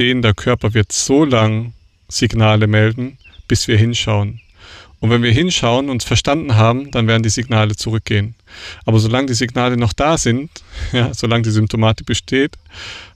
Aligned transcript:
der 0.00 0.32
Körper 0.32 0.72
wird 0.72 0.92
so 0.92 1.26
lang 1.26 1.74
Signale 2.08 2.66
melden, 2.66 3.18
bis 3.48 3.68
wir 3.68 3.76
hinschauen. 3.76 4.40
Und 4.98 5.10
wenn 5.10 5.22
wir 5.22 5.30
hinschauen 5.30 5.90
und 5.90 6.02
verstanden 6.02 6.56
haben, 6.56 6.90
dann 6.90 7.06
werden 7.06 7.22
die 7.22 7.28
Signale 7.28 7.76
zurückgehen. 7.76 8.34
Aber 8.86 8.98
solange 8.98 9.26
die 9.26 9.34
Signale 9.34 9.76
noch 9.76 9.92
da 9.92 10.16
sind, 10.16 10.50
ja, 10.92 11.12
solange 11.12 11.42
die 11.42 11.50
Symptomatik 11.50 12.06
besteht, 12.06 12.56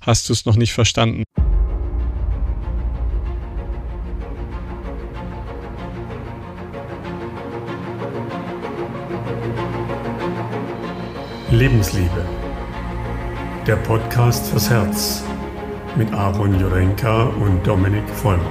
hast 0.03 0.29
du 0.29 0.35
es 0.35 0.45
noch 0.45 0.57
nicht 0.57 0.75
verstanden. 0.75 1.25
Lebensliebe. 11.51 12.27
Der 13.67 13.77
Podcast 13.77 14.49
fürs 14.49 14.69
Herz 14.69 15.25
mit 15.97 16.13
Aaron 16.13 16.59
Jurenka 16.59 17.25
und 17.25 17.65
Dominik 17.67 18.09
Vollmer. 18.09 18.43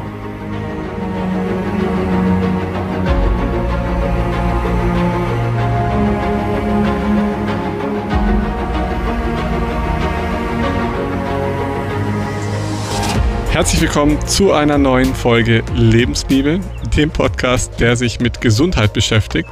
Herzlich 13.52 13.82
willkommen 13.82 14.18
zu 14.26 14.52
einer 14.52 14.78
neuen 14.78 15.14
Folge 15.14 15.64
Lebensbibel, 15.76 16.60
dem 16.98 17.12
Podcast, 17.12 17.80
der 17.80 17.96
sich 17.96 18.20
mit 18.20 18.42
Gesundheit 18.42 18.94
beschäftigt. 18.94 19.48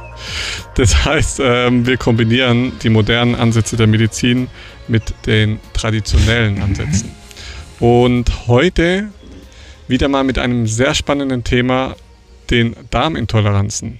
Das 0.74 1.04
heißt, 1.04 1.40
ähm, 1.44 1.86
wir 1.86 1.98
kombinieren 1.98 2.72
die 2.82 2.88
modernen 2.88 3.34
Ansätze 3.34 3.76
der 3.76 3.86
Medizin 3.86 4.48
mit 4.88 5.14
den 5.26 5.60
traditionellen 5.72 6.60
Ansätzen. 6.62 7.21
Und 7.82 8.46
heute 8.46 9.10
wieder 9.88 10.06
mal 10.06 10.22
mit 10.22 10.38
einem 10.38 10.68
sehr 10.68 10.94
spannenden 10.94 11.42
Thema, 11.42 11.96
den 12.48 12.76
Darmintoleranzen. 12.90 13.98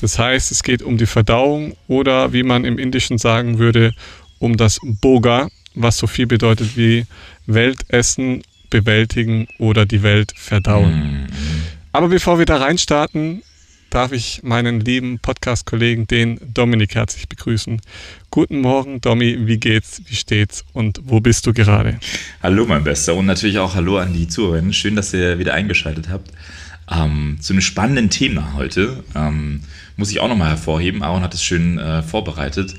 Das 0.00 0.18
heißt, 0.18 0.50
es 0.50 0.64
geht 0.64 0.82
um 0.82 0.98
die 0.98 1.06
Verdauung 1.06 1.76
oder 1.86 2.32
wie 2.32 2.42
man 2.42 2.64
im 2.64 2.78
Indischen 2.78 3.18
sagen 3.18 3.60
würde, 3.60 3.94
um 4.40 4.56
das 4.56 4.80
Boga, 4.82 5.46
was 5.76 5.98
so 5.98 6.08
viel 6.08 6.26
bedeutet 6.26 6.76
wie 6.76 7.06
Weltessen 7.46 8.42
bewältigen 8.70 9.46
oder 9.58 9.86
die 9.86 10.02
Welt 10.02 10.32
verdauen. 10.34 11.22
Mhm. 11.22 11.26
Aber 11.92 12.08
bevor 12.08 12.40
wir 12.40 12.46
da 12.46 12.56
reinstarten, 12.56 13.44
darf 13.92 14.12
ich 14.12 14.40
meinen 14.42 14.80
lieben 14.80 15.18
Podcast-Kollegen, 15.18 16.06
den 16.06 16.40
Dominik, 16.54 16.94
herzlich 16.94 17.28
begrüßen. 17.28 17.80
Guten 18.30 18.60
Morgen, 18.60 19.02
Domi, 19.02 19.46
wie 19.46 19.58
geht's, 19.58 20.00
wie 20.06 20.14
steht's 20.14 20.64
und 20.72 21.00
wo 21.04 21.20
bist 21.20 21.46
du 21.46 21.52
gerade? 21.52 22.00
Hallo, 22.42 22.64
mein 22.66 22.84
Bester, 22.84 23.14
und 23.14 23.26
natürlich 23.26 23.58
auch 23.58 23.74
Hallo 23.74 23.98
an 23.98 24.14
die 24.14 24.28
Zuhörer. 24.28 24.72
Schön, 24.72 24.96
dass 24.96 25.12
ihr 25.12 25.38
wieder 25.38 25.52
eingeschaltet 25.52 26.08
habt. 26.08 26.30
Ähm, 26.90 27.36
zu 27.40 27.52
einem 27.52 27.60
spannenden 27.60 28.08
Thema 28.08 28.54
heute 28.54 29.04
ähm, 29.14 29.60
muss 29.96 30.10
ich 30.10 30.20
auch 30.20 30.28
nochmal 30.28 30.48
hervorheben. 30.48 31.02
Aaron 31.02 31.22
hat 31.22 31.34
es 31.34 31.44
schön 31.44 31.78
äh, 31.78 32.02
vorbereitet. 32.02 32.74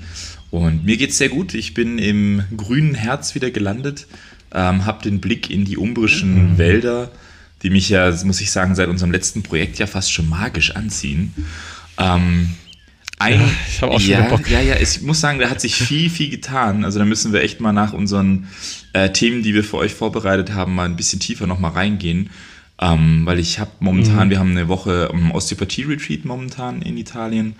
Und 0.50 0.84
mir 0.84 0.98
geht's 0.98 1.20
sehr 1.20 1.30
gut. 1.30 1.54
Ich 1.54 1.76
bin 1.76 2.00
im 2.00 2.44
grünen 2.58 2.96
Herz 2.96 3.36
wieder 3.36 3.52
gelandet 3.52 4.08
ähm, 4.54 4.86
habe 4.86 5.04
den 5.04 5.20
Blick 5.20 5.50
in 5.50 5.66
die 5.66 5.78
umbrischen 5.78 6.54
mhm. 6.54 6.58
Wälder, 6.58 7.12
die 7.64 7.70
mich 7.70 7.90
ja, 7.90 8.12
muss 8.24 8.42
ich 8.42 8.52
sagen, 8.52 8.76
seit 8.76 8.90
unserem 8.90 9.12
letzten 9.12 9.42
Projekt 9.42 9.80
ja 9.80 9.88
fast 9.88 10.12
schon 10.12 10.30
magisch 10.30 10.76
anziehen. 10.76 11.34
Ähm, 11.98 12.50
ein, 13.20 13.40
ja, 13.40 13.50
ich 13.70 13.82
habe 13.82 13.92
auch 13.94 14.00
schon 14.00 14.12
ja, 14.12 14.28
Bock. 14.28 14.50
Ja, 14.50 14.60
ja, 14.60 14.76
ich 14.80 15.02
muss 15.02 15.22
sagen, 15.22 15.40
da 15.40 15.50
hat 15.50 15.62
sich 15.62 15.76
viel, 15.76 16.10
viel 16.10 16.30
getan. 16.30 16.84
Also 16.84 17.00
da 17.00 17.06
müssen 17.06 17.32
wir 17.32 17.42
echt 17.42 17.62
mal 17.62 17.72
nach 17.72 17.94
unseren 17.94 18.48
äh, 18.92 19.12
Themen, 19.12 19.44
die 19.44 19.54
wir 19.54 19.64
für 19.64 19.78
euch 19.78 19.94
vorbereitet 19.94 20.54
haben, 20.54 20.76
mal 20.76 20.86
ein 20.86 20.96
bisschen 20.96 21.20
tiefer 21.20 21.48
nochmal 21.48 21.72
reingehen. 21.72 22.30
Ähm, 22.82 23.22
weil 23.26 23.40
ich 23.40 23.60
habe 23.60 23.70
momentan, 23.80 24.28
mhm. 24.28 24.30
wir 24.32 24.40
haben 24.40 24.52
eine 24.52 24.68
Woche 24.68 25.10
um, 25.10 25.32
Osteopathie-Retreat 25.32 26.26
momentan 26.26 26.82
in 26.82 26.98
Italien 26.98 27.56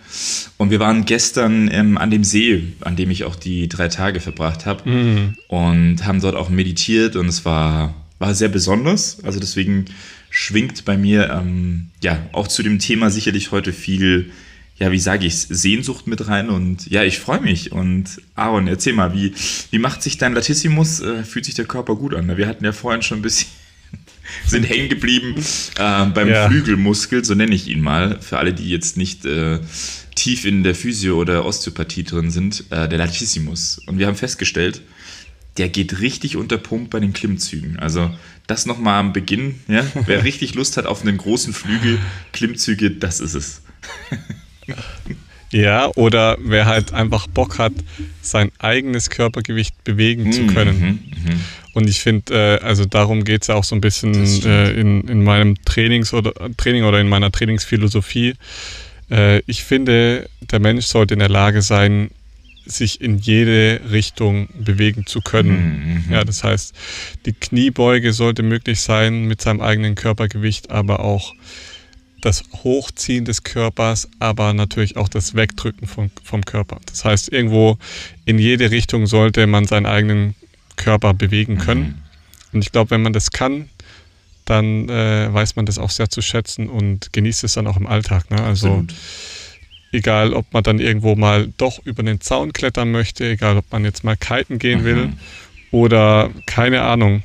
und 0.58 0.72
wir 0.72 0.80
waren 0.80 1.06
gestern 1.06 1.70
ähm, 1.72 2.00
an 2.00 2.10
dem 2.10 2.24
See, 2.24 2.74
an 2.82 2.96
dem 2.96 3.12
ich 3.12 3.24
auch 3.24 3.36
die 3.36 3.70
drei 3.70 3.90
Tage 3.90 4.20
verbracht 4.20 4.66
habe 4.66 4.90
mhm. 4.90 5.38
und 5.48 6.04
haben 6.04 6.20
dort 6.20 6.36
auch 6.36 6.50
meditiert 6.50 7.16
und 7.16 7.28
es 7.28 7.46
war, 7.46 7.94
war 8.24 8.34
sehr 8.34 8.48
besonders. 8.48 9.18
Also 9.24 9.42
deswegen 9.42 9.86
schwingt 10.30 10.86
bei 10.86 10.98
mir 10.98 11.30
ähm, 11.30 11.90
ja 12.02 12.18
auch 12.32 12.48
zu 12.48 12.64
dem 12.64 12.80
Thema 12.80 13.10
sicherlich 13.10 13.52
heute 13.52 13.74
viel, 13.74 14.32
ja, 14.78 14.94
wie 14.94 15.00
sage 15.00 15.28
ich 15.28 15.36
Sehnsucht 15.36 16.08
mit 16.08 16.26
rein 16.30 16.50
und 16.50 16.90
ja, 16.90 17.04
ich 17.04 17.20
freue 17.20 17.42
mich. 17.42 17.74
Und 17.74 18.22
Aaron, 18.36 18.68
erzähl 18.68 18.94
mal, 18.94 19.14
wie, 19.14 19.34
wie 19.72 19.78
macht 19.78 20.02
sich 20.02 20.18
dein 20.18 20.34
Latissimus? 20.34 21.02
Äh, 21.02 21.26
fühlt 21.26 21.44
sich 21.44 21.56
der 21.56 21.66
Körper 21.66 21.98
gut 21.98 22.16
an? 22.16 22.38
Wir 22.38 22.48
hatten 22.48 22.64
ja 22.64 22.72
vorhin 22.72 23.02
schon 23.02 23.20
ein 23.20 23.24
bisschen 23.24 23.50
sind 24.48 24.64
hängen 24.70 24.88
geblieben 24.88 25.36
äh, 25.78 26.06
beim 26.06 26.30
ja. 26.30 26.48
Flügelmuskel, 26.48 27.26
so 27.26 27.36
nenne 27.36 27.54
ich 27.54 27.68
ihn 27.68 27.82
mal, 27.82 28.22
für 28.22 28.38
alle, 28.38 28.54
die 28.54 28.70
jetzt 28.70 28.96
nicht 28.96 29.26
äh, 29.26 29.60
tief 30.16 30.46
in 30.46 30.64
der 30.64 30.76
Physio- 30.76 31.20
oder 31.20 31.44
Osteopathie 31.44 32.06
drin 32.06 32.32
sind, 32.32 32.64
äh, 32.70 32.88
der 32.88 33.00
Latissimus. 33.00 33.82
Und 33.86 34.00
wir 34.00 34.08
haben 34.08 34.16
festgestellt, 34.16 34.82
der 35.58 35.70
geht 35.70 36.00
richtig 36.00 36.36
unter 36.36 36.58
Pump 36.58 36.90
bei 36.90 37.00
den 37.00 37.14
Klimmzügen. 37.14 37.78
Also 37.80 38.10
das 38.48 38.66
nochmal 38.66 39.00
am 39.00 39.14
Beginn. 39.14 39.60
Ja? 39.68 39.86
Wer 40.06 40.24
richtig 40.26 40.56
Lust 40.56 40.78
hat 40.78 40.86
auf 40.86 41.02
einen 41.02 41.18
großen 41.18 41.54
Flügel, 41.54 42.00
Klimmzüge, 42.32 42.92
das 42.92 43.20
ist 43.20 43.34
es. 43.34 43.62
Ja, 45.54 45.92
oder 45.96 46.38
wer 46.42 46.66
halt 46.66 46.94
einfach 46.94 47.28
Bock 47.28 47.60
hat, 47.60 47.74
sein 48.22 48.52
eigenes 48.58 49.12
Körpergewicht 49.12 49.84
bewegen 49.84 50.32
zu 50.32 50.42
mhm, 50.42 50.48
können. 50.48 50.80
Mhm, 50.80 51.32
mhm. 51.32 51.40
Und 51.74 51.90
ich 51.90 52.00
finde, 52.00 52.60
äh, 52.60 52.66
also 52.66 52.86
darum 52.86 53.24
geht 53.24 53.44
es 53.44 53.50
ja 53.50 53.56
auch 53.56 53.64
so 53.64 53.76
ein 53.76 53.82
bisschen 53.82 54.16
äh, 54.46 54.72
in, 54.72 55.08
in 55.08 55.24
meinem 55.24 55.56
Trainings 55.64 56.12
oder 56.14 56.34
Training 56.58 56.86
oder 56.86 57.00
in 57.00 57.08
meiner 57.08 57.32
Trainingsphilosophie. 57.32 58.34
Äh, 59.12 59.42
ich 59.46 59.64
finde, 59.64 60.28
der 60.42 60.60
Mensch 60.60 60.86
sollte 60.86 61.14
in 61.14 61.20
der 61.20 61.30
Lage 61.30 61.62
sein, 61.62 62.10
sich 62.66 63.02
in 63.02 63.18
jede 63.18 63.82
Richtung 63.92 64.48
bewegen 64.58 65.06
zu 65.06 65.22
können. 65.22 66.06
Mhm, 66.08 66.14
ja, 66.14 66.24
das 66.24 66.44
heißt, 66.44 66.74
die 67.26 67.34
Kniebeuge 67.34 68.14
sollte 68.14 68.44
möglich 68.44 68.80
sein 68.82 69.26
mit 69.26 69.42
seinem 69.42 69.62
eigenen 69.62 69.96
Körpergewicht, 69.96 70.72
aber 70.72 71.02
auch 71.02 71.34
das 72.22 72.44
Hochziehen 72.64 73.26
des 73.26 73.44
Körpers, 73.44 74.08
aber 74.20 74.54
natürlich 74.54 74.96
auch 74.96 75.10
das 75.10 75.36
Wegdrücken 75.36 75.88
vom, 75.88 76.10
vom 76.24 76.46
Körper. 76.46 76.80
Das 76.86 77.04
heißt, 77.04 77.34
irgendwo 77.34 77.78
in 78.24 78.40
jede 78.40 78.72
Richtung 78.72 79.08
sollte 79.08 79.46
man 79.46 79.66
seinen 79.66 79.86
eigenen 79.86 80.36
Körper 80.78 81.14
bewegen 81.14 81.58
können. 81.58 81.82
Mhm. 81.82 81.96
Und 82.54 82.62
ich 82.62 82.72
glaube, 82.72 82.92
wenn 82.92 83.02
man 83.02 83.14
das 83.14 83.32
kann, 83.32 83.70
dann 84.46 84.90
äh, 84.90 85.34
weiß 85.34 85.56
man 85.56 85.66
das 85.66 85.78
auch 85.78 85.90
sehr 85.90 86.10
zu 86.10 86.22
schätzen 86.22 86.70
und 86.70 87.12
genießt 87.14 87.44
es 87.44 87.54
dann 87.54 87.68
auch 87.68 87.78
im 87.78 87.88
Alltag. 87.88 88.30
Ne? 88.32 88.42
Also 88.42 88.68
Absolut. 88.68 88.94
Egal, 89.94 90.34
ob 90.34 90.52
man 90.54 90.64
dann 90.64 90.80
irgendwo 90.80 91.16
mal 91.16 91.52
doch 91.58 91.80
über 91.86 92.04
den 92.04 92.20
Zaun 92.20 92.54
klettern 92.54 92.92
möchte, 92.92 93.30
egal, 93.30 93.58
ob 93.58 93.72
man 93.72 93.86
jetzt 93.86 94.04
mal 94.04 94.18
kiten 94.18 94.60
gehen 94.60 94.82
mhm. 94.82 94.86
will 94.86 95.10
oder 95.72 96.30
keine 96.46 96.82
Ahnung, 96.82 97.24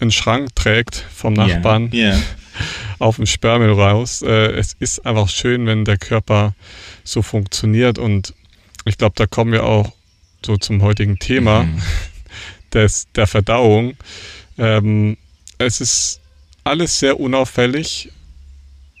einen 0.00 0.10
Schrank 0.10 0.54
trägt 0.54 0.96
vom 0.96 1.34
Nachbarn. 1.34 1.90
Yeah. 1.92 2.14
Yeah 2.14 2.22
auf 2.98 3.16
dem 3.16 3.26
Sperrmüll 3.26 3.72
raus. 3.72 4.22
Äh, 4.22 4.52
es 4.52 4.76
ist 4.78 5.04
einfach 5.06 5.28
schön, 5.28 5.66
wenn 5.66 5.84
der 5.84 5.98
Körper 5.98 6.54
so 7.02 7.22
funktioniert 7.22 7.98
und 7.98 8.34
ich 8.84 8.98
glaube, 8.98 9.14
da 9.16 9.26
kommen 9.26 9.52
wir 9.52 9.64
auch 9.64 9.92
so 10.44 10.56
zum 10.56 10.82
heutigen 10.82 11.18
Thema 11.18 11.64
mhm. 11.64 11.82
des, 12.72 13.06
der 13.14 13.26
Verdauung. 13.26 13.96
Ähm, 14.58 15.16
es 15.58 15.80
ist 15.80 16.20
alles 16.64 16.98
sehr 16.98 17.20
unauffällig, 17.20 18.10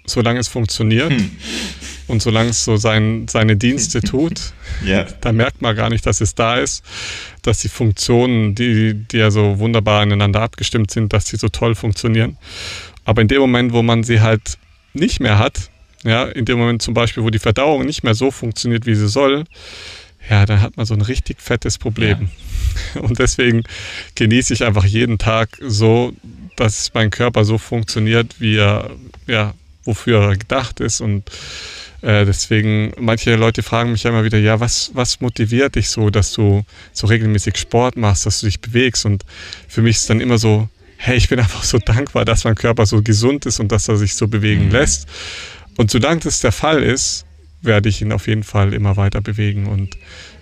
solange 0.06 0.40
es 0.40 0.48
funktioniert 0.48 1.10
hm. 1.10 1.36
Und 2.06 2.22
solange 2.22 2.50
es 2.50 2.64
so 2.64 2.76
sein, 2.76 3.26
seine 3.28 3.56
Dienste 3.56 4.00
tut. 4.02 4.52
ja. 4.84 5.06
Da 5.20 5.32
merkt 5.32 5.62
man 5.62 5.74
gar 5.74 5.90
nicht, 5.90 6.06
dass 6.06 6.20
es 6.20 6.34
da 6.34 6.56
ist, 6.56 6.84
dass 7.42 7.58
die 7.58 7.68
Funktionen, 7.68 8.54
die, 8.54 8.94
die 8.94 9.18
ja 9.18 9.30
so 9.30 9.58
wunderbar 9.58 10.02
aneinander 10.02 10.40
abgestimmt 10.40 10.90
sind, 10.90 11.12
dass 11.12 11.26
sie 11.26 11.36
so 11.36 11.48
toll 11.48 11.74
funktionieren. 11.74 12.36
Aber 13.04 13.22
in 13.22 13.28
dem 13.28 13.40
Moment, 13.40 13.72
wo 13.72 13.82
man 13.82 14.02
sie 14.02 14.20
halt 14.20 14.58
nicht 14.92 15.20
mehr 15.20 15.38
hat, 15.38 15.70
ja, 16.04 16.24
in 16.24 16.44
dem 16.44 16.58
Moment 16.58 16.82
zum 16.82 16.94
Beispiel, 16.94 17.22
wo 17.22 17.30
die 17.30 17.38
Verdauung 17.38 17.86
nicht 17.86 18.04
mehr 18.04 18.14
so 18.14 18.30
funktioniert, 18.30 18.86
wie 18.86 18.94
sie 18.94 19.08
soll, 19.08 19.44
ja, 20.28 20.46
dann 20.46 20.60
hat 20.60 20.76
man 20.76 20.86
so 20.86 20.94
ein 20.94 21.02
richtig 21.02 21.40
fettes 21.40 21.78
Problem. 21.78 22.28
Ja. 22.94 23.00
Und 23.02 23.18
deswegen 23.18 23.62
genieße 24.14 24.54
ich 24.54 24.64
einfach 24.64 24.84
jeden 24.84 25.18
Tag 25.18 25.58
so, 25.60 26.12
dass 26.56 26.92
mein 26.94 27.10
Körper 27.10 27.44
so 27.44 27.58
funktioniert, 27.58 28.40
wie 28.40 28.56
er, 28.56 28.90
ja, 29.26 29.54
wofür 29.84 30.22
er 30.22 30.36
gedacht 30.36 30.80
ist. 30.80 31.00
Und 31.00 31.24
äh, 32.04 32.26
deswegen, 32.26 32.92
manche 32.98 33.34
Leute 33.34 33.62
fragen 33.62 33.92
mich 33.92 34.02
ja 34.02 34.10
immer 34.10 34.24
wieder, 34.24 34.38
ja, 34.38 34.60
was, 34.60 34.90
was 34.92 35.20
motiviert 35.20 35.76
dich 35.76 35.88
so, 35.88 36.10
dass 36.10 36.32
du 36.32 36.62
so 36.92 37.06
regelmäßig 37.06 37.56
Sport 37.56 37.96
machst, 37.96 38.26
dass 38.26 38.40
du 38.40 38.46
dich 38.46 38.60
bewegst? 38.60 39.06
Und 39.06 39.24
für 39.68 39.80
mich 39.80 39.96
ist 39.96 40.10
dann 40.10 40.20
immer 40.20 40.36
so, 40.36 40.68
hey, 40.98 41.16
ich 41.16 41.30
bin 41.30 41.38
einfach 41.40 41.62
so 41.62 41.78
dankbar, 41.78 42.26
dass 42.26 42.44
mein 42.44 42.56
Körper 42.56 42.84
so 42.84 43.00
gesund 43.00 43.46
ist 43.46 43.58
und 43.58 43.72
dass 43.72 43.88
er 43.88 43.96
sich 43.96 44.14
so 44.14 44.28
bewegen 44.28 44.66
mhm. 44.66 44.72
lässt. 44.72 45.08
Und 45.76 45.90
solange 45.90 46.20
das 46.20 46.40
der 46.40 46.52
Fall 46.52 46.82
ist, 46.82 47.24
werde 47.62 47.88
ich 47.88 48.02
ihn 48.02 48.12
auf 48.12 48.26
jeden 48.26 48.42
Fall 48.42 48.74
immer 48.74 48.98
weiter 48.98 49.22
bewegen. 49.22 49.66
Und 49.66 49.96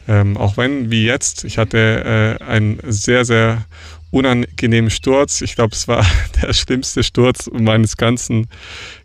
ähm, 0.08 0.37
auch 0.37 0.56
wenn, 0.56 0.91
wie 0.91 1.06
jetzt, 1.06 1.44
ich 1.44 1.58
hatte 1.58 2.38
äh, 2.41 2.44
einen 2.44 2.81
sehr, 2.88 3.25
sehr 3.25 3.65
unangenehmen 4.11 4.91
Sturz. 4.91 5.41
Ich 5.41 5.55
glaube, 5.55 5.75
es 5.75 5.87
war 5.87 6.05
der 6.43 6.53
schlimmste 6.53 7.05
Sturz 7.05 7.49
meines 7.53 7.97
ganzen 7.97 8.49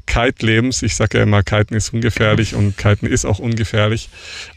Kite-Lebens. 0.07 0.81
Ich 0.81 0.95
sage 0.95 1.19
ja 1.19 1.23
immer, 1.23 1.43
Kiten 1.43 1.75
ist 1.75 1.93
ungefährlich 1.93 2.55
und 2.55 2.77
Kiten 2.77 3.05
ist 3.05 3.25
auch 3.25 3.39
ungefährlich. 3.39 4.09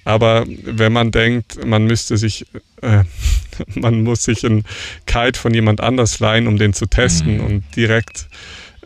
Aber 0.04 0.46
wenn 0.46 0.92
man 0.92 1.10
denkt, 1.10 1.64
man 1.66 1.84
müsste 1.84 2.16
sich, 2.16 2.46
äh, 2.80 3.04
man 3.74 4.02
muss 4.02 4.24
sich 4.24 4.44
ein 4.44 4.64
Kite 5.06 5.38
von 5.38 5.52
jemand 5.52 5.82
anders 5.82 6.20
leihen, 6.20 6.46
um 6.46 6.56
den 6.56 6.72
zu 6.72 6.86
testen 6.86 7.38
mhm. 7.38 7.44
und 7.44 7.64
direkt 7.76 8.28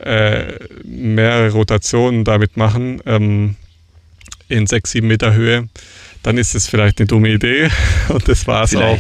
äh, 0.01 0.59
mehrere 0.83 1.53
Rotationen 1.53 2.25
damit 2.25 2.57
machen 2.57 3.01
ähm, 3.07 3.57
in 4.49 4.67
sechs, 4.67 4.91
sieben 4.91 5.07
Meter 5.07 5.35
Höhe, 5.35 5.69
dann 6.25 6.39
ist 6.39 6.55
es 6.55 6.67
vielleicht 6.67 6.99
eine 6.99 7.07
dumme 7.07 7.29
Idee 7.29 7.69
und 8.09 8.27
das 8.27 8.47
war 8.47 8.65
es 8.65 8.75
auch. 8.75 8.99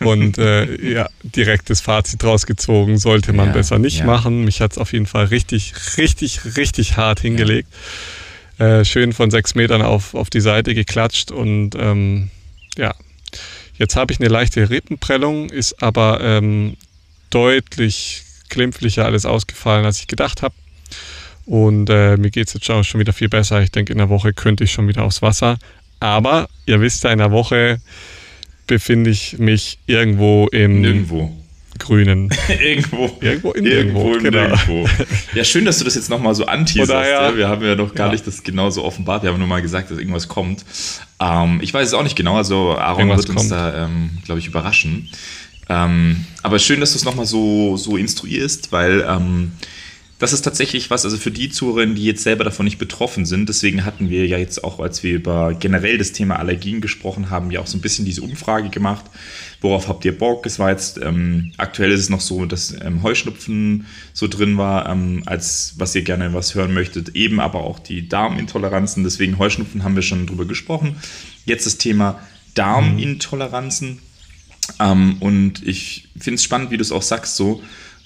Und 0.00 0.38
äh, 0.38 0.92
ja, 0.92 1.08
direktes 1.22 1.80
Fazit 1.80 2.22
rausgezogen, 2.22 2.98
sollte 2.98 3.32
man 3.32 3.46
ja, 3.48 3.52
besser 3.52 3.78
nicht 3.78 4.00
ja. 4.00 4.04
machen. 4.04 4.44
Mich 4.44 4.60
hat 4.60 4.72
es 4.72 4.78
auf 4.78 4.92
jeden 4.92 5.06
Fall 5.06 5.24
richtig, 5.26 5.72
richtig, 5.96 6.56
richtig 6.56 6.96
hart 6.96 7.20
hingelegt. 7.20 7.68
Ja. 8.58 8.80
Äh, 8.80 8.84
schön 8.84 9.12
von 9.12 9.30
sechs 9.30 9.54
Metern 9.54 9.82
auf, 9.82 10.14
auf 10.14 10.30
die 10.30 10.42
Seite 10.42 10.74
geklatscht 10.74 11.32
und 11.32 11.74
ähm, 11.76 12.30
ja, 12.76 12.94
jetzt 13.76 13.96
habe 13.96 14.12
ich 14.12 14.20
eine 14.20 14.28
leichte 14.28 14.68
Rippenprellung, 14.68 15.48
ist 15.48 15.82
aber 15.82 16.20
ähm, 16.20 16.76
deutlich 17.30 18.22
glimpflicher 18.50 19.06
alles 19.06 19.24
ausgefallen, 19.24 19.86
als 19.86 19.98
ich 19.98 20.06
gedacht 20.06 20.42
habe. 20.42 20.54
Und 21.46 21.90
äh, 21.90 22.16
mir 22.16 22.30
geht 22.30 22.48
es 22.48 22.54
jetzt 22.54 22.66
schon 22.86 23.00
wieder 23.00 23.12
viel 23.12 23.28
besser. 23.28 23.60
Ich 23.60 23.72
denke, 23.72 23.92
in 23.92 23.98
der 23.98 24.08
Woche 24.08 24.32
könnte 24.32 24.64
ich 24.64 24.72
schon 24.72 24.88
wieder 24.88 25.02
aufs 25.02 25.20
Wasser. 25.20 25.58
Aber 26.04 26.50
ihr 26.66 26.82
wisst 26.82 27.02
ja, 27.04 27.12
in 27.12 27.18
der 27.18 27.30
Woche 27.30 27.80
befinde 28.66 29.08
ich 29.08 29.38
mich 29.38 29.78
irgendwo 29.86 30.48
im 30.48 30.82
Nirgendwo. 30.82 31.34
Grünen. 31.78 32.28
irgendwo. 32.48 33.10
Irgendwo 33.22 33.52
in 33.52 33.64
irgendwo, 33.64 34.12
irgendwo 34.12 34.22
genau. 34.22 34.48
Nirgendwo. 34.48 34.86
Ja, 35.32 35.44
schön, 35.44 35.64
dass 35.64 35.78
du 35.78 35.84
das 35.84 35.94
jetzt 35.94 36.10
nochmal 36.10 36.34
so 36.34 36.44
anteaserst. 36.44 37.10
Ja. 37.10 37.34
Wir 37.34 37.48
haben 37.48 37.64
ja 37.64 37.74
noch 37.74 37.94
gar 37.94 38.08
ja. 38.08 38.12
nicht 38.12 38.26
das 38.26 38.42
genauso 38.42 38.84
offenbart. 38.84 39.22
Wir 39.22 39.30
haben 39.30 39.38
nur 39.38 39.48
mal 39.48 39.62
gesagt, 39.62 39.90
dass 39.90 39.96
irgendwas 39.96 40.28
kommt. 40.28 40.62
Ähm, 41.20 41.60
ich 41.62 41.72
weiß 41.72 41.88
es 41.88 41.94
auch 41.94 42.02
nicht 42.02 42.16
genau. 42.16 42.36
Also 42.36 42.76
Aaron 42.76 43.08
irgendwas 43.08 43.26
wird 43.26 43.38
uns 43.38 43.48
da, 43.48 43.86
ähm, 43.86 44.10
glaube 44.26 44.40
ich, 44.40 44.46
überraschen. 44.46 45.08
Ähm, 45.70 46.26
aber 46.42 46.58
schön, 46.58 46.80
dass 46.80 46.92
du 46.92 46.98
es 46.98 47.06
nochmal 47.06 47.24
so, 47.24 47.78
so 47.78 47.96
instruierst, 47.96 48.72
weil 48.72 49.06
ähm, 49.08 49.52
das 50.24 50.32
ist 50.32 50.40
tatsächlich 50.40 50.88
was, 50.88 51.04
also 51.04 51.18
für 51.18 51.30
die 51.30 51.50
Zuhörerinnen, 51.50 51.96
die 51.96 52.04
jetzt 52.04 52.22
selber 52.22 52.44
davon 52.44 52.64
nicht 52.64 52.78
betroffen 52.78 53.26
sind, 53.26 53.46
deswegen 53.50 53.84
hatten 53.84 54.08
wir 54.08 54.26
ja 54.26 54.38
jetzt 54.38 54.64
auch, 54.64 54.80
als 54.80 55.02
wir 55.02 55.12
über 55.12 55.52
generell 55.52 55.98
das 55.98 56.12
Thema 56.12 56.38
Allergien 56.38 56.80
gesprochen 56.80 57.28
haben, 57.28 57.50
ja 57.50 57.60
auch 57.60 57.66
so 57.66 57.76
ein 57.76 57.82
bisschen 57.82 58.06
diese 58.06 58.22
Umfrage 58.22 58.70
gemacht. 58.70 59.04
Worauf 59.60 59.86
habt 59.86 60.02
ihr 60.06 60.16
Bock? 60.16 60.46
Es 60.46 60.58
war 60.58 60.70
jetzt, 60.70 60.98
ähm, 61.02 61.52
aktuell 61.58 61.92
ist 61.92 62.00
es 62.00 62.08
noch 62.08 62.22
so, 62.22 62.46
dass 62.46 62.74
ähm, 62.80 63.02
Heuschnupfen 63.02 63.84
so 64.14 64.26
drin 64.26 64.56
war, 64.56 64.88
ähm, 64.88 65.24
als 65.26 65.74
was 65.76 65.94
ihr 65.94 66.00
gerne 66.00 66.32
was 66.32 66.54
hören 66.54 66.72
möchtet, 66.72 67.14
eben 67.14 67.38
aber 67.38 67.62
auch 67.62 67.78
die 67.78 68.08
Darmintoleranzen. 68.08 69.04
Deswegen 69.04 69.38
Heuschnupfen 69.38 69.84
haben 69.84 69.94
wir 69.94 70.00
schon 70.00 70.26
drüber 70.26 70.46
gesprochen. 70.46 70.96
Jetzt 71.44 71.66
das 71.66 71.76
Thema 71.76 72.18
Darmintoleranzen. 72.54 73.98
Ähm, 74.80 75.16
und 75.20 75.62
ich 75.66 76.08
finde 76.18 76.36
es 76.36 76.44
spannend, 76.44 76.70
wie 76.70 76.78
du 76.78 76.82
es 76.82 76.92
auch 76.92 77.02
sagst, 77.02 77.36
so 77.36 77.62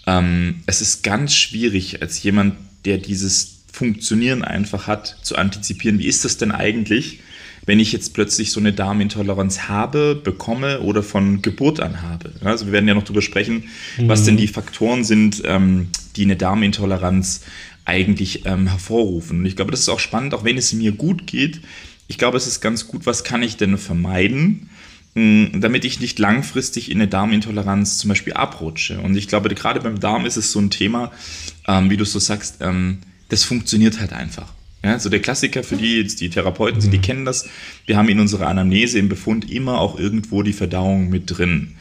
ähm, 0.08 0.62
es 0.64 0.80
ist 0.80 1.02
ganz 1.04 1.34
schwierig, 1.34 2.00
als 2.00 2.22
jemand, 2.22 2.54
der 2.86 2.96
dieses 2.96 3.58
Funktionieren 3.70 4.42
einfach 4.42 4.86
hat, 4.86 5.18
zu 5.22 5.36
antizipieren, 5.36 5.98
wie 5.98 6.06
ist 6.06 6.24
das 6.24 6.38
denn 6.38 6.50
eigentlich, 6.50 7.20
wenn 7.66 7.78
ich 7.78 7.92
jetzt 7.92 8.14
plötzlich 8.14 8.50
so 8.50 8.58
eine 8.58 8.72
Darmintoleranz 8.72 9.68
habe, 9.68 10.14
bekomme 10.14 10.80
oder 10.80 11.02
von 11.02 11.42
Geburt 11.42 11.80
an 11.80 12.00
habe. 12.00 12.32
Also 12.42 12.66
wir 12.66 12.72
werden 12.72 12.88
ja 12.88 12.94
noch 12.94 13.02
darüber 13.02 13.20
sprechen, 13.20 13.64
mhm. 13.98 14.08
was 14.08 14.24
denn 14.24 14.34
mhm. 14.34 14.38
die 14.38 14.48
Faktoren 14.48 15.04
sind, 15.04 15.42
ähm, 15.44 15.88
die 16.16 16.24
eine 16.24 16.36
Darmintoleranz 16.36 17.42
eigentlich 17.84 18.46
ähm, 18.46 18.66
hervorrufen. 18.66 19.40
Und 19.40 19.46
ich 19.46 19.56
glaube, 19.56 19.72
das 19.72 19.80
ist 19.80 19.90
auch 19.90 20.00
spannend, 20.00 20.32
auch 20.32 20.44
wenn 20.44 20.56
es 20.56 20.72
mir 20.72 20.92
gut 20.92 21.26
geht. 21.26 21.60
Ich 22.06 22.16
glaube, 22.16 22.38
es 22.38 22.46
ist 22.46 22.62
ganz 22.62 22.88
gut, 22.88 23.04
was 23.04 23.24
kann 23.24 23.42
ich 23.42 23.58
denn 23.58 23.76
vermeiden? 23.76 24.70
Damit 25.60 25.84
ich 25.84 26.00
nicht 26.00 26.18
langfristig 26.18 26.90
in 26.90 26.98
eine 26.98 27.08
Darmintoleranz 27.08 27.98
zum 27.98 28.08
Beispiel 28.08 28.32
abrutsche. 28.32 29.00
Und 29.00 29.16
ich 29.16 29.28
glaube, 29.28 29.48
gerade 29.50 29.80
beim 29.80 30.00
Darm 30.00 30.26
ist 30.26 30.36
es 30.36 30.52
so 30.52 30.60
ein 30.60 30.70
Thema, 30.70 31.12
ähm, 31.66 31.90
wie 31.90 31.96
du 31.96 32.04
so 32.04 32.18
sagst, 32.18 32.58
ähm, 32.60 32.98
das 33.28 33.44
funktioniert 33.44 34.00
halt 34.00 34.12
einfach. 34.12 34.52
Ja, 34.84 34.98
so 34.98 35.08
der 35.08 35.20
Klassiker 35.20 35.64
für 35.64 35.76
die 35.76 36.06
die 36.06 36.30
Therapeuten 36.30 36.80
sind, 36.80 36.92
die 36.92 36.98
mhm. 36.98 37.02
kennen 37.02 37.24
das. 37.24 37.48
Wir 37.86 37.96
haben 37.96 38.08
in 38.08 38.20
unserer 38.20 38.46
Anamnese 38.46 38.98
im 38.98 39.08
Befund 39.08 39.50
immer 39.50 39.80
auch 39.80 39.98
irgendwo 39.98 40.42
die 40.42 40.52
Verdauung 40.52 41.08
mit 41.08 41.24
drin. 41.26 41.74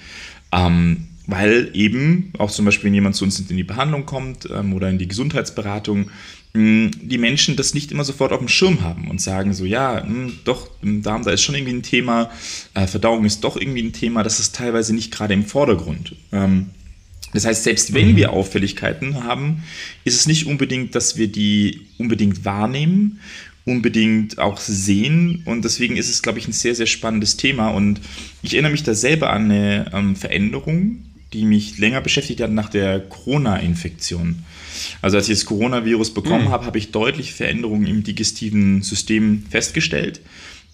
Ähm, 0.51 1.07
weil 1.27 1.69
eben 1.73 2.31
auch 2.37 2.49
zum 2.49 2.65
Beispiel, 2.65 2.87
wenn 2.87 2.93
jemand 2.95 3.15
zu 3.15 3.25
uns 3.25 3.39
in 3.39 3.57
die 3.57 3.63
Behandlung 3.63 4.05
kommt 4.05 4.47
ähm, 4.49 4.73
oder 4.73 4.89
in 4.89 4.97
die 4.97 5.07
Gesundheitsberatung, 5.07 6.09
die 6.57 7.17
Menschen 7.17 7.55
das 7.55 7.73
nicht 7.73 7.91
immer 7.91 8.03
sofort 8.03 8.31
auf 8.31 8.39
dem 8.39 8.47
Schirm 8.47 8.81
haben 8.81 9.09
und 9.09 9.21
sagen 9.21 9.53
so, 9.53 9.65
ja, 9.65 10.05
doch, 10.43 10.69
im 10.81 11.01
Darm, 11.01 11.23
da 11.23 11.31
ist 11.31 11.43
schon 11.43 11.55
irgendwie 11.55 11.73
ein 11.73 11.83
Thema, 11.83 12.29
äh, 12.73 12.87
Verdauung 12.87 13.25
ist 13.25 13.43
doch 13.43 13.57
irgendwie 13.57 13.83
ein 13.83 13.93
Thema, 13.93 14.23
das 14.23 14.39
ist 14.39 14.55
teilweise 14.55 14.93
nicht 14.95 15.11
gerade 15.11 15.33
im 15.33 15.45
Vordergrund. 15.45 16.15
Ähm, 16.31 16.71
das 17.33 17.45
heißt, 17.45 17.63
selbst 17.63 17.93
wenn 17.93 18.15
wir 18.15 18.31
Auffälligkeiten 18.31 19.23
haben, 19.23 19.63
ist 20.05 20.15
es 20.15 20.27
nicht 20.27 20.47
unbedingt, 20.47 20.95
dass 20.95 21.17
wir 21.17 21.27
die 21.27 21.81
unbedingt 21.97 22.45
wahrnehmen, 22.45 23.19
unbedingt 23.65 24.39
auch 24.39 24.59
sehen. 24.59 25.41
Und 25.45 25.65
deswegen 25.65 25.97
ist 25.97 26.09
es, 26.09 26.21
glaube 26.21 26.39
ich, 26.39 26.47
ein 26.47 26.53
sehr, 26.53 26.73
sehr 26.73 26.85
spannendes 26.85 27.35
Thema. 27.35 27.69
Und 27.69 27.99
ich 28.41 28.53
erinnere 28.53 28.71
mich 28.71 28.83
da 28.83 28.95
selber 28.95 29.31
an 29.31 29.51
eine 29.51 29.91
ähm, 29.93 30.15
Veränderung, 30.15 31.03
die 31.37 31.45
mich 31.45 31.77
länger 31.77 32.01
beschäftigt 32.01 32.41
hat 32.41 32.51
nach 32.51 32.69
der 32.69 32.99
Corona-Infektion. 32.99 34.43
Also 35.01 35.17
als 35.17 35.29
ich 35.29 35.35
das 35.35 35.45
Coronavirus 35.45 36.13
bekommen 36.13 36.45
mhm. 36.45 36.49
habe, 36.49 36.65
habe 36.65 36.77
ich 36.77 36.91
deutliche 36.91 37.33
Veränderungen 37.33 37.85
im 37.85 38.03
digestiven 38.03 38.81
System 38.81 39.43
festgestellt. 39.49 40.21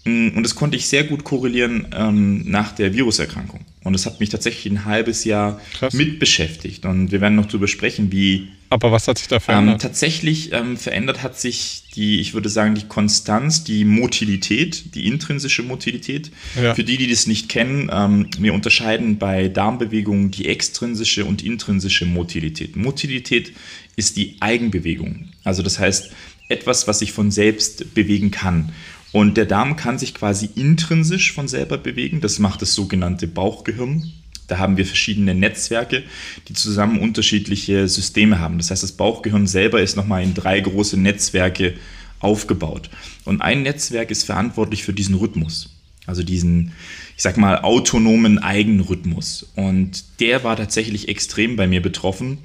Mm, 0.05 0.29
und 0.29 0.43
das 0.43 0.55
konnte 0.55 0.77
ich 0.77 0.87
sehr 0.87 1.03
gut 1.03 1.25
korrelieren 1.25 1.87
ähm, 1.93 2.49
nach 2.49 2.71
der 2.71 2.93
Viruserkrankung. 2.93 3.61
Und 3.83 3.93
das 3.93 4.05
hat 4.05 4.21
mich 4.21 4.29
tatsächlich 4.29 4.71
ein 4.71 4.85
halbes 4.85 5.25
Jahr 5.25 5.59
Krass. 5.73 5.93
mit 5.93 6.19
beschäftigt. 6.19 6.85
Und 6.85 7.11
wir 7.11 7.19
werden 7.19 7.35
noch 7.35 7.47
darüber 7.47 7.67
sprechen, 7.67 8.11
wie. 8.11 8.47
Aber 8.73 8.91
was 8.91 9.07
hat 9.07 9.19
sich 9.19 9.27
da 9.27 9.39
verändert? 9.39 9.75
Ähm, 9.75 9.79
tatsächlich 9.79 10.51
ähm, 10.51 10.77
verändert 10.77 11.21
hat 11.21 11.39
sich 11.39 11.83
die, 11.93 12.19
ich 12.19 12.33
würde 12.33 12.49
sagen, 12.49 12.73
die 12.73 12.87
Konstanz, 12.87 13.63
die 13.63 13.85
Motilität, 13.85 14.95
die 14.95 15.05
intrinsische 15.05 15.61
Motilität. 15.61 16.31
Ja. 16.59 16.73
Für 16.73 16.83
die, 16.83 16.97
die 16.97 17.07
das 17.07 17.27
nicht 17.27 17.49
kennen, 17.49 17.91
ähm, 17.93 18.29
wir 18.39 18.51
unterscheiden 18.51 19.19
bei 19.19 19.47
Darmbewegungen 19.47 20.31
die 20.31 20.47
extrinsische 20.47 21.23
und 21.23 21.43
intrinsische 21.43 22.07
Motilität. 22.07 22.75
Motilität 22.75 23.53
ist 23.95 24.17
die 24.17 24.37
Eigenbewegung. 24.39 25.29
Also 25.43 25.61
das 25.61 25.77
heißt, 25.77 26.09
etwas, 26.49 26.87
was 26.87 26.97
sich 26.97 27.11
von 27.11 27.29
selbst 27.29 27.93
bewegen 27.93 28.31
kann. 28.31 28.73
Und 29.11 29.37
der 29.37 29.45
Darm 29.45 29.75
kann 29.75 29.99
sich 29.99 30.15
quasi 30.15 30.49
intrinsisch 30.55 31.31
von 31.31 31.47
selber 31.47 31.77
bewegen. 31.77 32.21
Das 32.21 32.39
macht 32.39 32.63
das 32.63 32.73
sogenannte 32.73 33.27
Bauchgehirn. 33.27 34.11
Da 34.53 34.59
haben 34.59 34.77
wir 34.77 34.85
verschiedene 34.85 35.33
Netzwerke, 35.33 36.03
die 36.47 36.53
zusammen 36.53 36.99
unterschiedliche 36.99 37.87
Systeme 37.87 38.37
haben. 38.37 38.59
Das 38.59 38.69
heißt, 38.69 38.83
das 38.83 38.91
Bauchgehirn 38.91 39.47
selber 39.47 39.81
ist 39.81 39.95
nochmal 39.95 40.21
in 40.21 40.35
drei 40.35 40.59
große 40.59 40.95
Netzwerke 40.95 41.73
aufgebaut. 42.19 42.91
Und 43.25 43.41
ein 43.41 43.63
Netzwerk 43.63 44.11
ist 44.11 44.25
verantwortlich 44.25 44.83
für 44.83 44.93
diesen 44.93 45.15
Rhythmus. 45.15 45.75
Also 46.05 46.23
diesen, 46.23 46.73
ich 47.15 47.23
sag 47.23 47.37
mal, 47.37 47.59
autonomen 47.59 48.39
Eigenrhythmus. 48.39 49.51
Und 49.55 50.03
der 50.19 50.43
war 50.43 50.55
tatsächlich 50.57 51.07
extrem 51.07 51.55
bei 51.55 51.67
mir 51.67 51.81
betroffen. 51.81 52.39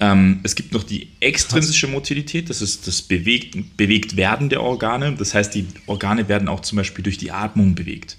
Ähm, 0.00 0.40
es 0.42 0.54
gibt 0.54 0.72
noch 0.72 0.84
die 0.84 1.08
extrinsische 1.20 1.88
Motilität, 1.88 2.50
das 2.50 2.62
ist 2.62 2.86
das 2.86 3.02
bewegt, 3.02 3.76
bewegt 3.76 4.16
werden 4.16 4.48
der 4.48 4.62
Organe. 4.62 5.14
Das 5.18 5.34
heißt, 5.34 5.54
die 5.54 5.66
Organe 5.86 6.28
werden 6.28 6.48
auch 6.48 6.60
zum 6.60 6.76
Beispiel 6.76 7.02
durch 7.02 7.18
die 7.18 7.32
Atmung 7.32 7.74
bewegt. 7.74 8.16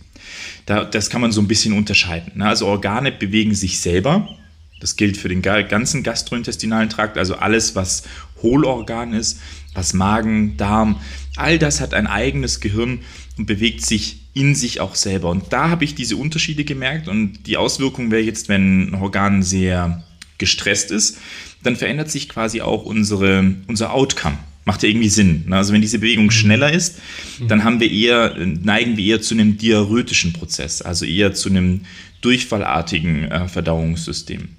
Da, 0.65 0.83
das 0.83 1.09
kann 1.09 1.21
man 1.21 1.31
so 1.31 1.41
ein 1.41 1.47
bisschen 1.47 1.73
unterscheiden. 1.73 2.33
Ne? 2.35 2.47
Also 2.47 2.67
Organe 2.67 3.11
bewegen 3.11 3.55
sich 3.55 3.79
selber. 3.79 4.35
Das 4.81 4.95
gilt 4.95 5.17
für 5.17 5.29
den 5.29 5.41
ganzen 5.41 6.03
gastrointestinalen 6.03 6.89
Trakt, 6.89 7.17
also 7.17 7.35
alles, 7.35 7.75
was 7.75 8.03
Hohlorgan 8.41 9.13
ist, 9.13 9.41
was 9.73 9.93
Magen, 9.93 10.55
Darm, 10.55 11.01
all 11.35 11.59
das 11.59 11.81
hat 11.81 11.93
ein 11.93 12.07
eigenes 12.07 12.61
Gehirn 12.61 13.01
und 13.37 13.45
bewegt 13.45 13.85
sich 13.85 14.21
in 14.33 14.55
sich 14.55 14.79
auch 14.79 14.95
selber. 14.95 15.29
Und 15.29 15.51
da 15.51 15.69
habe 15.69 15.83
ich 15.83 15.95
diese 15.95 16.15
Unterschiede 16.15 16.63
gemerkt 16.63 17.07
und 17.07 17.47
die 17.47 17.57
Auswirkung 17.57 18.11
wäre 18.11 18.21
jetzt, 18.21 18.49
wenn 18.49 18.89
ein 18.89 18.95
Organ 18.95 19.43
sehr 19.43 20.03
gestresst 20.37 20.91
ist, 20.91 21.17
dann 21.63 21.75
verändert 21.75 22.09
sich 22.09 22.29
quasi 22.29 22.61
auch 22.61 22.85
unsere, 22.85 23.55
unser 23.67 23.93
Outcome. 23.93 24.37
Macht 24.65 24.83
ja 24.83 24.89
irgendwie 24.89 25.09
Sinn. 25.09 25.45
Ne? 25.47 25.57
Also 25.57 25.73
wenn 25.73 25.81
diese 25.81 25.99
Bewegung 25.99 26.25
mhm. 26.25 26.31
schneller 26.31 26.71
ist, 26.71 26.99
dann 27.47 27.63
haben 27.63 27.79
wir 27.79 27.91
eher, 27.91 28.35
neigen 28.37 28.97
wir 28.97 29.05
eher 29.05 29.21
zu 29.21 29.33
einem 29.33 29.57
diarrhytischen 29.57 30.31
Prozess, 30.33 30.81
also 30.81 31.05
eher 31.05 31.33
zu 31.33 31.49
einem 31.49 31.81
durchfallartigen 32.21 33.31
äh, 33.31 33.47
Verdauungssystem. 33.47 34.49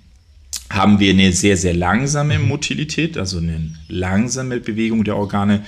Haben 0.68 1.00
wir 1.00 1.10
eine 1.10 1.32
sehr, 1.32 1.56
sehr 1.56 1.74
langsame 1.74 2.38
mhm. 2.38 2.48
Motilität, 2.48 3.18
also 3.18 3.38
eine 3.38 3.70
langsame 3.88 4.60
Bewegung 4.60 5.04
der 5.04 5.16
Organe, 5.16 5.64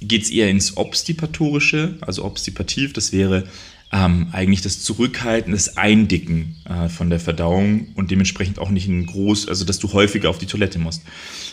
geht 0.00 0.22
es 0.22 0.30
eher 0.30 0.50
ins 0.50 0.76
Obstipatorische, 0.76 1.96
also 2.00 2.24
obstipativ, 2.24 2.92
das 2.92 3.12
wäre 3.12 3.44
ähm, 3.92 4.28
eigentlich 4.32 4.62
das 4.62 4.82
Zurückhalten, 4.82 5.52
das 5.52 5.76
Eindicken 5.76 6.56
äh, 6.68 6.88
von 6.88 7.10
der 7.10 7.20
Verdauung 7.20 7.88
und 7.94 8.10
dementsprechend 8.10 8.58
auch 8.58 8.70
nicht 8.70 8.88
ein 8.88 9.06
groß, 9.06 9.48
also 9.48 9.64
dass 9.64 9.78
du 9.78 9.92
häufiger 9.92 10.30
auf 10.30 10.38
die 10.38 10.46
Toilette 10.46 10.78
musst. 10.78 11.02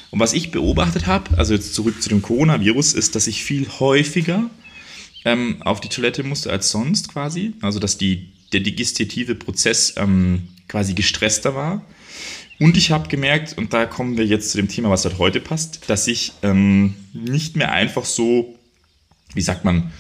Und 0.10 0.20
was 0.20 0.34
ich 0.34 0.52
beobachtet 0.52 1.06
habe, 1.06 1.38
also 1.38 1.54
jetzt 1.54 1.74
zurück 1.76 2.02
zu 2.02 2.10
dem 2.10 2.22
Coronavirus, 2.22 2.94
ist, 2.94 3.16
dass 3.16 3.28
ich 3.28 3.44
viel 3.44 3.68
häufiger 3.80 4.50
ähm, 5.24 5.62
auf 5.62 5.82
die 5.82 5.90
Toilette 5.90 6.24
musste 6.24 6.52
als 6.52 6.72
sonst 6.72 7.10
quasi. 7.10 7.54
Also 7.62 7.80
dass 7.80 7.98
die, 7.98 8.30
der 8.54 8.62
digestative 8.62 9.36
Prozess 9.36 9.94
ähm, 9.98 10.48
quasi 10.68 10.94
gestresster 10.94 11.54
war. 11.54 11.86
Und 12.62 12.78
ich 12.78 12.92
habe 12.92 13.10
gemerkt, 13.10 13.58
und 13.58 13.74
da 13.74 13.88
kommen 13.88 14.18
wir 14.18 14.26
jetzt 14.28 14.52
zu 14.52 14.58
dem 14.58 14.68
Thema, 14.68 14.92
was 14.92 15.04
halt 15.04 15.18
heute 15.18 15.40
passt, 15.40 15.90
dass 15.90 16.06
ich 16.06 16.34
ähm, 16.44 16.94
nicht 17.12 17.56
mehr 17.56 17.72
einfach 17.72 18.06
so, 18.06 18.56
wie 19.34 19.42
sagt 19.42 19.66
man, 19.66 19.92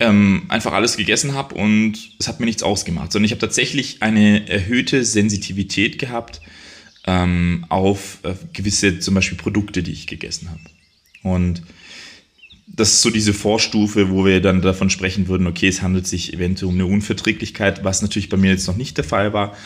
ähm, 0.00 0.42
einfach 0.48 0.72
alles 0.72 0.96
gegessen 0.96 1.34
habe 1.34 1.54
und 1.54 1.96
es 2.18 2.26
hat 2.26 2.40
mir 2.40 2.46
nichts 2.46 2.64
ausgemacht, 2.64 3.12
sondern 3.12 3.26
ich 3.26 3.30
habe 3.30 3.38
tatsächlich 3.38 4.02
eine 4.02 4.48
erhöhte 4.48 5.04
Sensitivität 5.04 6.00
gehabt 6.00 6.40
ähm, 7.06 7.64
auf 7.68 8.18
äh, 8.24 8.34
gewisse 8.52 8.98
zum 8.98 9.14
Beispiel 9.14 9.38
Produkte, 9.38 9.84
die 9.84 9.92
ich 9.92 10.08
gegessen 10.08 10.50
habe. 10.50 10.62
Und 11.22 11.62
das 12.66 12.94
ist 12.94 13.02
so 13.02 13.10
diese 13.10 13.32
Vorstufe, 13.32 14.10
wo 14.10 14.24
wir 14.24 14.40
dann 14.40 14.62
davon 14.62 14.90
sprechen 14.90 15.28
würden, 15.28 15.46
okay, 15.46 15.68
es 15.68 15.80
handelt 15.80 16.08
sich 16.08 16.34
eventuell 16.34 16.70
um 16.70 16.74
eine 16.74 16.86
Unverträglichkeit, 16.86 17.84
was 17.84 18.02
natürlich 18.02 18.30
bei 18.30 18.36
mir 18.36 18.50
jetzt 18.50 18.66
noch 18.66 18.76
nicht 18.76 18.96
der 18.96 19.04
Fall 19.04 19.32
war. 19.32 19.56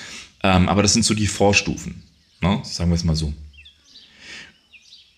Ähm, 0.42 0.68
aber 0.68 0.82
das 0.82 0.92
sind 0.92 1.06
so 1.06 1.14
die 1.14 1.26
Vorstufen, 1.26 2.02
ne? 2.40 2.60
sagen 2.64 2.90
wir 2.90 2.96
es 2.96 3.04
mal 3.04 3.16
so. 3.16 3.32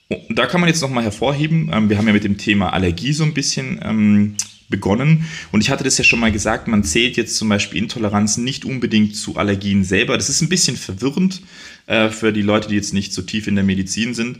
Und 0.08 0.36
da 0.38 0.46
kann 0.46 0.60
man 0.60 0.68
jetzt 0.68 0.80
nochmal 0.80 1.04
hervorheben, 1.04 1.70
ähm, 1.72 1.88
wir 1.88 1.98
haben 1.98 2.06
ja 2.06 2.12
mit 2.12 2.24
dem 2.24 2.38
Thema 2.38 2.72
Allergie 2.72 3.12
so 3.12 3.22
ein 3.22 3.34
bisschen 3.34 3.80
ähm, 3.82 4.36
begonnen. 4.68 5.24
Und 5.52 5.60
ich 5.60 5.70
hatte 5.70 5.84
das 5.84 5.98
ja 5.98 6.04
schon 6.04 6.20
mal 6.20 6.32
gesagt, 6.32 6.66
man 6.66 6.82
zählt 6.82 7.16
jetzt 7.16 7.36
zum 7.36 7.48
Beispiel 7.48 7.80
Intoleranzen 7.80 8.42
nicht 8.42 8.64
unbedingt 8.64 9.16
zu 9.16 9.36
Allergien 9.36 9.84
selber. 9.84 10.16
Das 10.16 10.28
ist 10.28 10.40
ein 10.40 10.48
bisschen 10.48 10.76
verwirrend 10.76 11.42
äh, 11.86 12.10
für 12.10 12.32
die 12.32 12.42
Leute, 12.42 12.68
die 12.68 12.74
jetzt 12.74 12.94
nicht 12.94 13.12
so 13.12 13.22
tief 13.22 13.46
in 13.46 13.54
der 13.54 13.64
Medizin 13.64 14.14
sind 14.14 14.38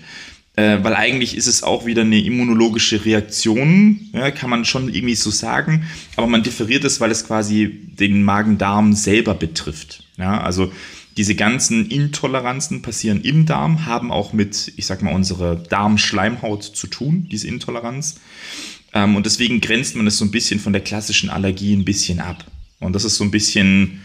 äh, 0.56 0.82
weil 0.82 0.94
eigentlich 0.94 1.36
ist 1.36 1.46
es 1.46 1.62
auch 1.62 1.86
wieder 1.86 2.02
eine 2.02 2.20
immunologische 2.20 3.04
Reaktion, 3.04 4.10
ja, 4.12 4.30
kann 4.30 4.50
man 4.50 4.64
schon 4.64 4.92
irgendwie 4.92 5.14
so 5.14 5.30
sagen, 5.30 5.84
aber 6.16 6.26
man 6.26 6.42
differiert 6.42 6.84
es, 6.84 7.00
weil 7.00 7.10
es 7.10 7.26
quasi 7.26 7.70
den 7.98 8.22
Magen-Darm 8.22 8.92
selber 8.92 9.34
betrifft. 9.34 10.04
Ja, 10.16 10.40
also 10.40 10.72
diese 11.16 11.34
ganzen 11.34 11.90
Intoleranzen 11.90 12.82
passieren 12.82 13.20
im 13.22 13.46
Darm, 13.46 13.86
haben 13.86 14.10
auch 14.10 14.32
mit, 14.32 14.72
ich 14.76 14.86
sag 14.86 15.02
mal, 15.02 15.14
unserer 15.14 15.56
Darmschleimhaut 15.56 16.62
zu 16.62 16.86
tun, 16.86 17.28
diese 17.30 17.48
Intoleranz. 17.48 18.20
Ähm, 18.92 19.16
und 19.16 19.26
deswegen 19.26 19.60
grenzt 19.60 19.96
man 19.96 20.06
es 20.06 20.18
so 20.18 20.24
ein 20.24 20.30
bisschen 20.30 20.60
von 20.60 20.72
der 20.72 20.82
klassischen 20.82 21.30
Allergie 21.30 21.74
ein 21.74 21.84
bisschen 21.84 22.20
ab. 22.20 22.44
Und 22.78 22.94
das 22.94 23.04
ist 23.04 23.16
so 23.16 23.24
ein 23.24 23.30
bisschen 23.30 24.00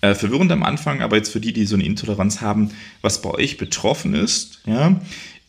äh, 0.00 0.14
verwirrend 0.14 0.52
am 0.52 0.62
Anfang, 0.62 1.02
aber 1.02 1.16
jetzt 1.16 1.30
für 1.30 1.40
die, 1.40 1.52
die 1.52 1.66
so 1.66 1.76
eine 1.76 1.84
Intoleranz 1.84 2.40
haben, 2.40 2.70
was 3.00 3.22
bei 3.22 3.30
euch 3.30 3.56
betroffen 3.56 4.14
ist, 4.14 4.60
ja, 4.66 5.00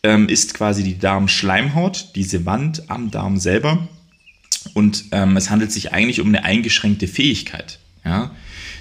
ähm, 0.02 0.28
ist 0.28 0.54
quasi 0.54 0.82
die 0.82 0.98
Darmschleimhaut, 0.98 2.12
diese 2.14 2.46
Wand 2.46 2.88
am 2.90 3.10
Darm 3.10 3.36
selber. 3.38 3.88
Und 4.74 5.06
ähm, 5.12 5.36
es 5.36 5.50
handelt 5.50 5.72
sich 5.72 5.92
eigentlich 5.92 6.20
um 6.20 6.28
eine 6.28 6.44
eingeschränkte 6.44 7.08
Fähigkeit. 7.08 7.78
Ja? 8.04 8.30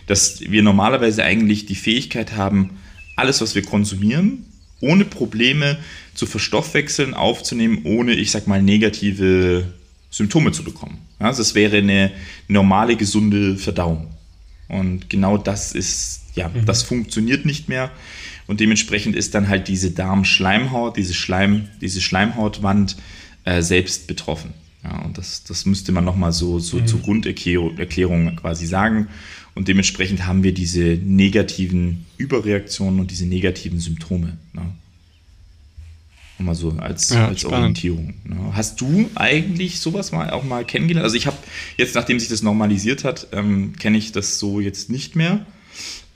Dass 0.08 0.42
wir 0.42 0.64
normalerweise 0.64 1.24
eigentlich 1.24 1.66
die 1.66 1.76
Fähigkeit 1.76 2.36
haben, 2.36 2.72
alles, 3.16 3.42
was 3.42 3.56
wir 3.56 3.62
konsumieren, 3.62 4.46
ohne 4.80 5.06
Probleme 5.06 5.78
zu 6.14 6.26
verstoffwechseln, 6.26 7.14
aufzunehmen, 7.14 7.82
ohne, 7.84 8.14
ich 8.14 8.32
sag 8.32 8.48
mal, 8.48 8.62
negative 8.62 9.66
Symptome 10.10 10.52
zu 10.52 10.64
bekommen. 10.64 11.00
Also 11.20 11.42
es 11.42 11.56
wäre 11.56 11.78
eine 11.78 12.12
normale, 12.48 12.96
gesunde 12.96 13.58
Verdauung. 13.58 14.08
Und 14.68 15.10
genau 15.10 15.38
das 15.38 15.74
ist, 15.74 16.22
ja, 16.36 16.50
mhm. 16.50 16.66
das 16.66 16.84
funktioniert 16.84 17.46
nicht 17.46 17.70
mehr. 17.70 17.92
Und 18.48 18.60
dementsprechend 18.60 19.16
ist 19.16 19.36
dann 19.36 19.50
halt 19.50 19.68
diese 19.68 19.92
Darmschleimhaut, 19.92 20.98
diese, 20.98 21.14
Schleim, 21.14 21.70
diese 21.82 22.02
Schleimhautwand 22.02 22.98
äh, 23.46 23.62
selbst 23.62 24.08
betroffen. 24.08 24.54
Ja, 24.84 25.02
und 25.04 25.18
das, 25.18 25.44
das 25.44 25.66
müsste 25.66 25.92
man 25.92 26.06
nochmal 26.06 26.32
so, 26.32 26.60
so 26.60 26.78
mhm. 26.78 26.88
zur 26.88 27.02
Grunderklärung 27.02 28.36
quasi 28.38 28.68
sagen. 28.68 29.08
Und 29.58 29.68
dementsprechend 29.68 30.28
haben 30.28 30.44
wir 30.44 30.54
diese 30.54 31.00
negativen 31.04 32.06
Überreaktionen 32.18 33.00
und 33.00 33.10
diese 33.10 33.26
negativen 33.26 33.80
Symptome. 33.80 34.38
Ne? 34.54 34.62
Mal 36.38 36.54
so 36.54 36.70
als, 36.78 37.10
ja, 37.10 37.28
als 37.28 37.44
Orientierung. 37.44 38.14
Ne? 38.24 38.38
Hast 38.54 38.80
du 38.80 39.10
eigentlich 39.16 39.80
sowas 39.80 40.12
mal 40.12 40.30
auch 40.30 40.44
mal 40.44 40.64
kennengelernt? 40.64 41.06
Also 41.06 41.16
ich 41.16 41.26
habe 41.26 41.38
jetzt, 41.76 41.96
nachdem 41.96 42.20
sich 42.20 42.30
das 42.30 42.44
normalisiert 42.44 43.04
hat, 43.04 43.30
ähm, 43.32 43.74
kenne 43.80 43.98
ich 43.98 44.12
das 44.12 44.38
so 44.38 44.60
jetzt 44.60 44.92
nicht 44.92 45.16
mehr. 45.16 45.44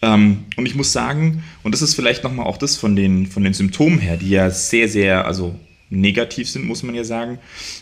Ähm, 0.03 0.45
und 0.55 0.67
ich 0.67 0.75
muss 0.75 0.93
sagen, 0.93 1.43
und 1.63 1.73
das 1.73 1.81
ist 1.81 1.95
vielleicht 1.95 2.23
nochmal 2.23 2.45
auch 2.45 2.57
das 2.57 2.77
von 2.77 2.95
den, 2.95 3.25
von 3.25 3.43
den 3.43 3.55
Symptomen 3.55 3.97
her, 3.97 4.17
die 4.17 4.29
ja 4.29 4.51
sehr, 4.51 4.87
sehr, 4.87 5.25
also 5.25 5.55
negativ 5.89 6.47
sind, 6.47 6.65
muss 6.65 6.83
man 6.83 6.93
ja 6.93 7.03
sagen, 7.03 7.39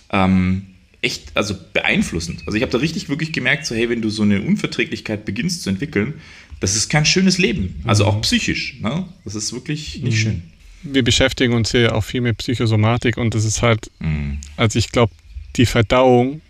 ähm, 0.09 0.67
echt, 1.01 1.35
also 1.35 1.55
beeinflussend. 1.73 2.43
Also 2.45 2.55
ich 2.55 2.61
habe 2.61 2.71
da 2.71 2.77
richtig 2.77 3.09
wirklich 3.09 3.31
gemerkt, 3.31 3.65
so 3.65 3.75
hey, 3.75 3.89
wenn 3.89 4.01
du 4.01 4.09
so 4.09 4.23
eine 4.23 4.41
Unverträglichkeit 4.41 5.25
beginnst 5.25 5.63
zu 5.63 5.69
entwickeln, 5.69 6.15
das 6.59 6.75
ist 6.75 6.89
kein 6.89 7.05
schönes 7.05 7.37
Leben. 7.37 7.81
Also 7.85 8.05
auch 8.05 8.17
mhm. 8.17 8.21
psychisch. 8.21 8.79
Ne? 8.81 9.05
Das 9.23 9.35
ist 9.35 9.53
wirklich 9.53 10.01
nicht 10.01 10.17
mhm. 10.17 10.21
schön. 10.21 10.43
Wir 10.83 11.03
beschäftigen 11.03 11.53
uns 11.53 11.71
hier 11.71 11.95
auch 11.95 12.03
viel 12.03 12.21
mit 12.21 12.37
Psychosomatik 12.37 13.17
und 13.17 13.35
das 13.35 13.45
ist 13.45 13.61
halt, 13.61 13.91
mhm. 13.99 14.39
also 14.57 14.79
ich 14.79 14.91
glaube, 14.91 15.13
die 15.55 15.65
Verdauung 15.65 16.41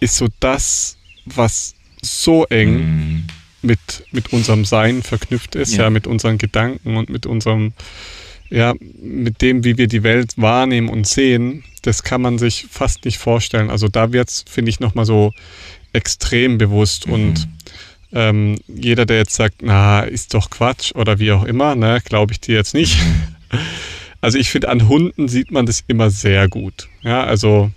ist 0.00 0.16
so 0.16 0.28
das, 0.40 0.96
was 1.26 1.74
so 2.02 2.46
eng 2.46 2.74
mhm 2.74 3.24
mit, 3.62 4.04
mit 4.10 4.32
unserem 4.32 4.64
Sein 4.64 5.02
verknüpft 5.02 5.54
ist, 5.54 5.74
ja. 5.74 5.84
ja, 5.84 5.90
mit 5.90 6.06
unseren 6.06 6.38
Gedanken 6.38 6.96
und 6.96 7.08
mit 7.08 7.26
unserem, 7.26 7.72
ja, 8.52 8.74
mit 9.00 9.40
dem, 9.40 9.64
wie 9.64 9.78
wir 9.78 9.86
die 9.86 10.02
Welt 10.02 10.34
wahrnehmen 10.36 10.88
und 10.88 11.06
sehen, 11.06 11.64
das 11.80 12.02
kann 12.02 12.20
man 12.20 12.38
sich 12.38 12.66
fast 12.70 13.04
nicht 13.04 13.18
vorstellen. 13.18 13.70
Also 13.70 13.88
da 13.88 14.12
wird 14.12 14.28
es, 14.28 14.44
finde 14.48 14.70
ich, 14.70 14.78
nochmal 14.78 15.06
so 15.06 15.32
extrem 15.92 16.58
bewusst 16.58 17.06
mhm. 17.06 17.12
und 17.12 17.48
ähm, 18.12 18.58
jeder, 18.68 19.06
der 19.06 19.18
jetzt 19.18 19.34
sagt, 19.34 19.62
na, 19.62 20.00
ist 20.00 20.34
doch 20.34 20.50
Quatsch 20.50 20.94
oder 20.94 21.18
wie 21.18 21.32
auch 21.32 21.44
immer, 21.44 21.74
ne, 21.74 22.00
glaube 22.04 22.32
ich 22.32 22.40
dir 22.40 22.56
jetzt 22.56 22.74
nicht. 22.74 22.98
Mhm. 23.02 23.58
Also 24.24 24.38
ich 24.38 24.50
finde, 24.50 24.68
an 24.68 24.88
Hunden 24.88 25.26
sieht 25.26 25.50
man 25.50 25.66
das 25.66 25.82
immer 25.88 26.08
sehr 26.08 26.46
gut. 26.46 26.88
Ja, 27.02 27.24
also 27.24 27.72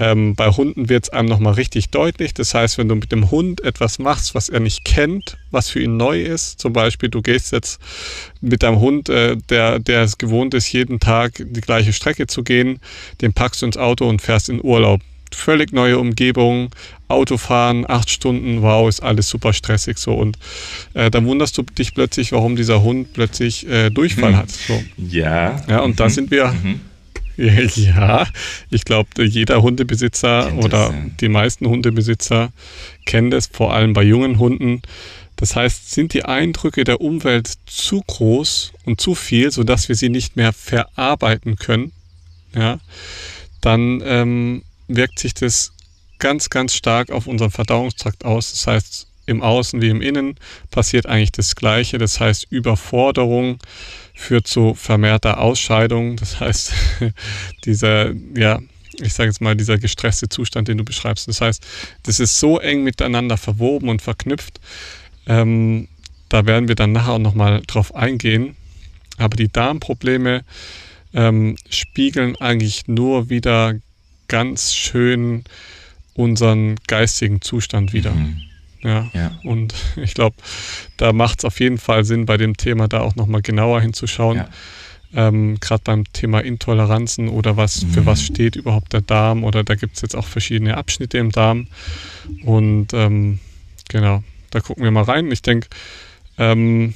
ähm, 0.00 0.34
bei 0.34 0.48
Hunden 0.48 0.88
wird 0.88 1.04
es 1.04 1.10
einem 1.10 1.28
nochmal 1.28 1.52
richtig 1.52 1.90
deutlich. 1.90 2.32
Das 2.32 2.54
heißt, 2.54 2.78
wenn 2.78 2.88
du 2.88 2.94
mit 2.94 3.12
dem 3.12 3.30
Hund 3.30 3.62
etwas 3.62 3.98
machst, 3.98 4.34
was 4.34 4.48
er 4.48 4.58
nicht 4.58 4.84
kennt, 4.84 5.36
was 5.50 5.68
für 5.68 5.80
ihn 5.80 5.98
neu 5.98 6.22
ist, 6.22 6.58
zum 6.58 6.72
Beispiel 6.72 7.10
du 7.10 7.20
gehst 7.20 7.52
jetzt 7.52 7.78
mit 8.40 8.62
deinem 8.62 8.80
Hund, 8.80 9.10
äh, 9.10 9.36
der, 9.36 9.78
der 9.78 10.02
es 10.02 10.16
gewohnt 10.16 10.54
ist, 10.54 10.72
jeden 10.72 11.00
Tag 11.00 11.34
die 11.38 11.60
gleiche 11.60 11.92
Strecke 11.92 12.26
zu 12.26 12.42
gehen, 12.42 12.80
den 13.20 13.34
packst 13.34 13.60
du 13.60 13.66
ins 13.66 13.76
Auto 13.76 14.08
und 14.08 14.22
fährst 14.22 14.48
in 14.48 14.64
Urlaub. 14.64 15.02
Völlig 15.32 15.72
neue 15.72 15.98
Umgebung, 15.98 16.70
Autofahren, 17.06 17.88
acht 17.88 18.10
Stunden, 18.10 18.62
wow, 18.62 18.88
ist 18.88 19.00
alles 19.00 19.28
super 19.28 19.52
stressig 19.52 19.98
so. 19.98 20.14
Und 20.14 20.38
äh, 20.94 21.10
dann 21.10 21.26
wunderst 21.26 21.56
du 21.58 21.62
dich 21.62 21.94
plötzlich, 21.94 22.32
warum 22.32 22.56
dieser 22.56 22.82
Hund 22.82 23.12
plötzlich 23.12 23.68
äh, 23.68 23.90
Durchfall 23.90 24.32
mhm. 24.32 24.36
hat. 24.36 24.50
So. 24.50 24.82
Ja. 24.96 25.62
Ja, 25.68 25.80
und 25.80 25.90
mhm. 25.90 25.96
da 25.96 26.08
sind 26.08 26.30
wir. 26.30 26.48
Mhm 26.48 26.80
Ja, 27.76 28.26
ich 28.70 28.84
glaube, 28.84 29.24
jeder 29.24 29.62
Hundebesitzer 29.62 30.52
oder 30.56 30.94
die 31.20 31.28
meisten 31.28 31.66
Hundebesitzer 31.66 32.52
kennen 33.06 33.30
das, 33.30 33.46
vor 33.46 33.72
allem 33.72 33.94
bei 33.94 34.02
jungen 34.02 34.38
Hunden. 34.38 34.82
Das 35.36 35.56
heißt, 35.56 35.90
sind 35.90 36.12
die 36.12 36.24
Eindrücke 36.26 36.84
der 36.84 37.00
Umwelt 37.00 37.54
zu 37.64 38.02
groß 38.06 38.72
und 38.84 39.00
zu 39.00 39.14
viel, 39.14 39.50
sodass 39.50 39.88
wir 39.88 39.96
sie 39.96 40.10
nicht 40.10 40.36
mehr 40.36 40.52
verarbeiten 40.52 41.56
können, 41.56 41.92
ja, 42.54 42.78
dann 43.62 44.02
ähm, 44.04 44.62
wirkt 44.88 45.18
sich 45.18 45.32
das 45.32 45.72
ganz, 46.18 46.50
ganz 46.50 46.74
stark 46.74 47.10
auf 47.10 47.26
unseren 47.26 47.50
Verdauungstrakt 47.50 48.24
aus. 48.24 48.52
Das 48.52 48.66
heißt, 48.66 49.06
im 49.26 49.42
Außen 49.42 49.80
wie 49.80 49.88
im 49.88 50.02
Innen 50.02 50.36
passiert 50.70 51.06
eigentlich 51.06 51.32
das 51.32 51.54
Gleiche. 51.56 51.98
Das 51.98 52.20
heißt, 52.20 52.46
Überforderung 52.50 53.58
führt 54.14 54.46
zu 54.46 54.74
vermehrter 54.74 55.40
Ausscheidung. 55.40 56.16
Das 56.16 56.40
heißt, 56.40 56.72
dieser, 57.64 58.12
ja, 58.36 58.60
ich 59.00 59.14
sage 59.14 59.28
jetzt 59.30 59.40
mal, 59.40 59.56
dieser 59.56 59.78
gestresste 59.78 60.28
Zustand, 60.28 60.68
den 60.68 60.78
du 60.78 60.84
beschreibst. 60.84 61.28
Das 61.28 61.40
heißt, 61.40 61.64
das 62.02 62.20
ist 62.20 62.38
so 62.38 62.58
eng 62.58 62.82
miteinander 62.82 63.36
verwoben 63.36 63.88
und 63.88 64.02
verknüpft. 64.02 64.60
Ähm, 65.26 65.88
da 66.28 66.46
werden 66.46 66.68
wir 66.68 66.74
dann 66.74 66.92
nachher 66.92 67.14
auch 67.14 67.18
nochmal 67.18 67.62
drauf 67.66 67.94
eingehen. 67.94 68.56
Aber 69.16 69.36
die 69.36 69.48
Darmprobleme 69.48 70.44
ähm, 71.12 71.56
spiegeln 71.68 72.36
eigentlich 72.36 72.88
nur 72.88 73.30
wieder 73.30 73.74
ganz 74.28 74.74
schön 74.74 75.44
unseren 76.14 76.76
geistigen 76.86 77.40
Zustand 77.40 77.92
wieder. 77.92 78.12
Mhm. 78.12 78.42
Ja. 78.82 79.10
ja. 79.12 79.38
Und 79.44 79.74
ich 79.96 80.14
glaube, 80.14 80.36
da 80.96 81.12
macht 81.12 81.40
es 81.40 81.44
auf 81.44 81.60
jeden 81.60 81.78
Fall 81.78 82.04
Sinn, 82.04 82.26
bei 82.26 82.36
dem 82.36 82.56
Thema 82.56 82.88
da 82.88 83.00
auch 83.00 83.16
nochmal 83.16 83.42
genauer 83.42 83.80
hinzuschauen. 83.80 84.38
Ja. 84.38 84.48
Ähm, 85.12 85.58
Gerade 85.58 85.82
beim 85.84 86.04
Thema 86.12 86.40
Intoleranzen 86.40 87.28
oder 87.28 87.56
was 87.56 87.82
mhm. 87.82 87.90
für 87.90 88.06
was 88.06 88.22
steht 88.22 88.54
überhaupt 88.54 88.92
der 88.92 89.00
Darm 89.00 89.42
oder 89.42 89.64
da 89.64 89.74
gibt 89.74 89.96
es 89.96 90.02
jetzt 90.02 90.14
auch 90.14 90.26
verschiedene 90.26 90.76
Abschnitte 90.76 91.18
im 91.18 91.32
Darm. 91.32 91.66
Und 92.44 92.92
ähm, 92.92 93.40
genau, 93.88 94.22
da 94.50 94.60
gucken 94.60 94.84
wir 94.84 94.90
mal 94.92 95.02
rein. 95.02 95.30
Ich 95.32 95.42
denke, 95.42 95.68
ähm, 96.38 96.94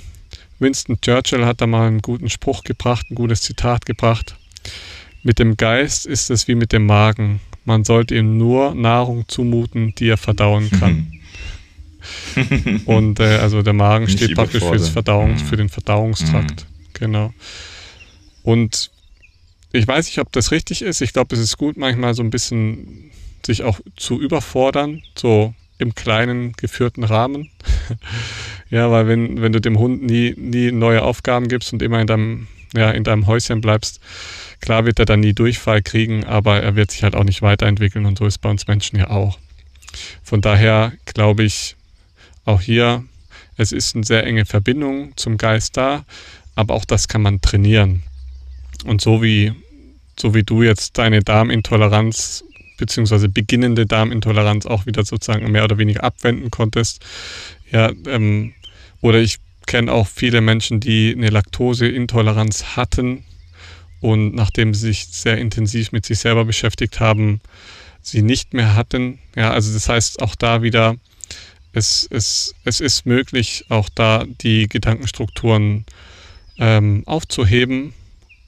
Winston 0.61 1.00
Churchill 1.00 1.45
hat 1.45 1.61
da 1.61 1.67
mal 1.67 1.88
einen 1.88 2.03
guten 2.03 2.31
Spruch 2.31 2.62
gebracht, 2.62 3.11
ein 3.11 3.17
gutes 3.17 3.43
Zitat 3.43 3.85
gebracht. 3.85 4.37
Mit 5.25 5.38
dem 5.38 5.57
Geist 5.57 6.07
ist 6.07 6.31
es 6.31 6.47
wie 6.47 6.55
mit 6.55 6.73
dem 6.73 6.87
Magen. 6.87 7.41
Man 7.64 7.85
sollte 7.85 8.14
ihm 8.14 8.37
nur 8.37 8.75
Nahrung 8.75 9.25
zumuten, 9.26 9.95
die 9.97 10.09
er 10.09 10.19
verdauen 10.19 10.71
kann. 10.71 11.12
Und 12.87 13.20
äh, 13.20 13.38
also 13.38 13.62
der 13.62 13.73
Magen 13.73 14.06
Nicht 14.06 14.18
steht 14.18 14.34
praktisch 14.34 14.62
fürs 14.62 14.88
Verdauungs, 14.88 15.42
mhm. 15.42 15.46
für 15.46 15.56
den 15.56 15.68
Verdauungstrakt. 15.68 16.64
Mhm. 16.64 16.88
Genau. 16.94 17.34
Und 18.42 18.90
ich 19.73 19.88
weiß 19.88 20.06
nicht, 20.06 20.18
ob 20.18 20.30
das 20.32 20.52
richtig 20.52 20.82
ist. 20.82 21.00
Ich 21.00 21.12
glaube, 21.12 21.34
es 21.34 21.40
ist 21.40 21.56
gut, 21.58 21.76
manchmal 21.76 22.14
so 22.14 22.23
ein 22.23 22.30
bisschen 22.30 23.11
sich 23.44 23.62
auch 23.62 23.80
zu 23.96 24.20
überfordern, 24.20 25.02
so 25.16 25.54
im 25.78 25.94
kleinen 25.94 26.52
geführten 26.52 27.04
Rahmen. 27.04 27.50
ja, 28.70 28.90
weil 28.90 29.08
wenn, 29.08 29.42
wenn 29.42 29.52
du 29.52 29.61
dem 29.61 29.78
Hund 29.78 30.02
nie, 30.02 30.34
nie 30.37 30.70
neue 30.70 31.02
Aufgaben 31.02 31.49
gibst 31.49 31.73
und 31.73 31.82
immer 31.82 32.00
in 32.00 32.06
deinem, 32.06 32.46
ja, 32.75 32.90
in 32.90 33.04
deinem 33.04 33.26
Häuschen 33.26 33.61
bleibst, 33.61 34.00
klar 34.61 34.87
wird 34.87 34.99
er 34.99 35.04
dann 35.04 35.20
nie 35.20 35.32
Durchfall 35.32 35.82
kriegen, 35.82 36.25
aber 36.25 36.62
er 36.62 36.76
wird 36.76 36.90
sich 36.90 37.02
halt 37.02 37.16
auch 37.16 37.25
nicht 37.25 37.42
weiterentwickeln 37.42 38.06
und 38.06 38.18
so 38.18 38.26
ist 38.26 38.38
bei 38.38 38.50
uns 38.50 38.66
Menschen 38.66 38.99
ja 38.99 39.11
auch. 39.11 39.38
Von 40.23 40.40
daher 40.40 40.92
glaube 41.06 41.44
ich, 41.44 41.76
auch 42.44 42.60
hier, 42.60 43.04
es 43.56 43.72
ist 43.72 43.94
eine 43.94 44.04
sehr 44.04 44.24
enge 44.24 44.46
Verbindung 44.46 45.16
zum 45.16 45.36
Geist 45.36 45.76
da, 45.76 46.04
aber 46.54 46.74
auch 46.74 46.84
das 46.84 47.08
kann 47.08 47.22
man 47.22 47.40
trainieren. 47.40 48.02
Und 48.84 49.00
so 49.00 49.22
wie, 49.22 49.52
so 50.18 50.34
wie 50.34 50.42
du 50.42 50.62
jetzt 50.62 50.98
deine 50.98 51.20
Darmintoleranz 51.20 52.44
beziehungsweise 52.76 53.28
beginnende 53.28 53.86
Darmintoleranz 53.86 54.66
auch 54.66 54.86
wieder 54.86 55.04
sozusagen 55.04 55.50
mehr 55.50 55.64
oder 55.64 55.78
weniger 55.78 56.04
abwenden 56.04 56.50
konntest. 56.50 57.04
Ja, 57.70 57.92
ähm, 58.06 58.54
oder 59.00 59.20
ich 59.20 59.38
kenne 59.66 59.92
auch 59.92 60.06
viele 60.06 60.40
Menschen, 60.40 60.80
die 60.80 61.14
eine 61.16 61.30
Laktoseintoleranz 61.30 62.76
hatten 62.76 63.24
und 64.00 64.34
nachdem 64.34 64.74
sie 64.74 64.88
sich 64.88 65.06
sehr 65.06 65.38
intensiv 65.38 65.92
mit 65.92 66.04
sich 66.04 66.18
selber 66.18 66.44
beschäftigt 66.44 67.00
haben, 67.00 67.40
sie 68.02 68.22
nicht 68.22 68.52
mehr 68.52 68.74
hatten. 68.74 69.18
Ja, 69.34 69.52
also 69.52 69.72
das 69.72 69.88
heißt 69.88 70.20
auch 70.20 70.34
da 70.34 70.62
wieder, 70.62 70.96
es, 71.75 72.09
es, 72.11 72.54
es 72.64 72.81
ist 72.81 73.04
möglich, 73.04 73.64
auch 73.69 73.88
da 73.95 74.25
die 74.26 74.69
Gedankenstrukturen 74.69 75.85
ähm, 76.59 77.02
aufzuheben 77.07 77.93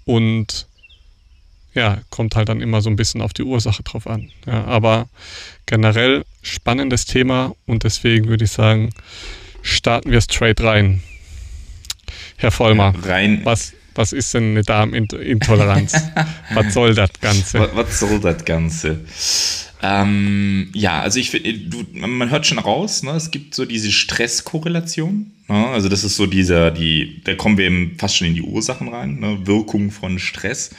und 0.05 0.67
ja, 1.75 1.99
kommt 2.09 2.37
halt 2.37 2.49
dann 2.49 2.63
immer 2.63 2.81
so 2.81 2.89
ein 2.89 2.97
bisschen 2.97 3.21
auf 3.21 3.35
die 3.35 3.43
Ursache 3.43 3.83
drauf 3.83 4.07
an. 4.07 4.31
Ja, 4.47 4.65
aber 4.65 5.09
generell 5.67 6.25
spannendes 6.41 7.05
Thema 7.05 7.55
und 7.67 7.85
deswegen 7.85 8.29
würde 8.29 8.45
ich 8.45 8.53
sagen, 8.53 8.95
starten 9.61 10.11
wir 10.11 10.21
straight 10.21 10.63
rein. 10.63 11.03
Herr 12.37 12.51
Vollmer, 12.51 12.95
rein. 13.03 13.41
Was, 13.45 13.73
was 13.97 14.13
ist 14.13 14.35
denn 14.35 14.51
eine 14.51 14.63
Darmintoleranz? 14.63 15.95
was 16.55 16.75
soll 16.75 16.95
das 16.95 17.11
Ganze? 17.21 17.61
Was, 17.61 17.75
was 17.75 18.01
soll 18.01 18.21
das 18.21 18.45
Ganze? 18.45 19.01
Ähm, 19.83 20.71
ja, 20.73 21.01
also 21.01 21.21
ich 21.21 21.31
finde, 21.31 21.53
man 21.95 22.31
hört 22.31 22.47
schon 22.47 22.59
raus, 22.59 23.03
ne, 23.03 23.11
es 23.13 23.31
gibt 23.31 23.55
so 23.55 23.67
diese 23.67 23.93
Stresskorrelation. 23.93 25.33
Ne, 25.49 25.67
also 25.69 25.89
das 25.89 26.03
ist 26.03 26.17
so 26.17 26.27
dieser, 26.27 26.71
die, 26.71 27.21
da 27.25 27.35
kommen 27.35 27.59
wir 27.59 27.67
eben 27.67 27.95
fast 27.99 28.17
schon 28.17 28.29
in 28.29 28.35
die 28.35 28.43
Ursachen 28.43 28.89
rein, 28.89 29.21
ne, 29.21 29.47
Wirkung 29.47 29.91
von 29.91 30.19
Stress. 30.19 30.71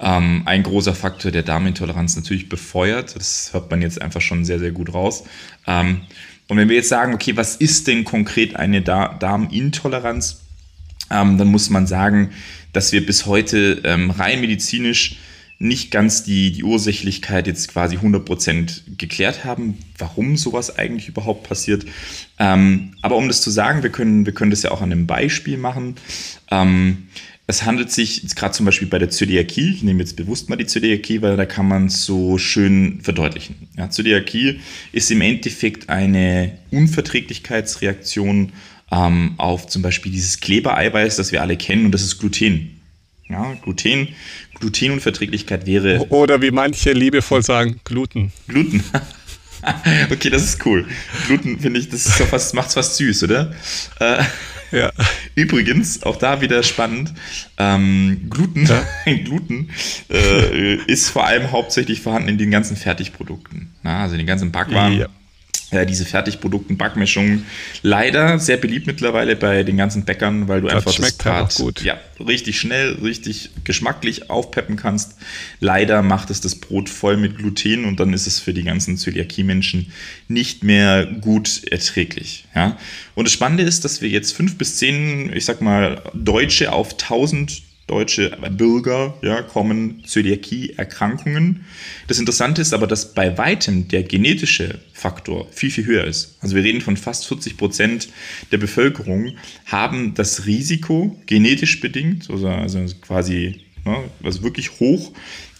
Ähm, 0.00 0.42
ein 0.46 0.62
großer 0.62 0.94
Faktor 0.94 1.30
der 1.30 1.42
Darmintoleranz 1.42 2.16
natürlich 2.16 2.48
befeuert. 2.48 3.14
Das 3.16 3.50
hört 3.52 3.70
man 3.70 3.82
jetzt 3.82 4.00
einfach 4.00 4.22
schon 4.22 4.44
sehr, 4.44 4.58
sehr 4.58 4.72
gut 4.72 4.94
raus. 4.94 5.24
Ähm, 5.66 6.00
und 6.48 6.56
wenn 6.56 6.70
wir 6.70 6.76
jetzt 6.76 6.88
sagen, 6.88 7.12
okay, 7.12 7.36
was 7.36 7.56
ist 7.56 7.86
denn 7.86 8.04
konkret 8.04 8.56
eine 8.56 8.80
Darmintoleranz, 8.80 10.40
ähm, 11.10 11.38
dann 11.38 11.48
muss 11.48 11.70
man 11.70 11.86
sagen, 11.86 12.30
dass 12.72 12.92
wir 12.92 13.04
bis 13.04 13.26
heute 13.26 13.80
ähm, 13.84 14.10
rein 14.10 14.40
medizinisch 14.40 15.16
nicht 15.60 15.90
ganz 15.90 16.22
die, 16.22 16.52
die 16.52 16.62
Ursächlichkeit 16.62 17.48
jetzt 17.48 17.68
quasi 17.68 17.96
100% 17.96 18.96
geklärt 18.96 19.44
haben, 19.44 19.76
warum 19.98 20.36
sowas 20.36 20.78
eigentlich 20.78 21.08
überhaupt 21.08 21.48
passiert. 21.48 21.84
Ähm, 22.38 22.92
aber 23.02 23.16
um 23.16 23.26
das 23.26 23.42
zu 23.42 23.50
sagen, 23.50 23.82
wir 23.82 23.90
können, 23.90 24.24
wir 24.24 24.32
können 24.34 24.52
das 24.52 24.62
ja 24.62 24.70
auch 24.70 24.82
an 24.82 24.92
einem 24.92 25.08
Beispiel 25.08 25.56
machen. 25.56 25.96
Ähm, 26.50 27.08
es 27.48 27.64
handelt 27.64 27.90
sich 27.90 28.22
gerade 28.36 28.52
zum 28.52 28.66
Beispiel 28.66 28.88
bei 28.88 28.98
der 28.98 29.08
Zöliakie, 29.08 29.72
ich 29.72 29.82
nehme 29.82 30.00
jetzt 30.00 30.16
bewusst 30.16 30.50
mal 30.50 30.56
die 30.56 30.66
Zöliakie, 30.66 31.22
weil 31.22 31.36
da 31.36 31.46
kann 31.46 31.66
man 31.66 31.86
es 31.86 32.04
so 32.04 32.36
schön 32.36 33.00
verdeutlichen. 33.02 33.56
Ja, 33.76 33.88
Zöliakie 33.88 34.60
ist 34.92 35.10
im 35.10 35.22
Endeffekt 35.22 35.88
eine 35.88 36.52
Unverträglichkeitsreaktion 36.70 38.52
ähm, 38.90 39.34
auf 39.36 39.66
zum 39.66 39.82
Beispiel 39.82 40.12
dieses 40.12 40.40
Klebereiweiß, 40.40 41.16
das 41.16 41.32
wir 41.32 41.42
alle 41.42 41.56
kennen, 41.56 41.86
und 41.86 41.92
das 41.92 42.02
ist 42.02 42.18
Gluten. 42.18 42.80
Ja, 43.28 43.54
Gluten, 43.62 44.08
Glutenunverträglichkeit 44.58 45.66
wäre. 45.66 46.06
Oder 46.08 46.40
wie 46.40 46.50
manche 46.50 46.92
liebevoll 46.92 47.42
sagen, 47.42 47.78
Gluten. 47.84 48.32
Gluten. 48.46 48.82
okay, 50.10 50.30
das 50.30 50.44
ist 50.44 50.64
cool. 50.64 50.86
Gluten 51.26 51.60
finde 51.60 51.80
ich, 51.80 51.90
das 51.90 52.06
ist 52.06 52.14
fast, 52.22 52.54
macht's 52.54 52.74
fast 52.74 52.96
süß, 52.96 53.24
oder? 53.24 53.52
Äh, 54.00 54.22
ja. 54.72 54.92
Übrigens, 55.34 56.02
auch 56.04 56.16
da 56.16 56.40
wieder 56.40 56.62
spannend. 56.62 57.12
Ähm, 57.58 58.28
Gluten, 58.30 58.64
ja. 58.64 58.82
Gluten 59.24 59.70
äh, 60.10 60.76
ist 60.86 61.10
vor 61.10 61.26
allem 61.26 61.52
hauptsächlich 61.52 62.00
vorhanden 62.00 62.30
in 62.30 62.38
den 62.38 62.50
ganzen 62.50 62.76
Fertigprodukten. 62.76 63.74
Na, 63.82 64.02
also 64.02 64.14
in 64.14 64.18
den 64.18 64.26
ganzen 64.26 64.52
Backwaren. 64.52 64.94
Ja 64.94 65.08
äh, 65.70 65.84
diese 65.84 66.04
Fertigprodukten, 66.06 66.78
Backmischungen. 66.78 67.44
Leider 67.82 68.38
sehr 68.38 68.56
beliebt 68.56 68.86
mittlerweile 68.86 69.36
bei 69.36 69.64
den 69.64 69.76
ganzen 69.76 70.04
Bäckern, 70.04 70.48
weil 70.48 70.62
du 70.62 70.68
das 70.68 70.76
einfach 70.76 70.92
schmeckt 70.92 71.18
das 71.18 71.24
Brat 71.24 71.54
gut. 71.56 71.82
Ja, 71.82 71.98
richtig 72.18 72.58
schnell, 72.58 72.94
richtig 73.02 73.50
geschmacklich 73.64 74.30
aufpeppen 74.30 74.76
kannst. 74.76 75.16
Leider 75.60 76.02
macht 76.02 76.30
es 76.30 76.40
das 76.40 76.54
Brot 76.54 76.88
voll 76.88 77.16
mit 77.16 77.36
Gluten 77.36 77.84
und 77.84 78.00
dann 78.00 78.12
ist 78.12 78.26
es 78.26 78.40
für 78.40 78.54
die 78.54 78.64
ganzen 78.64 78.96
Zöliakie-Menschen 78.96 79.92
nicht 80.26 80.64
mehr 80.64 81.04
gut 81.04 81.64
erträglich. 81.70 82.46
Ja? 82.54 82.78
Und 83.14 83.26
das 83.26 83.32
Spannende 83.32 83.62
ist, 83.62 83.84
dass 83.84 84.00
wir 84.00 84.08
jetzt 84.08 84.32
fünf 84.32 84.56
bis 84.56 84.76
zehn, 84.76 85.32
ich 85.34 85.44
sag 85.44 85.60
mal, 85.60 86.02
Deutsche 86.14 86.72
auf 86.72 86.92
1000 86.92 87.67
deutsche 87.88 88.38
Bürger 88.50 89.14
ja, 89.22 89.42
kommen 89.42 90.04
Zöliakie-Erkrankungen. 90.06 91.64
Das 92.06 92.20
Interessante 92.20 92.62
ist 92.62 92.72
aber, 92.72 92.86
dass 92.86 93.14
bei 93.14 93.36
weitem 93.36 93.88
der 93.88 94.04
genetische 94.04 94.78
Faktor 94.92 95.48
viel, 95.50 95.70
viel 95.70 95.86
höher 95.86 96.04
ist. 96.04 96.36
Also 96.40 96.54
wir 96.54 96.62
reden 96.62 96.80
von 96.80 96.96
fast 96.96 97.26
40 97.26 97.56
Prozent 97.56 98.08
der 98.52 98.58
Bevölkerung 98.58 99.36
haben 99.66 100.14
das 100.14 100.46
Risiko 100.46 101.18
genetisch 101.26 101.80
bedingt, 101.80 102.30
also, 102.30 102.48
also 102.48 102.84
quasi 103.00 103.60
ne, 103.84 104.04
also 104.22 104.42
wirklich 104.42 104.78
hoch, 104.78 105.12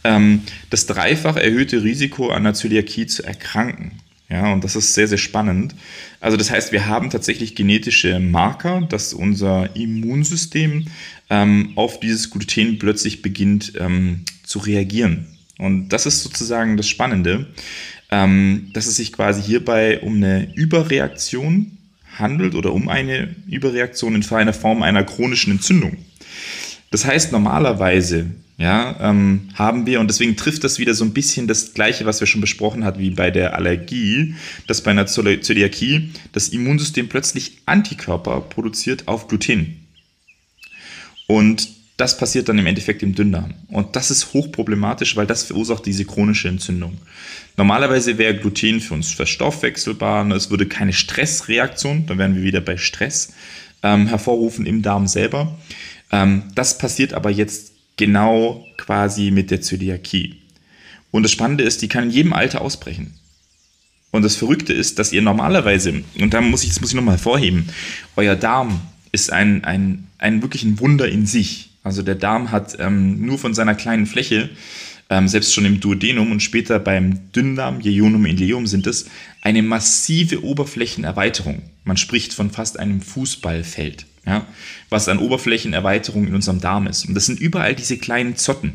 ähm, 0.04 0.42
das 0.70 0.86
dreifach 0.86 1.36
erhöhte 1.36 1.82
Risiko 1.82 2.30
an 2.30 2.44
der 2.44 2.54
Zöliakie 2.54 3.06
zu 3.06 3.24
erkranken. 3.24 3.92
Ja, 4.30 4.52
und 4.52 4.62
das 4.62 4.76
ist 4.76 4.92
sehr, 4.92 5.08
sehr 5.08 5.18
spannend. 5.18 5.74
Also 6.20 6.36
das 6.36 6.50
heißt, 6.50 6.72
wir 6.72 6.86
haben 6.86 7.10
tatsächlich 7.10 7.54
genetische 7.54 8.18
Marker, 8.18 8.80
dass 8.80 9.12
unser 9.12 9.74
Immunsystem 9.76 10.86
ähm, 11.30 11.72
auf 11.76 12.00
dieses 12.00 12.30
Gluten 12.30 12.78
plötzlich 12.78 13.22
beginnt 13.22 13.74
ähm, 13.78 14.24
zu 14.44 14.58
reagieren. 14.58 15.26
Und 15.58 15.90
das 15.90 16.06
ist 16.06 16.22
sozusagen 16.22 16.76
das 16.76 16.88
Spannende, 16.88 17.46
ähm, 18.10 18.70
dass 18.72 18.86
es 18.86 18.96
sich 18.96 19.12
quasi 19.12 19.42
hierbei 19.42 20.00
um 20.00 20.16
eine 20.16 20.52
Überreaktion 20.54 21.78
handelt 22.16 22.54
oder 22.54 22.72
um 22.72 22.88
eine 22.88 23.34
Überreaktion 23.46 24.14
in 24.14 24.24
einer 24.30 24.52
Form 24.52 24.82
einer 24.82 25.04
chronischen 25.04 25.52
Entzündung. 25.52 25.98
Das 26.90 27.04
heißt, 27.04 27.32
normalerweise 27.32 28.26
ja, 28.58 28.96
ähm, 29.00 29.50
haben 29.54 29.86
wir, 29.86 30.00
und 30.00 30.08
deswegen 30.08 30.36
trifft 30.36 30.64
das 30.64 30.80
wieder 30.80 30.92
so 30.92 31.04
ein 31.04 31.12
bisschen 31.12 31.46
das 31.46 31.74
Gleiche, 31.74 32.06
was 32.06 32.18
wir 32.18 32.26
schon 32.26 32.40
besprochen 32.40 32.84
haben, 32.84 32.98
wie 32.98 33.10
bei 33.10 33.30
der 33.30 33.54
Allergie, 33.54 34.34
dass 34.66 34.82
bei 34.82 34.90
einer 34.90 35.06
Zöliakie 35.06 36.10
das 36.32 36.48
Immunsystem 36.48 37.08
plötzlich 37.08 37.58
Antikörper 37.66 38.40
produziert 38.40 39.06
auf 39.06 39.28
Gluten. 39.28 39.86
Und 41.28 41.68
das 41.98 42.16
passiert 42.16 42.48
dann 42.48 42.58
im 42.58 42.66
Endeffekt 42.66 43.02
im 43.04 43.14
Dünndarm. 43.14 43.54
Und 43.68 43.94
das 43.94 44.10
ist 44.10 44.32
hochproblematisch, 44.32 45.14
weil 45.14 45.26
das 45.26 45.44
verursacht 45.44 45.86
diese 45.86 46.04
chronische 46.04 46.48
Entzündung. 46.48 46.98
Normalerweise 47.56 48.18
wäre 48.18 48.36
Gluten 48.36 48.80
für 48.80 48.94
uns 48.94 49.12
verstoffwechselbar, 49.12 50.28
es 50.32 50.50
würde 50.50 50.66
keine 50.66 50.92
Stressreaktion, 50.92 52.06
da 52.06 52.18
wären 52.18 52.34
wir 52.34 52.42
wieder 52.42 52.60
bei 52.60 52.76
Stress, 52.76 53.34
ähm, 53.84 54.08
hervorrufen 54.08 54.66
im 54.66 54.82
Darm 54.82 55.06
selber. 55.06 55.56
Ähm, 56.10 56.44
das 56.56 56.78
passiert 56.78 57.14
aber 57.14 57.30
jetzt 57.30 57.77
genau 57.98 58.66
quasi 58.78 59.30
mit 59.30 59.50
der 59.50 59.60
Zöliakie. 59.60 60.36
Und 61.10 61.22
das 61.22 61.32
Spannende 61.32 61.64
ist, 61.64 61.82
die 61.82 61.88
kann 61.88 62.04
in 62.04 62.10
jedem 62.10 62.32
Alter 62.32 62.62
ausbrechen. 62.62 63.14
Und 64.10 64.22
das 64.22 64.36
Verrückte 64.36 64.72
ist, 64.72 64.98
dass 64.98 65.12
ihr 65.12 65.20
normalerweise, 65.20 66.02
und 66.18 66.32
da 66.32 66.40
muss 66.40 66.62
ich, 66.62 66.70
das 66.70 66.80
muss 66.80 66.90
ich 66.90 66.96
nochmal 66.96 67.16
hervorheben, 67.16 67.68
euer 68.16 68.36
Darm 68.36 68.80
ist 69.12 69.32
ein, 69.32 69.64
ein, 69.64 70.06
ein 70.18 70.42
wirklich 70.42 70.64
ein 70.64 70.80
Wunder 70.80 71.08
in 71.08 71.26
sich. 71.26 71.70
Also 71.82 72.02
der 72.02 72.14
Darm 72.14 72.50
hat 72.50 72.76
ähm, 72.80 73.24
nur 73.24 73.38
von 73.38 73.54
seiner 73.54 73.74
kleinen 73.74 74.06
Fläche 74.06 74.50
ähm, 75.10 75.28
selbst 75.28 75.54
schon 75.54 75.64
im 75.64 75.80
Duodenum 75.80 76.32
und 76.32 76.42
später 76.42 76.78
beim 76.78 77.32
Dünndarm, 77.32 77.80
Jejunum, 77.80 78.26
Ileum 78.26 78.66
sind 78.66 78.86
es, 78.86 79.06
eine 79.42 79.62
massive 79.62 80.44
Oberflächenerweiterung. 80.44 81.62
Man 81.84 81.96
spricht 81.96 82.34
von 82.34 82.50
fast 82.50 82.78
einem 82.78 83.00
Fußballfeld, 83.00 84.06
ja, 84.26 84.46
was 84.90 85.08
an 85.08 85.18
Oberflächenerweiterung 85.18 86.26
in 86.26 86.34
unserem 86.34 86.60
Darm 86.60 86.86
ist. 86.86 87.06
Und 87.06 87.14
das 87.14 87.26
sind 87.26 87.40
überall 87.40 87.74
diese 87.74 87.98
kleinen 87.98 88.36
Zotten. 88.36 88.74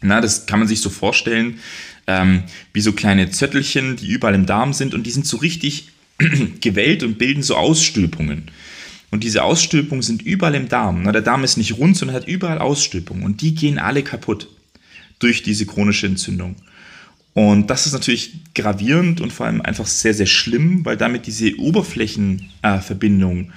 Na, 0.00 0.20
das 0.20 0.46
kann 0.46 0.58
man 0.58 0.68
sich 0.68 0.80
so 0.80 0.90
vorstellen, 0.90 1.60
ähm, 2.06 2.42
wie 2.72 2.80
so 2.80 2.92
kleine 2.92 3.30
Zöttelchen, 3.30 3.96
die 3.96 4.08
überall 4.08 4.34
im 4.34 4.46
Darm 4.46 4.72
sind 4.72 4.94
und 4.94 5.04
die 5.04 5.10
sind 5.10 5.26
so 5.26 5.36
richtig 5.36 5.88
gewellt 6.60 7.02
und 7.02 7.18
bilden 7.18 7.42
so 7.42 7.56
Ausstülpungen. 7.56 8.50
Und 9.10 9.24
diese 9.24 9.44
Ausstülpungen 9.44 10.02
sind 10.02 10.22
überall 10.22 10.54
im 10.54 10.68
Darm. 10.68 11.02
Na, 11.02 11.12
der 11.12 11.22
Darm 11.22 11.44
ist 11.44 11.56
nicht 11.56 11.76
rund, 11.76 11.96
sondern 11.96 12.16
hat 12.16 12.26
überall 12.26 12.58
Ausstülpungen 12.58 13.24
und 13.24 13.42
die 13.42 13.54
gehen 13.54 13.78
alle 13.78 14.02
kaputt 14.02 14.48
durch 15.18 15.42
diese 15.42 15.66
chronische 15.66 16.06
Entzündung. 16.06 16.56
Und 17.34 17.70
das 17.70 17.86
ist 17.86 17.92
natürlich 17.92 18.32
gravierend 18.54 19.20
und 19.20 19.32
vor 19.32 19.46
allem 19.46 19.62
einfach 19.62 19.86
sehr, 19.86 20.12
sehr 20.12 20.26
schlimm, 20.26 20.84
weil 20.84 20.96
damit 20.96 21.26
diese 21.26 21.56
Oberflächenverbindung 21.58 23.44
äh, 23.44 23.52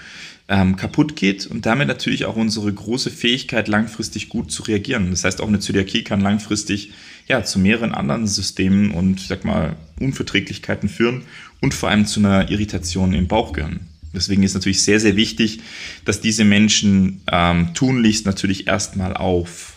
ähm, 0.47 0.75
kaputt 0.75 1.15
geht 1.15 1.47
und 1.47 1.65
damit 1.65 1.87
natürlich 1.87 2.25
auch 2.25 2.35
unsere 2.35 2.71
große 2.71 3.09
Fähigkeit, 3.09 3.67
langfristig 3.67 4.29
gut 4.29 4.51
zu 4.51 4.63
reagieren. 4.63 5.09
Das 5.11 5.23
heißt, 5.23 5.41
auch 5.41 5.47
eine 5.47 5.59
Zöliakie 5.59 6.03
kann 6.03 6.21
langfristig 6.21 6.91
ja, 7.27 7.43
zu 7.43 7.57
mehreren 7.57 7.93
anderen 7.93 8.27
Systemen 8.27 8.91
und, 8.91 9.19
sag 9.21 9.45
mal, 9.45 9.75
Unverträglichkeiten 9.99 10.89
führen 10.89 11.23
und 11.61 11.73
vor 11.73 11.89
allem 11.89 12.05
zu 12.05 12.19
einer 12.19 12.51
Irritation 12.51 13.13
im 13.13 13.27
Bauchgehirn. 13.27 13.79
Deswegen 14.13 14.43
ist 14.43 14.53
natürlich 14.53 14.81
sehr, 14.81 14.99
sehr 14.99 15.15
wichtig, 15.15 15.61
dass 16.05 16.21
diese 16.21 16.45
Menschen 16.45 17.21
ähm, 17.31 17.73
tunlichst 17.73 18.25
natürlich 18.25 18.67
erstmal 18.67 19.15
auf 19.17 19.73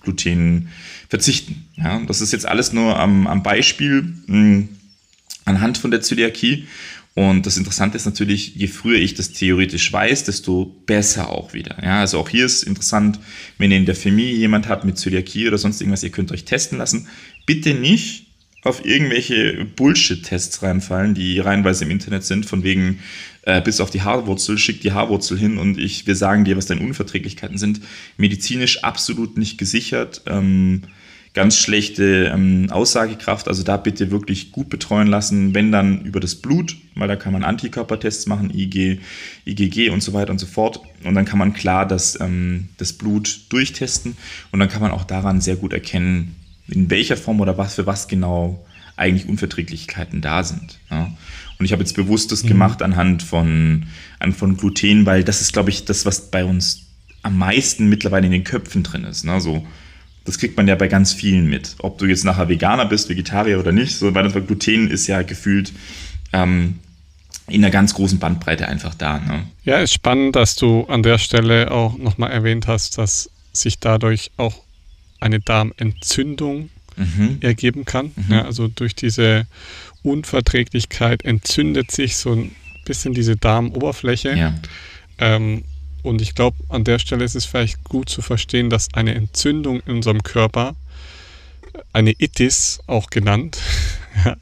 Gluten 0.00 0.68
verzichten. 1.08 1.68
Ja, 1.76 2.00
das 2.06 2.20
ist 2.20 2.32
jetzt 2.32 2.46
alles 2.46 2.72
nur 2.72 2.98
am, 2.98 3.26
am 3.26 3.42
Beispiel 3.42 4.02
mh, 4.02 4.26
hm, 4.26 4.68
anhand 5.44 5.78
von 5.78 5.90
der 5.90 6.00
Zöliakie. 6.00 6.66
Und 7.20 7.44
das 7.44 7.58
Interessante 7.58 7.98
ist 7.98 8.06
natürlich, 8.06 8.54
je 8.54 8.66
früher 8.66 8.98
ich 8.98 9.12
das 9.12 9.30
theoretisch 9.30 9.92
weiß, 9.92 10.24
desto 10.24 10.74
besser 10.86 11.28
auch 11.28 11.52
wieder. 11.52 11.76
Ja, 11.82 12.00
also 12.00 12.18
auch 12.18 12.30
hier 12.30 12.46
ist 12.46 12.62
interessant, 12.62 13.20
wenn 13.58 13.70
ihr 13.70 13.76
in 13.76 13.84
der 13.84 13.94
Familie 13.94 14.38
jemand 14.38 14.70
habt 14.70 14.86
mit 14.86 14.96
Zöliakie 14.96 15.46
oder 15.46 15.58
sonst 15.58 15.82
irgendwas, 15.82 16.02
ihr 16.02 16.08
könnt 16.08 16.32
euch 16.32 16.46
testen 16.46 16.78
lassen. 16.78 17.08
Bitte 17.44 17.74
nicht 17.74 18.28
auf 18.62 18.86
irgendwelche 18.86 19.66
Bullshit-Tests 19.76 20.62
reinfallen, 20.62 21.12
die 21.12 21.38
reinweise 21.40 21.84
im 21.84 21.90
Internet 21.90 22.24
sind, 22.24 22.46
von 22.46 22.62
wegen 22.62 23.00
äh, 23.42 23.60
bis 23.60 23.80
auf 23.80 23.90
die 23.90 24.00
Haarwurzel, 24.00 24.56
schick 24.56 24.80
die 24.80 24.92
Haarwurzel 24.92 25.36
hin 25.36 25.58
und 25.58 25.78
ich, 25.78 26.06
wir 26.06 26.16
sagen 26.16 26.46
dir, 26.46 26.56
was 26.56 26.66
deine 26.66 26.80
Unverträglichkeiten 26.80 27.58
sind. 27.58 27.82
Medizinisch 28.16 28.82
absolut 28.82 29.36
nicht 29.36 29.58
gesichert. 29.58 30.22
Ähm, 30.26 30.84
ganz 31.40 31.56
schlechte 31.56 32.30
ähm, 32.34 32.68
Aussagekraft. 32.70 33.48
Also 33.48 33.62
da 33.62 33.78
bitte 33.78 34.10
wirklich 34.10 34.52
gut 34.52 34.68
betreuen 34.68 35.06
lassen, 35.06 35.54
wenn 35.54 35.72
dann 35.72 36.02
über 36.02 36.20
das 36.20 36.34
Blut, 36.34 36.76
weil 36.94 37.08
da 37.08 37.16
kann 37.16 37.32
man 37.32 37.44
Antikörpertests 37.44 38.26
machen, 38.26 38.50
IG, 38.54 39.00
IgG 39.46 39.88
und 39.88 40.02
so 40.02 40.12
weiter 40.12 40.32
und 40.32 40.38
so 40.38 40.44
fort. 40.44 40.80
Und 41.02 41.14
dann 41.14 41.24
kann 41.24 41.38
man 41.38 41.54
klar 41.54 41.88
das, 41.88 42.20
ähm, 42.20 42.68
das 42.76 42.92
Blut 42.92 43.46
durchtesten 43.48 44.18
und 44.52 44.60
dann 44.60 44.68
kann 44.68 44.82
man 44.82 44.90
auch 44.90 45.04
daran 45.04 45.40
sehr 45.40 45.56
gut 45.56 45.72
erkennen, 45.72 46.36
in 46.68 46.90
welcher 46.90 47.16
Form 47.16 47.40
oder 47.40 47.56
was 47.56 47.76
für 47.76 47.86
was 47.86 48.06
genau 48.06 48.62
eigentlich 48.96 49.26
Unverträglichkeiten 49.26 50.20
da 50.20 50.44
sind. 50.44 50.78
Ja. 50.90 51.10
Und 51.58 51.64
ich 51.64 51.72
habe 51.72 51.82
jetzt 51.82 51.96
bewusst 51.96 52.32
das 52.32 52.44
mhm. 52.44 52.48
gemacht 52.48 52.82
anhand 52.82 53.22
von, 53.22 53.86
anhand 54.18 54.36
von 54.36 54.58
Gluten, 54.58 55.06
weil 55.06 55.24
das 55.24 55.40
ist, 55.40 55.54
glaube 55.54 55.70
ich, 55.70 55.86
das, 55.86 56.04
was 56.04 56.30
bei 56.30 56.44
uns 56.44 56.82
am 57.22 57.38
meisten 57.38 57.88
mittlerweile 57.88 58.26
in 58.26 58.32
den 58.32 58.44
Köpfen 58.44 58.82
drin 58.82 59.04
ist. 59.04 59.24
Ne? 59.24 59.40
So, 59.40 59.66
das 60.24 60.38
kriegt 60.38 60.56
man 60.56 60.68
ja 60.68 60.74
bei 60.74 60.88
ganz 60.88 61.12
vielen 61.12 61.48
mit. 61.48 61.76
Ob 61.78 61.98
du 61.98 62.06
jetzt 62.06 62.24
nachher 62.24 62.48
Veganer 62.48 62.86
bist, 62.86 63.08
Vegetarier 63.08 63.58
oder 63.58 63.72
nicht, 63.72 63.96
so, 63.96 64.14
weil 64.14 64.28
das 64.28 64.32
Gluten 64.46 64.90
ist 64.90 65.06
ja 65.06 65.22
gefühlt 65.22 65.72
ähm, 66.32 66.78
in 67.48 67.64
einer 67.64 67.70
ganz 67.70 67.94
großen 67.94 68.18
Bandbreite 68.18 68.68
einfach 68.68 68.94
da. 68.94 69.18
Ne? 69.18 69.44
Ja, 69.64 69.78
ist 69.78 69.92
spannend, 69.92 70.36
dass 70.36 70.54
du 70.54 70.84
an 70.84 71.02
der 71.02 71.18
Stelle 71.18 71.70
auch 71.70 71.98
nochmal 71.98 72.30
erwähnt 72.30 72.66
hast, 72.66 72.98
dass 72.98 73.30
sich 73.52 73.78
dadurch 73.80 74.30
auch 74.36 74.54
eine 75.18 75.40
Darmentzündung 75.40 76.70
mhm. 76.96 77.38
ergeben 77.40 77.84
kann. 77.84 78.12
Mhm. 78.14 78.32
Ja, 78.34 78.44
also 78.44 78.68
durch 78.68 78.94
diese 78.94 79.46
Unverträglichkeit 80.02 81.24
entzündet 81.24 81.90
sich 81.90 82.16
so 82.16 82.32
ein 82.32 82.52
bisschen 82.84 83.14
diese 83.14 83.36
Darmoberfläche. 83.36 84.36
Ja. 84.36 84.54
Ähm, 85.18 85.64
und 86.02 86.20
ich 86.20 86.34
glaube, 86.34 86.56
an 86.68 86.84
der 86.84 86.98
Stelle 86.98 87.24
ist 87.24 87.34
es 87.34 87.44
vielleicht 87.44 87.84
gut 87.84 88.08
zu 88.08 88.22
verstehen, 88.22 88.70
dass 88.70 88.92
eine 88.94 89.14
Entzündung 89.14 89.80
in 89.86 89.96
unserem 89.96 90.22
Körper, 90.22 90.76
eine 91.92 92.12
Itis 92.18 92.80
auch 92.86 93.10
genannt, 93.10 93.58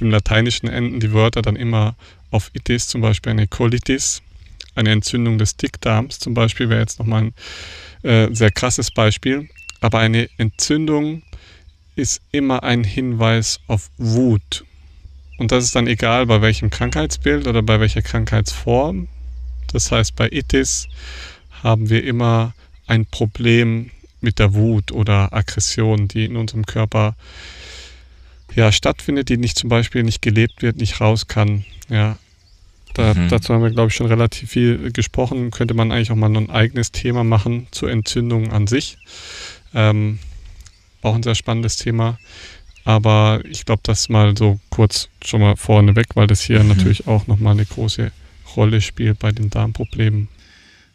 im 0.00 0.10
Lateinischen 0.10 0.68
enden 0.68 1.00
die 1.00 1.12
Wörter 1.12 1.42
dann 1.42 1.56
immer 1.56 1.94
auf 2.30 2.50
Itis, 2.54 2.88
zum 2.88 3.00
Beispiel 3.00 3.30
eine 3.30 3.46
Colitis, 3.46 4.22
eine 4.74 4.92
Entzündung 4.92 5.38
des 5.38 5.56
Dickdarms 5.56 6.18
zum 6.18 6.34
Beispiel 6.34 6.68
wäre 6.68 6.80
jetzt 6.80 6.98
nochmal 6.98 7.22
ein 7.22 7.34
äh, 8.02 8.28
sehr 8.34 8.50
krasses 8.50 8.90
Beispiel. 8.90 9.48
Aber 9.80 9.98
eine 9.98 10.28
Entzündung 10.38 11.22
ist 11.96 12.20
immer 12.30 12.62
ein 12.62 12.84
Hinweis 12.84 13.60
auf 13.66 13.90
Wut. 13.96 14.64
Und 15.38 15.52
das 15.52 15.64
ist 15.64 15.74
dann 15.74 15.86
egal, 15.86 16.26
bei 16.26 16.40
welchem 16.40 16.70
Krankheitsbild 16.70 17.46
oder 17.46 17.62
bei 17.62 17.80
welcher 17.80 18.02
Krankheitsform. 18.02 19.08
Das 19.72 19.90
heißt, 19.92 20.16
bei 20.16 20.28
Itis 20.30 20.88
haben 21.62 21.90
wir 21.90 22.04
immer 22.04 22.54
ein 22.86 23.06
Problem 23.06 23.90
mit 24.20 24.38
der 24.38 24.54
Wut 24.54 24.92
oder 24.92 25.32
Aggression, 25.32 26.08
die 26.08 26.24
in 26.24 26.36
unserem 26.36 26.66
Körper 26.66 27.16
ja, 28.54 28.72
stattfindet, 28.72 29.28
die 29.28 29.36
nicht 29.36 29.58
zum 29.58 29.68
Beispiel 29.68 30.02
nicht 30.02 30.22
gelebt 30.22 30.62
wird, 30.62 30.76
nicht 30.76 31.00
raus 31.00 31.28
kann. 31.28 31.64
Ja, 31.88 32.16
da, 32.96 33.12
mhm. 33.12 33.28
Dazu 33.28 33.52
haben 33.52 33.62
wir, 33.62 33.70
glaube 33.70 33.88
ich, 33.88 33.94
schon 33.94 34.06
relativ 34.06 34.50
viel 34.50 34.90
gesprochen. 34.90 35.50
Könnte 35.50 35.74
man 35.74 35.92
eigentlich 35.92 36.10
auch 36.10 36.16
mal 36.16 36.34
ein 36.34 36.50
eigenes 36.50 36.92
Thema 36.92 37.24
machen 37.24 37.66
zur 37.70 37.90
Entzündung 37.90 38.52
an 38.52 38.66
sich. 38.66 38.96
Ähm, 39.74 40.18
auch 41.02 41.14
ein 41.14 41.22
sehr 41.22 41.34
spannendes 41.34 41.76
Thema. 41.76 42.18
Aber 42.84 43.42
ich 43.50 43.66
glaube, 43.66 43.82
das 43.84 44.08
mal 44.08 44.34
so 44.36 44.58
kurz 44.70 45.10
schon 45.22 45.42
mal 45.42 45.56
vorneweg, 45.56 46.06
weil 46.14 46.26
das 46.26 46.40
hier 46.40 46.62
mhm. 46.62 46.68
natürlich 46.68 47.06
auch 47.06 47.26
nochmal 47.26 47.52
eine 47.52 47.66
große 47.66 48.12
Rolle 48.56 48.80
spielt 48.80 49.18
bei 49.18 49.32
den 49.32 49.50
Darmproblemen. 49.50 50.28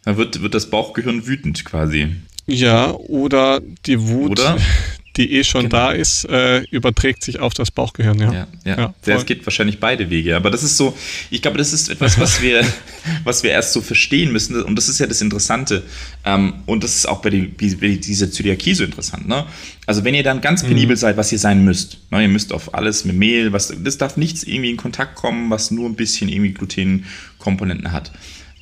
Da 0.03 0.17
wird, 0.17 0.41
wird 0.41 0.53
das 0.53 0.69
Bauchgehirn 0.69 1.27
wütend 1.27 1.63
quasi. 1.63 2.15
Ja, 2.47 2.91
oder 2.91 3.61
die 3.85 4.07
Wut, 4.07 4.31
oder? 4.31 4.57
die 5.21 5.33
eh 5.33 5.43
schon 5.43 5.63
genau. 5.63 5.77
da 5.77 5.91
ist, 5.91 6.25
äh, 6.25 6.61
überträgt 6.71 7.23
sich 7.23 7.39
auf 7.39 7.53
das 7.53 7.69
Bauchgehirn. 7.71 8.19
Ja, 8.19 8.33
ja, 8.33 8.47
ja. 8.65 8.93
ja 9.05 9.15
es 9.15 9.25
geht 9.25 9.45
wahrscheinlich 9.45 9.79
beide 9.79 10.09
Wege. 10.09 10.35
Aber 10.35 10.49
das 10.49 10.63
ist 10.63 10.77
so, 10.77 10.97
ich 11.29 11.41
glaube, 11.41 11.57
das 11.57 11.73
ist 11.73 11.89
etwas, 11.89 12.19
was 12.19 12.41
wir, 12.41 12.65
was 13.23 13.43
wir 13.43 13.51
erst 13.51 13.73
so 13.73 13.81
verstehen 13.81 14.31
müssen. 14.31 14.61
Und 14.63 14.75
das 14.75 14.89
ist 14.89 14.99
ja 14.99 15.07
das 15.07 15.21
Interessante. 15.21 15.83
Ähm, 16.25 16.55
und 16.65 16.83
das 16.83 16.95
ist 16.95 17.07
auch 17.07 17.21
bei, 17.21 17.29
die, 17.29 17.47
bei 17.47 17.95
dieser 17.95 18.31
Zöliakie 18.31 18.73
so 18.73 18.83
interessant. 18.83 19.27
Ne? 19.27 19.45
Also 19.85 20.03
wenn 20.03 20.15
ihr 20.15 20.23
dann 20.23 20.41
ganz 20.41 20.63
penibel 20.63 20.95
mhm. 20.95 20.99
seid, 20.99 21.17
was 21.17 21.31
ihr 21.31 21.39
sein 21.39 21.63
müsst, 21.63 21.99
ne? 22.11 22.23
ihr 22.23 22.27
müsst 22.27 22.51
auf 22.51 22.73
alles 22.73 23.05
mit 23.05 23.15
Mehl, 23.15 23.53
was, 23.53 23.73
das 23.83 23.97
darf 23.97 24.17
nichts 24.17 24.43
irgendwie 24.43 24.71
in 24.71 24.77
Kontakt 24.77 25.15
kommen, 25.15 25.49
was 25.49 25.71
nur 25.71 25.87
ein 25.87 25.95
bisschen 25.95 26.29
irgendwie 26.29 26.53
Glutenkomponenten 26.53 27.91
hat. 27.91 28.11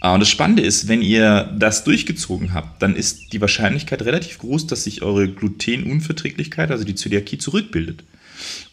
Ah, 0.02 0.14
und 0.14 0.22
das 0.22 0.30
Spannende 0.30 0.64
ist, 0.64 0.88
wenn 0.88 1.02
ihr 1.02 1.54
das 1.58 1.84
durchgezogen 1.84 2.54
habt, 2.54 2.82
dann 2.82 2.96
ist 2.96 3.34
die 3.34 3.42
Wahrscheinlichkeit 3.42 4.02
relativ 4.04 4.40
groß, 4.40 4.68
dass 4.68 4.86
sich 4.86 5.02
eure 5.02 5.28
Glutenunverträglichkeit, 5.28 6.72
also 6.72 6.86
die 6.86 6.96
Zöliakie, 6.96 7.38
zurückbildet. 7.38 8.04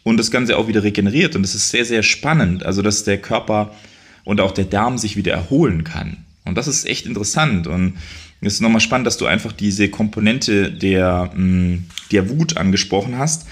Und 0.03 0.17
das 0.17 0.31
Ganze 0.31 0.57
auch 0.57 0.69
wieder 0.69 0.83
regeneriert. 0.83 1.35
Und 1.35 1.41
das 1.41 1.53
ist 1.53 1.69
sehr, 1.69 1.83
sehr 1.83 2.01
spannend. 2.01 2.65
Also, 2.65 2.81
dass 2.81 3.03
der 3.03 3.17
Körper 3.17 3.75
und 4.23 4.39
auch 4.39 4.51
der 4.51 4.65
Darm 4.65 4.97
sich 4.97 5.17
wieder 5.17 5.33
erholen 5.33 5.83
kann. 5.83 6.17
Und 6.45 6.57
das 6.57 6.67
ist 6.67 6.85
echt 6.85 7.05
interessant. 7.05 7.67
Und 7.67 7.97
es 8.39 8.53
ist 8.53 8.61
nochmal 8.61 8.81
spannend, 8.81 9.07
dass 9.07 9.17
du 9.17 9.25
einfach 9.25 9.51
diese 9.51 9.89
Komponente 9.89 10.71
der, 10.71 11.31
mm, 11.35 11.85
der 12.11 12.29
Wut 12.29 12.55
angesprochen 12.55 13.17
hast. 13.17 13.47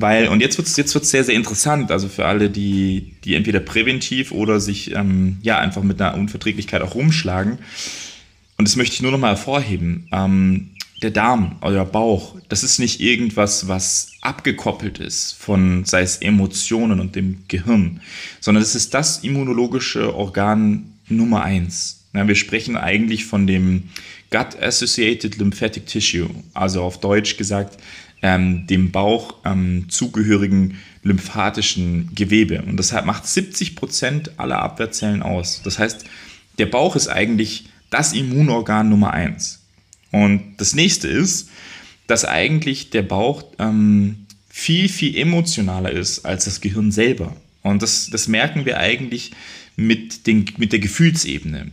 Weil, 0.00 0.28
und 0.28 0.40
jetzt 0.40 0.56
wird 0.56 0.66
es 0.66 0.76
jetzt 0.76 0.94
wird's 0.94 1.10
sehr, 1.10 1.24
sehr 1.24 1.34
interessant, 1.34 1.90
also 1.90 2.08
für 2.08 2.24
alle, 2.24 2.48
die, 2.48 3.14
die 3.24 3.34
entweder 3.34 3.60
präventiv 3.60 4.32
oder 4.32 4.58
sich 4.58 4.94
ähm, 4.94 5.38
ja 5.42 5.58
einfach 5.58 5.82
mit 5.82 6.00
einer 6.00 6.16
Unverträglichkeit 6.16 6.80
auch 6.80 6.94
rumschlagen. 6.94 7.58
Und 8.56 8.66
das 8.66 8.76
möchte 8.76 8.94
ich 8.94 9.02
nur 9.02 9.12
nochmal 9.12 9.36
hervorheben. 9.36 10.08
Ähm, 10.10 10.70
der 11.02 11.10
Darm, 11.10 11.56
euer 11.60 11.84
Bauch, 11.84 12.36
das 12.48 12.62
ist 12.62 12.78
nicht 12.78 13.00
irgendwas, 13.00 13.68
was 13.68 14.08
abgekoppelt 14.20 14.98
ist 14.98 15.32
von, 15.34 15.84
sei 15.84 16.02
es 16.02 16.16
Emotionen 16.18 17.00
und 17.00 17.16
dem 17.16 17.44
Gehirn, 17.48 18.00
sondern 18.40 18.62
es 18.62 18.74
ist 18.74 18.92
das 18.94 19.18
immunologische 19.18 20.14
Organ 20.14 20.94
Nummer 21.08 21.42
eins. 21.42 22.04
Ja, 22.12 22.26
wir 22.26 22.34
sprechen 22.34 22.76
eigentlich 22.76 23.24
von 23.24 23.46
dem 23.46 23.84
Gut-Associated 24.30 25.38
Lymphatic 25.38 25.86
Tissue, 25.86 26.30
also 26.54 26.82
auf 26.82 27.00
Deutsch 27.00 27.36
gesagt 27.36 27.78
ähm, 28.22 28.66
dem 28.66 28.90
Bauch 28.90 29.34
ähm, 29.44 29.86
zugehörigen 29.88 30.78
lymphatischen 31.02 32.14
Gewebe. 32.14 32.62
Und 32.62 32.76
deshalb 32.76 33.06
macht 33.06 33.26
70 33.26 33.76
Prozent 33.76 34.38
aller 34.38 34.60
Abwehrzellen 34.60 35.22
aus. 35.22 35.62
Das 35.64 35.78
heißt, 35.78 36.04
der 36.58 36.66
Bauch 36.66 36.96
ist 36.96 37.08
eigentlich 37.08 37.66
das 37.88 38.12
Immunorgan 38.12 38.88
Nummer 38.88 39.12
eins. 39.12 39.60
Und 40.12 40.56
das 40.58 40.74
nächste 40.74 41.08
ist, 41.08 41.48
dass 42.06 42.24
eigentlich 42.24 42.90
der 42.90 43.02
Bauch 43.02 43.44
ähm, 43.58 44.26
viel, 44.48 44.88
viel 44.88 45.16
emotionaler 45.16 45.92
ist 45.92 46.24
als 46.26 46.44
das 46.44 46.60
Gehirn 46.60 46.90
selber. 46.90 47.36
Und 47.62 47.82
das, 47.82 48.10
das 48.10 48.28
merken 48.28 48.64
wir 48.64 48.78
eigentlich 48.78 49.32
mit, 49.76 50.26
den, 50.26 50.46
mit 50.56 50.72
der 50.72 50.78
Gefühlsebene. 50.78 51.70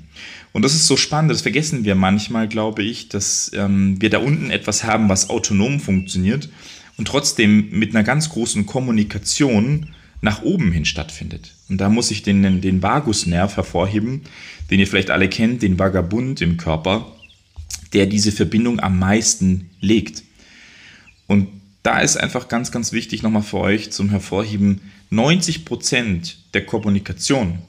Und 0.54 0.62
das 0.64 0.74
ist 0.74 0.88
so 0.88 0.98
spannend, 0.98 1.32
das 1.32 1.42
vergessen 1.42 1.84
wir 1.84 1.96
manchmal, 1.96 2.48
glaube 2.48 2.84
ich, 2.84 3.10
dass 3.10 3.52
ähm, 3.54 4.02
wir 4.02 4.10
da 4.10 4.20
unten 4.20 4.50
etwas 4.50 4.84
haben, 4.84 5.10
was 5.10 5.30
autonom 5.30 5.80
funktioniert 5.80 6.50
und 6.98 7.08
trotzdem 7.08 7.70
mit 7.72 7.96
einer 7.96 8.04
ganz 8.04 8.30
großen 8.30 8.66
Kommunikation 8.66 9.94
nach 10.22 10.42
oben 10.42 10.72
hin 10.72 10.86
stattfindet. 10.86 11.54
Und 11.70 11.80
da 11.80 11.90
muss 11.90 12.12
ich 12.12 12.24
den, 12.24 12.62
den 12.62 12.82
Vagusnerv 12.82 13.56
hervorheben, 13.56 14.22
den 14.72 14.80
ihr 14.80 14.88
vielleicht 14.88 15.12
alle 15.12 15.30
kennt, 15.30 15.62
den 15.62 15.78
Vagabund 15.78 16.42
im 16.42 16.58
Körper, 16.58 17.16
der 17.94 18.08
diese 18.08 18.32
Verbindung 18.32 18.80
am 18.80 18.98
meisten 19.00 19.70
legt. 19.80 20.24
Und 21.28 21.50
da 21.84 22.00
ist 22.00 22.18
einfach 22.18 22.48
ganz, 22.48 22.72
ganz 22.72 22.92
wichtig 22.92 23.22
nochmal 23.22 23.44
für 23.44 23.60
euch 23.60 23.92
zum 23.92 24.10
Hervorheben, 24.10 24.82
90 25.10 25.66
Prozent 25.66 26.38
der 26.54 26.66
Kommunikation 26.66 27.60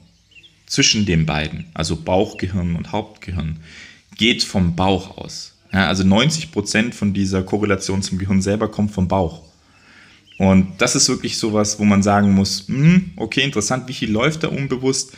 zwischen 0.65 1.05
den 1.05 1.25
beiden, 1.25 1.65
also 1.73 1.95
Bauchgehirn 1.95 2.75
und 2.75 2.91
Hauptgehirn, 2.91 3.57
geht 4.17 4.43
vom 4.43 4.75
Bauch 4.75 5.17
aus. 5.17 5.55
Ja, 5.71 5.87
also 5.87 6.03
90 6.03 6.51
Prozent 6.51 6.95
von 6.95 7.13
dieser 7.13 7.43
Korrelation 7.43 8.01
zum 8.01 8.17
Gehirn 8.17 8.41
selber 8.41 8.69
kommt 8.69 8.91
vom 8.91 9.07
Bauch. 9.07 9.43
Und 10.37 10.67
das 10.77 10.95
ist 10.95 11.09
wirklich 11.09 11.37
sowas, 11.37 11.79
wo 11.79 11.85
man 11.85 12.01
sagen 12.01 12.31
muss, 12.31 12.67
hm, 12.67 13.11
okay, 13.17 13.41
interessant, 13.41 13.87
wie 13.87 13.93
viel 13.93 14.11
läuft 14.11 14.43
da 14.43 14.47
unbewusst? 14.47 15.13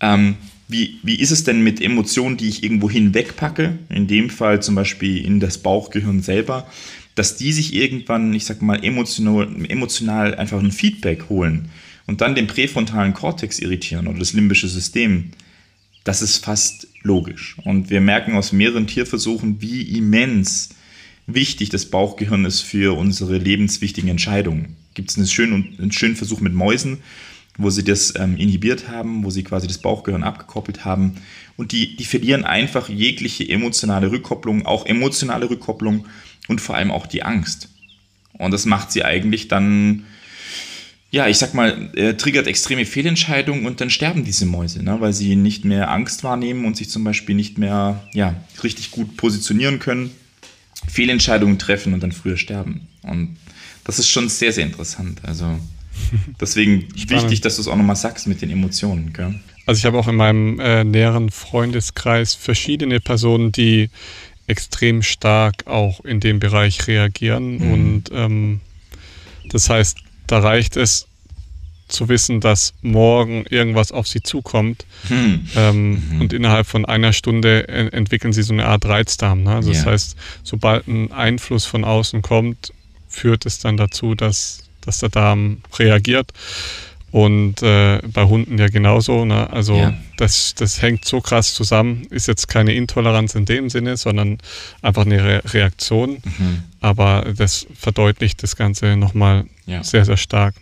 Ähm, 0.00 0.36
wie, 0.66 0.98
wie 1.02 1.20
ist 1.20 1.30
es 1.30 1.44
denn 1.44 1.62
mit 1.62 1.80
Emotionen, 1.80 2.36
die 2.36 2.48
ich 2.48 2.64
irgendwo 2.64 2.90
hinwegpacke? 2.90 3.78
In 3.88 4.06
dem 4.06 4.30
Fall 4.30 4.62
zum 4.62 4.74
Beispiel 4.74 5.24
in 5.24 5.38
das 5.38 5.58
Bauchgehirn 5.58 6.22
selber, 6.22 6.66
dass 7.14 7.36
die 7.36 7.52
sich 7.52 7.74
irgendwann, 7.74 8.32
ich 8.34 8.44
sag 8.44 8.62
mal, 8.62 8.84
emotional, 8.84 9.48
emotional 9.68 10.34
einfach 10.34 10.58
ein 10.58 10.72
Feedback 10.72 11.28
holen 11.28 11.68
und 12.06 12.20
dann 12.20 12.34
den 12.34 12.46
präfrontalen 12.46 13.14
Kortex 13.14 13.58
irritieren 13.58 14.06
oder 14.06 14.18
das 14.18 14.32
limbische 14.32 14.68
System, 14.68 15.30
das 16.02 16.22
ist 16.22 16.44
fast 16.44 16.88
logisch. 17.02 17.56
Und 17.64 17.90
wir 17.90 18.00
merken 18.00 18.34
aus 18.36 18.52
mehreren 18.52 18.86
Tierversuchen, 18.86 19.60
wie 19.60 19.96
immens 19.96 20.70
wichtig 21.26 21.70
das 21.70 21.86
Bauchgehirn 21.86 22.44
ist 22.44 22.60
für 22.60 22.96
unsere 22.96 23.38
lebenswichtigen 23.38 24.10
Entscheidungen. 24.10 24.76
Gibt 24.92 25.10
es 25.10 25.16
einen 25.16 25.26
schönen, 25.26 25.74
einen 25.78 25.92
schönen 25.92 26.16
Versuch 26.16 26.40
mit 26.40 26.52
Mäusen, 26.52 26.98
wo 27.56 27.70
sie 27.70 27.84
das 27.84 28.14
ähm, 28.16 28.36
inhibiert 28.36 28.88
haben, 28.88 29.24
wo 29.24 29.30
sie 29.30 29.44
quasi 29.44 29.66
das 29.66 29.78
Bauchgehirn 29.78 30.24
abgekoppelt 30.24 30.84
haben. 30.84 31.14
Und 31.56 31.72
die, 31.72 31.96
die 31.96 32.04
verlieren 32.04 32.44
einfach 32.44 32.88
jegliche 32.88 33.48
emotionale 33.48 34.10
Rückkopplung, 34.10 34.66
auch 34.66 34.86
emotionale 34.86 35.48
Rückkopplung 35.48 36.06
und 36.48 36.60
vor 36.60 36.76
allem 36.76 36.90
auch 36.90 37.06
die 37.06 37.22
Angst. 37.22 37.68
Und 38.32 38.50
das 38.50 38.66
macht 38.66 38.92
sie 38.92 39.04
eigentlich 39.04 39.48
dann 39.48 40.04
ja, 41.14 41.28
ich 41.28 41.38
sag 41.38 41.54
mal, 41.54 41.90
er 41.94 42.16
triggert 42.16 42.48
extreme 42.48 42.84
Fehlentscheidungen 42.84 43.66
und 43.66 43.80
dann 43.80 43.88
sterben 43.88 44.24
diese 44.24 44.46
Mäuse, 44.46 44.82
ne, 44.82 44.96
weil 45.00 45.12
sie 45.12 45.36
nicht 45.36 45.64
mehr 45.64 45.92
Angst 45.92 46.24
wahrnehmen 46.24 46.64
und 46.64 46.76
sich 46.76 46.90
zum 46.90 47.04
Beispiel 47.04 47.36
nicht 47.36 47.56
mehr 47.56 48.02
ja, 48.14 48.34
richtig 48.64 48.90
gut 48.90 49.16
positionieren 49.16 49.78
können, 49.78 50.10
Fehlentscheidungen 50.88 51.60
treffen 51.60 51.94
und 51.94 52.02
dann 52.02 52.10
früher 52.10 52.36
sterben. 52.36 52.88
Und 53.02 53.36
das 53.84 54.00
ist 54.00 54.08
schon 54.08 54.28
sehr, 54.28 54.52
sehr 54.52 54.66
interessant. 54.66 55.20
Also 55.22 55.56
deswegen 56.40 56.88
wichtig, 56.96 57.40
dass 57.42 57.54
du 57.54 57.62
es 57.62 57.68
auch 57.68 57.76
nochmal 57.76 57.94
sagst 57.94 58.26
mit 58.26 58.42
den 58.42 58.50
Emotionen. 58.50 59.12
Gell? 59.12 59.38
Also 59.66 59.78
ich 59.78 59.84
habe 59.84 59.96
auch 59.96 60.08
in 60.08 60.16
meinem 60.16 60.58
äh, 60.58 60.82
näheren 60.82 61.30
Freundeskreis 61.30 62.34
verschiedene 62.34 62.98
Personen, 62.98 63.52
die 63.52 63.88
extrem 64.46 65.02
stark 65.02 65.66
auch 65.66 66.04
in 66.04 66.20
dem 66.20 66.40
Bereich 66.40 66.86
reagieren. 66.86 67.58
Mhm. 67.58 67.72
Und 67.72 68.04
ähm, 68.12 68.60
das 69.48 69.70
heißt, 69.70 69.98
da 70.26 70.38
reicht 70.38 70.76
es 70.76 71.06
zu 71.88 72.08
wissen, 72.08 72.40
dass 72.40 72.74
morgen 72.82 73.44
irgendwas 73.50 73.92
auf 73.92 74.08
sie 74.08 74.22
zukommt. 74.22 74.86
Hm. 75.08 75.46
Ähm, 75.54 75.90
mhm. 75.90 76.20
Und 76.20 76.32
innerhalb 76.32 76.66
von 76.66 76.84
einer 76.86 77.12
Stunde 77.12 77.68
entwickeln 77.68 78.32
sie 78.32 78.42
so 78.42 78.52
eine 78.52 78.66
Art 78.66 78.86
Reizdarm. 78.86 79.42
Ne? 79.42 79.54
Also 79.54 79.70
yeah. 79.70 79.78
Das 79.78 79.86
heißt, 79.86 80.16
sobald 80.42 80.88
ein 80.88 81.12
Einfluss 81.12 81.66
von 81.66 81.84
außen 81.84 82.22
kommt, 82.22 82.72
führt 83.08 83.46
es 83.46 83.58
dann 83.58 83.76
dazu, 83.76 84.14
dass, 84.14 84.64
dass 84.80 84.98
der 84.98 85.10
Darm 85.10 85.58
reagiert. 85.78 86.32
Und 87.14 87.62
äh, 87.62 88.00
bei 88.12 88.24
Hunden 88.24 88.58
ja 88.58 88.66
genauso. 88.66 89.24
Ne? 89.24 89.48
Also 89.48 89.76
ja. 89.76 89.94
das, 90.16 90.56
das 90.56 90.82
hängt 90.82 91.04
so 91.04 91.20
krass 91.20 91.54
zusammen. 91.54 92.08
Ist 92.10 92.26
jetzt 92.26 92.48
keine 92.48 92.74
Intoleranz 92.74 93.36
in 93.36 93.44
dem 93.44 93.70
Sinne, 93.70 93.96
sondern 93.96 94.38
einfach 94.82 95.06
eine 95.06 95.22
Re 95.22 95.42
Reaktion. 95.46 96.18
Mhm. 96.24 96.64
Aber 96.80 97.32
das 97.36 97.68
verdeutlicht 97.78 98.42
das 98.42 98.56
Ganze 98.56 98.96
nochmal 98.96 99.44
ja. 99.64 99.84
sehr, 99.84 100.04
sehr 100.04 100.16
stark. 100.16 100.56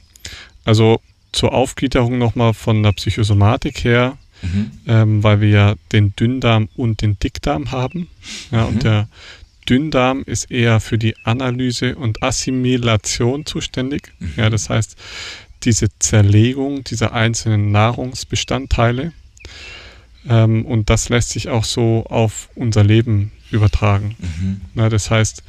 Also 0.67 1.01
zur 1.33 1.55
Aufgliederung 1.55 2.19
nochmal 2.19 2.53
von 2.53 2.83
der 2.83 2.93
Psychosomatik 2.93 3.83
her, 3.83 4.19
mhm. 4.43 4.73
ähm, 4.87 5.23
weil 5.23 5.41
wir 5.41 5.49
ja 5.49 5.75
den 5.93 6.15
Dünndarm 6.17 6.69
und 6.77 7.01
den 7.01 7.19
Dickdarm 7.19 7.71
haben. 7.71 8.09
Ja, 8.51 8.65
mhm. 8.65 8.69
Und 8.69 8.83
der 8.83 9.09
Dünndarm 9.69 10.23
ist 10.27 10.51
eher 10.51 10.81
für 10.81 10.99
die 10.99 11.17
Analyse 11.25 11.97
und 11.97 12.23
Assimilation 12.23 13.47
zuständig. 13.47 14.13
Mhm. 14.19 14.33
Ja, 14.37 14.51
das 14.51 14.69
heißt, 14.69 14.97
diese 15.65 15.89
Zerlegung 15.99 16.85
dieser 16.85 17.13
einzelnen 17.13 17.73
Nahrungsbestandteile. 17.73 19.13
Ähm, 20.29 20.65
und 20.65 20.91
das 20.91 21.09
lässt 21.09 21.31
sich 21.31 21.49
auch 21.49 21.65
so 21.65 22.05
auf 22.09 22.49
unser 22.55 22.85
Leben 22.85 23.33
übertragen. 23.51 24.17
Mhm. 24.19 24.61
Na, 24.75 24.89
das 24.89 25.11
heißt, 25.11 25.43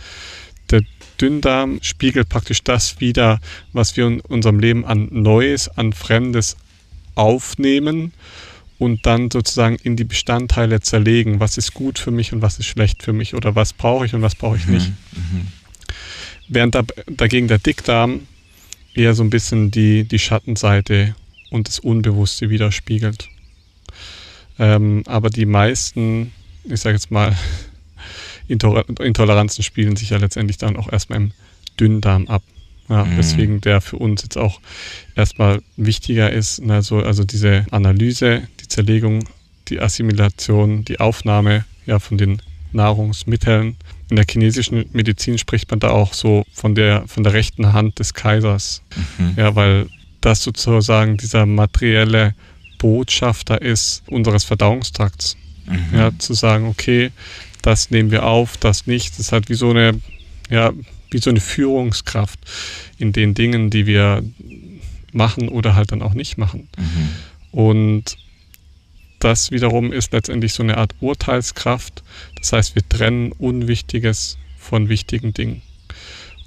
der 0.70 0.82
Dünndarm 1.22 1.80
spiegelt 1.82 2.30
praktisch 2.30 2.64
das 2.64 3.00
wider, 3.00 3.40
was 3.72 3.96
wir 3.96 4.08
in 4.08 4.20
unserem 4.22 4.60
Leben 4.60 4.86
an 4.86 5.10
Neues, 5.12 5.70
an 5.70 5.94
Fremdes 5.94 6.58
aufnehmen 7.16 8.14
und 8.80 9.06
dann 9.06 9.30
sozusagen 9.30 9.76
in 9.76 9.96
die 9.96 10.04
Bestandteile 10.04 10.82
zerlegen. 10.82 11.40
Was 11.40 11.58
ist 11.58 11.74
gut 11.74 12.00
für 12.00 12.12
mich 12.12 12.34
und 12.34 12.42
was 12.42 12.60
ist 12.60 12.66
schlecht 12.66 13.04
für 13.04 13.14
mich 13.14 13.36
oder 13.36 13.56
was 13.56 13.74
brauche 13.74 14.06
ich 14.06 14.14
und 14.14 14.22
was 14.22 14.36
brauche 14.36 14.58
ich 14.58 14.68
nicht. 14.68 14.90
Mhm. 14.90 15.38
Mhm. 15.40 15.48
Während 16.50 16.76
da, 16.76 16.84
dagegen 17.08 17.48
der 17.48 17.60
Dickdarm 17.60 18.22
eher 18.96 19.14
so 19.14 19.24
ein 19.24 19.30
bisschen 19.30 19.72
die, 19.72 20.04
die 20.04 20.20
Schattenseite 20.20 21.16
und 21.50 21.68
das 21.68 21.80
Unbewusste 21.80 22.50
widerspiegelt. 22.50 23.30
Ähm, 24.60 25.04
aber 25.08 25.30
die 25.30 25.46
meisten, 25.46 26.32
ich 26.64 26.80
sage 26.80 26.96
jetzt 26.96 27.12
mal, 27.12 27.36
Intoleranzen 28.48 29.64
spielen 29.64 29.96
sich 29.96 30.10
ja 30.10 30.18
letztendlich 30.18 30.58
dann 30.58 30.76
auch 30.76 30.92
erstmal 30.92 31.18
im 31.18 31.32
Dünndarm 31.80 32.28
ab. 32.28 32.44
Ja, 32.90 33.06
mhm. 33.06 33.18
Weswegen 33.18 33.62
der 33.62 33.80
für 33.80 33.98
uns 33.98 34.24
jetzt 34.24 34.38
auch 34.38 34.60
erstmal 35.16 35.62
wichtiger 35.78 36.32
ist. 36.32 36.62
Also, 36.70 36.98
also 36.98 37.24
diese 37.24 37.66
Analyse, 37.72 38.48
die 38.60 38.68
Zerlegung, 38.68 39.24
die 39.70 39.80
Assimilation, 39.80 40.84
die 40.84 41.00
Aufnahme 41.00 41.66
ja, 41.86 42.00
von 42.00 42.18
den 42.18 42.42
Nahrungsmitteln 42.74 43.78
in 44.10 44.16
der 44.16 44.26
chinesischen 44.30 44.86
Medizin 44.94 45.38
spricht 45.38 45.70
man 45.72 45.80
da 45.80 45.90
auch 45.90 46.14
so 46.14 46.46
von 46.54 46.76
der, 46.76 47.08
von 47.08 47.24
der 47.24 47.34
rechten 47.34 47.74
Hand 47.74 48.00
des 48.00 48.14
Kaisers. 48.14 48.82
Mhm. 49.18 49.34
Ja, 49.38 49.56
weil 49.56 49.88
das 50.22 50.44
sozusagen 50.44 51.18
dieser 51.18 51.46
materielle 51.46 52.36
Botschafter 52.78 53.62
ist 53.62 54.04
unseres 54.08 54.44
Verdauungstrakts. 54.44 55.38
Mhm. 55.66 55.98
Ja, 55.98 56.12
zu 56.18 56.34
sagen, 56.34 56.68
okay, 56.68 57.12
das 57.62 57.92
nehmen 57.92 58.12
wir 58.12 58.26
auf, 58.26 58.58
das 58.58 58.88
nicht. 58.88 59.12
Das 59.12 59.20
ist 59.20 59.32
halt 59.32 59.50
wie 59.50 59.56
so 59.56 59.70
eine, 59.70 60.00
ja, 60.50 60.72
wie 61.12 61.18
so 61.20 61.30
eine 61.30 61.40
Führungskraft 61.40 62.40
in 62.98 63.14
den 63.14 63.34
Dingen, 63.34 63.70
die 63.70 63.86
wir 63.86 64.24
machen 65.14 65.48
oder 65.48 65.76
halt 65.76 65.92
dann 65.92 66.02
auch 66.02 66.14
nicht 66.14 66.38
machen. 66.38 66.68
Mhm. 66.78 67.10
Und 67.52 68.18
das 69.20 69.52
wiederum 69.52 69.94
ist 69.94 70.12
letztendlich 70.12 70.54
so 70.54 70.64
eine 70.64 70.78
Art 70.78 70.96
Urteilskraft. 71.00 72.03
Das 72.38 72.54
heißt, 72.54 72.76
wir 72.76 72.88
trennen 72.88 73.32
Unwichtiges 73.32 74.38
von 74.58 74.90
wichtigen 74.90 75.34
Dingen. 75.34 75.62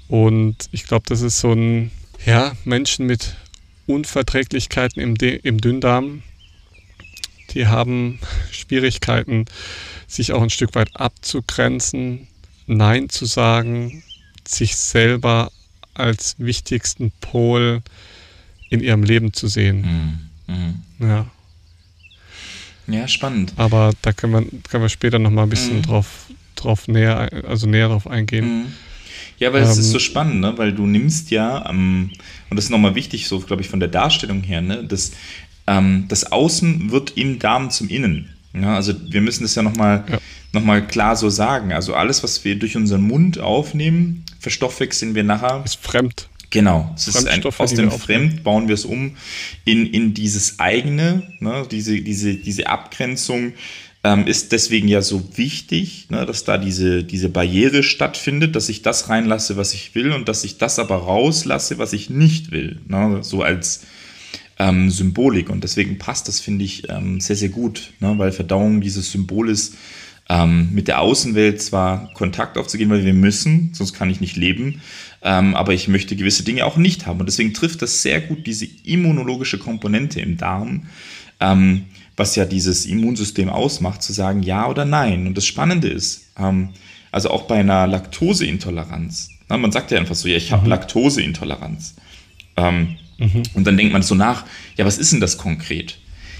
Und 0.07 0.69
ich 0.71 0.85
glaube, 0.85 1.05
das 1.07 1.21
ist 1.21 1.39
so 1.39 1.51
ein, 1.51 1.91
ja, 2.25 2.53
Menschen 2.63 3.05
mit 3.05 3.35
Unverträglichkeiten 3.85 5.01
im, 5.01 5.15
D 5.15 5.39
im 5.43 5.59
Dünndarm, 5.59 6.23
die 7.51 7.67
haben 7.67 8.19
Schwierigkeiten, 8.51 9.45
sich 10.07 10.33
auch 10.33 10.41
ein 10.41 10.49
Stück 10.49 10.75
weit 10.75 10.95
abzugrenzen, 10.95 12.27
Nein 12.65 13.09
zu 13.09 13.25
sagen, 13.25 14.03
sich 14.45 14.75
selber 14.75 15.51
als 15.93 16.35
wichtigsten 16.37 17.11
Pol 17.21 17.81
in 18.69 18.81
ihrem 18.81 19.03
Leben 19.03 19.33
zu 19.33 19.47
sehen. 19.47 20.29
Mhm. 20.47 20.53
Mhm. 20.53 21.07
Ja. 21.07 21.31
Ja, 22.87 23.07
spannend. 23.07 23.53
Aber 23.57 23.91
da 24.01 24.13
können 24.13 24.33
wir, 24.33 24.61
können 24.69 24.83
wir 24.83 24.89
später 24.89 25.19
nochmal 25.19 25.45
ein 25.45 25.49
bisschen 25.49 25.77
mhm. 25.77 25.81
drauf, 25.83 26.27
drauf 26.55 26.87
näher, 26.87 27.29
also 27.47 27.67
näher 27.67 27.89
drauf 27.89 28.07
eingehen. 28.07 28.59
Mhm. 28.59 28.65
Ja, 29.39 29.53
weil 29.53 29.61
es 29.61 29.77
ist 29.77 29.87
ähm, 29.87 29.91
so 29.91 29.99
spannend, 29.99 30.39
ne? 30.39 30.57
weil 30.57 30.73
du 30.73 30.87
nimmst 30.87 31.29
ja, 31.29 31.69
ähm, 31.69 32.11
und 32.49 32.57
das 32.57 32.65
ist 32.65 32.71
nochmal 32.71 32.95
wichtig, 32.95 33.27
so 33.27 33.39
glaube 33.39 33.61
ich 33.61 33.69
von 33.69 33.79
der 33.79 33.89
Darstellung 33.89 34.41
her, 34.41 34.61
ne? 34.61 34.83
das, 34.83 35.11
ähm, 35.67 36.05
das 36.07 36.31
Außen 36.31 36.91
wird 36.91 37.17
im 37.17 37.37
Darm 37.37 37.69
zum 37.69 37.89
Innen. 37.89 38.29
Ja, 38.53 38.75
also 38.75 38.93
wir 39.09 39.21
müssen 39.21 39.43
das 39.43 39.53
ja 39.53 39.61
nochmal 39.61 40.03
ja. 40.09 40.17
noch 40.59 40.87
klar 40.87 41.15
so 41.15 41.29
sagen. 41.29 41.73
Also 41.73 41.93
alles, 41.93 42.23
was 42.23 42.43
wir 42.43 42.57
durch 42.57 42.75
unseren 42.75 43.01
Mund 43.01 43.39
aufnehmen, 43.39 44.25
verstoffwechseln 44.39 45.13
wir 45.13 45.23
nachher. 45.23 45.61
Ist 45.63 45.83
fremd. 45.83 46.29
Genau, 46.49 46.93
es 46.95 47.07
ist 47.07 47.27
ein, 47.27 47.43
aus 47.43 47.73
dem 47.73 47.91
Fremd 47.91 48.43
bauen 48.43 48.67
wir 48.67 48.75
es 48.75 48.85
um 48.85 49.17
in, 49.65 49.85
in 49.85 50.13
dieses 50.13 50.59
eigene, 50.59 51.23
ne, 51.39 51.65
diese, 51.69 51.99
diese, 52.01 52.35
diese 52.35 52.67
Abgrenzung. 52.67 53.53
Ähm, 54.03 54.27
ist 54.27 54.51
deswegen 54.51 54.87
ja 54.87 55.01
so 55.01 55.37
wichtig, 55.37 56.05
ne, 56.09 56.25
dass 56.25 56.45
da 56.45 56.57
diese, 56.57 57.03
diese 57.03 57.29
Barriere 57.29 57.83
stattfindet, 57.83 58.55
dass 58.55 58.69
ich 58.69 58.81
das 58.81 59.09
reinlasse, 59.09 59.57
was 59.57 59.73
ich 59.73 59.95
will 59.95 60.11
und 60.13 60.29
dass 60.29 60.43
ich 60.43 60.57
das 60.57 60.79
aber 60.79 60.95
rauslasse, 60.95 61.79
was 61.79 61.91
ich 61.93 62.09
nicht 62.09 62.51
will. 62.51 62.79
Ne, 62.87 63.19
so 63.23 63.41
als 63.41 63.81
ähm, 64.59 64.89
Symbolik. 64.89 65.49
Und 65.49 65.63
deswegen 65.63 65.97
passt 65.97 66.27
das, 66.27 66.39
finde 66.39 66.63
ich, 66.63 66.89
ähm, 66.89 67.19
sehr, 67.19 67.35
sehr 67.35 67.49
gut, 67.49 67.91
ne, 67.99 68.13
weil 68.17 68.31
Verdauung 68.31 68.81
dieses 68.81 69.11
Symbol 69.11 69.49
ist, 69.49 69.75
ähm, 70.29 70.69
mit 70.73 70.87
der 70.87 70.99
Außenwelt 71.01 71.61
zwar 71.61 72.13
Kontakt 72.13 72.57
aufzugehen, 72.57 72.89
weil 72.89 73.05
wir 73.05 73.13
müssen, 73.13 73.71
sonst 73.73 73.93
kann 73.93 74.09
ich 74.09 74.19
nicht 74.19 74.35
leben, 74.35 74.81
ähm, 75.21 75.55
aber 75.55 75.73
ich 75.73 75.87
möchte 75.87 76.15
gewisse 76.15 76.43
Dinge 76.43 76.65
auch 76.65 76.77
nicht 76.77 77.05
haben. 77.05 77.19
Und 77.19 77.27
deswegen 77.27 77.53
trifft 77.53 77.81
das 77.81 78.01
sehr 78.01 78.21
gut 78.21 78.45
diese 78.45 78.67
immunologische 78.83 79.57
Komponente 79.57 80.19
im 80.19 80.37
Darm, 80.37 80.87
ähm, 81.39 81.85
was 82.15 82.35
ja 82.35 82.45
dieses 82.45 82.85
Immunsystem 82.85 83.49
ausmacht, 83.49 84.01
zu 84.03 84.11
sagen 84.11 84.43
ja 84.43 84.67
oder 84.67 84.85
nein. 84.85 85.27
Und 85.27 85.37
das 85.37 85.45
Spannende 85.45 85.87
ist, 85.87 86.27
ähm, 86.37 86.69
also 87.11 87.29
auch 87.29 87.43
bei 87.43 87.59
einer 87.59 87.87
Laktoseintoleranz, 87.87 89.29
na, 89.49 89.57
man 89.57 89.71
sagt 89.71 89.91
ja 89.91 89.97
einfach 89.97 90.15
so, 90.15 90.27
ja, 90.27 90.35
ich 90.35 90.51
habe 90.51 90.63
mhm. 90.63 90.69
Laktoseintoleranz. 90.69 91.95
Ähm, 92.57 92.97
mhm. 93.17 93.43
Und 93.53 93.65
dann 93.65 93.77
denkt 93.77 93.93
man 93.93 94.01
so 94.01 94.15
nach, 94.15 94.45
ja, 94.75 94.85
was 94.85 94.97
ist 94.97 95.13
denn 95.13 95.21
das 95.21 95.37
konkret? 95.37 95.99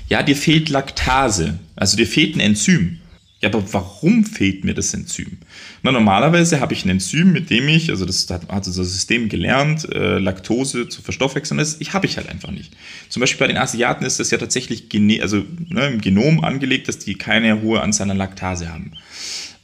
Ja, 0.09 0.23
dir 0.23 0.35
fehlt 0.35 0.69
Laktase, 0.69 1.59
also 1.75 1.95
dir 1.97 2.07
fehlt 2.07 2.35
ein 2.35 2.39
Enzym. 2.39 2.99
Ja, 3.39 3.49
aber 3.49 3.63
warum 3.71 4.25
fehlt 4.25 4.63
mir 4.63 4.73
das 4.73 4.93
Enzym? 4.95 5.37
Na, 5.83 5.91
normalerweise 5.91 6.59
habe 6.59 6.73
ich 6.73 6.85
ein 6.85 6.89
Enzym, 6.89 7.31
mit 7.31 7.51
dem 7.51 7.67
ich, 7.67 7.91
also 7.91 8.03
das 8.03 8.27
hat, 8.31 8.47
hat 8.49 8.65
unser 8.65 8.83
System 8.83 9.29
gelernt, 9.29 9.87
äh, 9.93 10.17
Laktose 10.17 10.89
zu 10.89 11.03
verstoffwechseln. 11.03 11.59
Das 11.59 11.77
ich 11.79 11.93
habe 11.93 12.07
ich 12.07 12.17
halt 12.17 12.29
einfach 12.29 12.49
nicht. 12.49 12.75
Zum 13.09 13.19
Beispiel 13.19 13.45
bei 13.45 13.53
den 13.53 13.57
Asiaten 13.57 14.05
ist 14.05 14.19
das 14.19 14.31
ja 14.31 14.39
tatsächlich 14.39 14.89
gene 14.89 15.21
also, 15.21 15.43
ne, 15.69 15.87
im 15.87 16.01
Genom 16.01 16.43
angelegt, 16.43 16.87
dass 16.87 16.97
die 16.97 17.13
keine 17.13 17.61
hohe 17.61 17.81
Anzahl 17.81 18.09
an 18.09 18.17
Laktase 18.17 18.73
haben. 18.73 18.93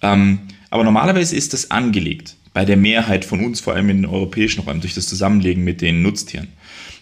Ähm, 0.03 0.39
aber 0.69 0.83
normalerweise 0.83 1.35
ist 1.35 1.53
das 1.53 1.71
angelegt. 1.71 2.35
Bei 2.53 2.65
der 2.65 2.77
Mehrheit 2.77 3.25
von 3.25 3.43
uns, 3.43 3.59
vor 3.59 3.73
allem 3.73 3.89
in 3.89 4.03
den 4.03 4.05
europäischen 4.05 4.61
Räumen, 4.61 4.81
durch 4.81 4.93
das 4.93 5.07
Zusammenlegen 5.07 5.63
mit 5.63 5.81
den 5.81 6.03
Nutztieren. 6.03 6.49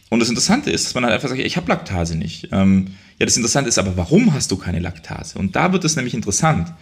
Und 0.09 0.19
das 0.19 0.29
Interessante 0.29 0.71
ist, 0.71 0.85
dass 0.85 0.93
man 0.93 1.03
halt 1.03 1.13
einfach 1.13 1.29
sagt, 1.29 1.41
ich 1.41 1.57
habe 1.57 1.69
Laktase 1.69 2.17
nicht. 2.17 2.49
Ähm, 2.53 2.95
ja, 3.21 3.25
das 3.25 3.37
Interessante 3.37 3.69
ist 3.69 3.77
aber, 3.77 3.95
warum 3.97 4.33
hast 4.33 4.49
du 4.49 4.57
keine 4.57 4.79
Laktase? 4.79 5.37
Und 5.37 5.55
da 5.55 5.71
wird 5.73 5.85
es 5.85 5.95
nämlich 5.95 6.15
interessant, 6.15 6.73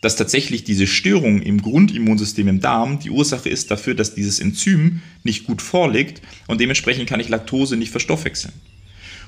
dass 0.00 0.14
tatsächlich 0.14 0.62
diese 0.62 0.86
Störung 0.86 1.42
im 1.42 1.60
Grundimmunsystem 1.60 2.46
im 2.46 2.60
Darm 2.60 3.00
die 3.00 3.10
Ursache 3.10 3.48
ist 3.48 3.72
dafür, 3.72 3.96
dass 3.96 4.14
dieses 4.14 4.38
Enzym 4.38 5.02
nicht 5.24 5.48
gut 5.48 5.60
vorliegt 5.60 6.22
und 6.46 6.60
dementsprechend 6.60 7.08
kann 7.08 7.18
ich 7.18 7.28
Laktose 7.28 7.76
nicht 7.76 7.90
verstoffwechseln. 7.90 8.54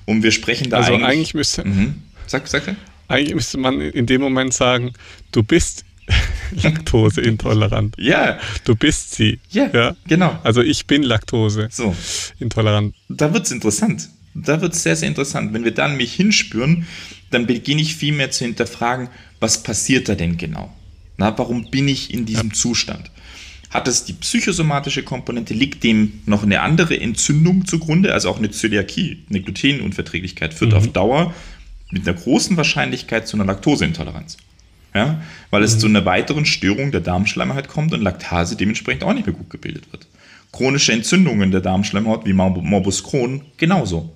Und 0.04 0.22
wir 0.22 0.30
sprechen 0.30 0.70
da 0.70 0.76
also 0.76 0.92
eigentlich... 0.92 1.08
eigentlich 1.08 1.34
müsste, 1.34 1.64
mhm. 1.64 1.96
sag, 2.28 2.46
sag, 2.46 2.76
eigentlich 3.08 3.34
müsste 3.34 3.58
man 3.58 3.80
in 3.80 4.06
dem 4.06 4.20
Moment 4.20 4.54
sagen, 4.54 4.92
du 5.32 5.42
bist 5.42 5.84
Laktoseintolerant. 6.62 7.96
ja. 7.98 8.38
Du 8.62 8.76
bist 8.76 9.16
sie. 9.16 9.40
Ja, 9.50 9.68
ja, 9.72 9.96
genau. 10.06 10.38
Also 10.44 10.62
ich 10.62 10.86
bin 10.86 11.02
Laktose 11.02 11.66
so. 11.72 11.92
intolerant. 12.38 12.94
Da 13.08 13.34
wird 13.34 13.46
es 13.46 13.50
interessant. 13.50 14.08
Da 14.34 14.60
wird 14.60 14.74
es 14.74 14.82
sehr, 14.82 14.96
sehr 14.96 15.08
interessant. 15.08 15.52
Wenn 15.52 15.64
wir 15.64 15.74
dann 15.74 15.96
mich 15.96 16.14
hinspüren, 16.14 16.86
dann 17.30 17.46
beginne 17.46 17.82
ich 17.82 17.96
vielmehr 17.96 18.30
zu 18.30 18.44
hinterfragen, 18.44 19.08
was 19.40 19.62
passiert 19.62 20.08
da 20.08 20.14
denn 20.14 20.36
genau? 20.36 20.72
Na, 21.18 21.36
warum 21.36 21.70
bin 21.70 21.88
ich 21.88 22.12
in 22.12 22.24
diesem 22.24 22.48
ja. 22.48 22.54
Zustand? 22.54 23.10
Hat 23.70 23.88
es 23.88 24.04
die 24.04 24.12
psychosomatische 24.12 25.02
Komponente? 25.02 25.54
Liegt 25.54 25.82
dem 25.82 26.20
noch 26.26 26.42
eine 26.42 26.60
andere 26.60 27.00
Entzündung 27.00 27.66
zugrunde? 27.66 28.12
Also 28.12 28.28
auch 28.28 28.38
eine 28.38 28.50
Zöliakie, 28.50 29.24
eine 29.30 29.40
Glutenunverträglichkeit 29.40 30.52
führt 30.52 30.72
mhm. 30.72 30.76
auf 30.76 30.88
Dauer 30.88 31.34
mit 31.90 32.06
einer 32.06 32.18
großen 32.18 32.56
Wahrscheinlichkeit 32.56 33.26
zu 33.26 33.36
einer 33.36 33.46
Laktoseintoleranz. 33.46 34.36
Ja? 34.94 35.22
Weil 35.50 35.62
es 35.62 35.76
mhm. 35.76 35.80
zu 35.80 35.86
einer 35.86 36.04
weiteren 36.04 36.44
Störung 36.44 36.90
der 36.90 37.00
Darmschleimhaut 37.00 37.68
kommt 37.68 37.94
und 37.94 38.02
Laktase 38.02 38.56
dementsprechend 38.56 39.04
auch 39.04 39.14
nicht 39.14 39.26
mehr 39.26 39.34
gut 39.34 39.50
gebildet 39.50 39.90
wird. 39.90 40.06
Chronische 40.52 40.92
Entzündungen 40.92 41.50
der 41.50 41.62
Darmschleimhaut 41.62 42.26
wie 42.26 42.34
Morbus 42.34 43.02
Crohn 43.02 43.40
genauso. 43.56 44.12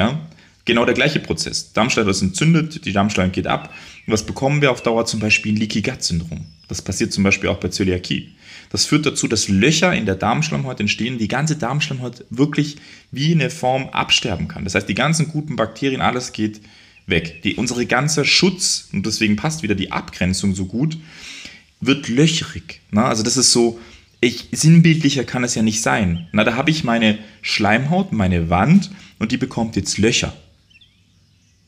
Ja? 0.00 0.18
Genau 0.64 0.86
der 0.86 0.94
gleiche 0.94 1.20
Prozess. 1.20 1.74
Darmschleimhaut 1.74 2.14
ist 2.14 2.22
entzündet, 2.22 2.86
die 2.86 2.92
Darmschleimhaut 2.92 3.34
geht 3.34 3.46
ab. 3.46 3.74
was 4.06 4.24
bekommen 4.24 4.62
wir 4.62 4.70
auf 4.70 4.82
Dauer? 4.82 5.04
Zum 5.04 5.20
Beispiel 5.20 5.52
ein 5.52 5.56
Leaky 5.56 5.82
Gut 5.82 6.02
Syndrom. 6.02 6.46
Das 6.68 6.80
passiert 6.80 7.12
zum 7.12 7.22
Beispiel 7.22 7.50
auch 7.50 7.58
bei 7.58 7.68
Zöliakie. 7.68 8.30
Das 8.70 8.86
führt 8.86 9.04
dazu, 9.04 9.28
dass 9.28 9.48
Löcher 9.48 9.94
in 9.94 10.06
der 10.06 10.14
Darmschleimhaut 10.14 10.80
entstehen, 10.80 11.18
die 11.18 11.28
ganze 11.28 11.56
Darmschleimhaut 11.56 12.24
wirklich 12.30 12.76
wie 13.10 13.32
eine 13.32 13.50
Form 13.50 13.90
absterben 13.90 14.48
kann. 14.48 14.64
Das 14.64 14.74
heißt, 14.74 14.88
die 14.88 14.94
ganzen 14.94 15.28
guten 15.28 15.56
Bakterien, 15.56 16.00
alles 16.00 16.32
geht 16.32 16.62
weg. 17.06 17.42
Die, 17.42 17.56
unsere 17.56 17.84
ganze 17.84 18.24
Schutz, 18.24 18.88
und 18.92 19.04
deswegen 19.04 19.36
passt 19.36 19.62
wieder 19.62 19.74
die 19.74 19.92
Abgrenzung 19.92 20.54
so 20.54 20.64
gut, 20.64 20.96
wird 21.82 22.08
löchrig. 22.08 22.80
Na, 22.90 23.06
also 23.06 23.22
das 23.22 23.36
ist 23.36 23.52
so, 23.52 23.78
ich, 24.20 24.48
sinnbildlicher 24.52 25.24
kann 25.24 25.44
es 25.44 25.54
ja 25.54 25.62
nicht 25.62 25.82
sein. 25.82 26.28
Na, 26.32 26.44
da 26.44 26.54
habe 26.54 26.70
ich 26.70 26.84
meine 26.84 27.18
Schleimhaut, 27.42 28.12
meine 28.12 28.50
Wand 28.50 28.90
und 29.20 29.30
die 29.30 29.36
bekommt 29.36 29.76
jetzt 29.76 29.98
Löcher. 29.98 30.32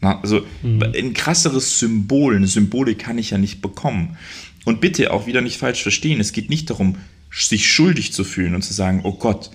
Na, 0.01 0.21
also 0.21 0.45
mhm. 0.63 0.83
ein 0.83 1.15
krasseres 1.15 1.79
Symbol, 1.79 2.35
eine 2.35 2.49
Symbolik 2.49 2.99
kann 2.99 3.19
ich 3.19 3.31
ja 3.31 3.39
nicht 3.39 3.63
bekommen. 3.63 4.17
Und 4.65 4.81
bitte 4.81 5.13
auch 5.13 5.29
wieder 5.29 5.41
nicht 5.41 5.59
falsch 5.59 5.83
verstehen, 5.83 6.21
es 6.21 6.33
geht 6.33 6.51
nicht 6.51 6.71
darum, 6.71 6.97
sich 7.31 7.71
schuldig 7.71 8.13
zu 8.13 8.25
fühlen 8.25 8.57
und 8.57 8.63
zu 8.63 8.73
sagen, 8.73 9.03
oh 9.05 9.13
Gott, 9.13 9.51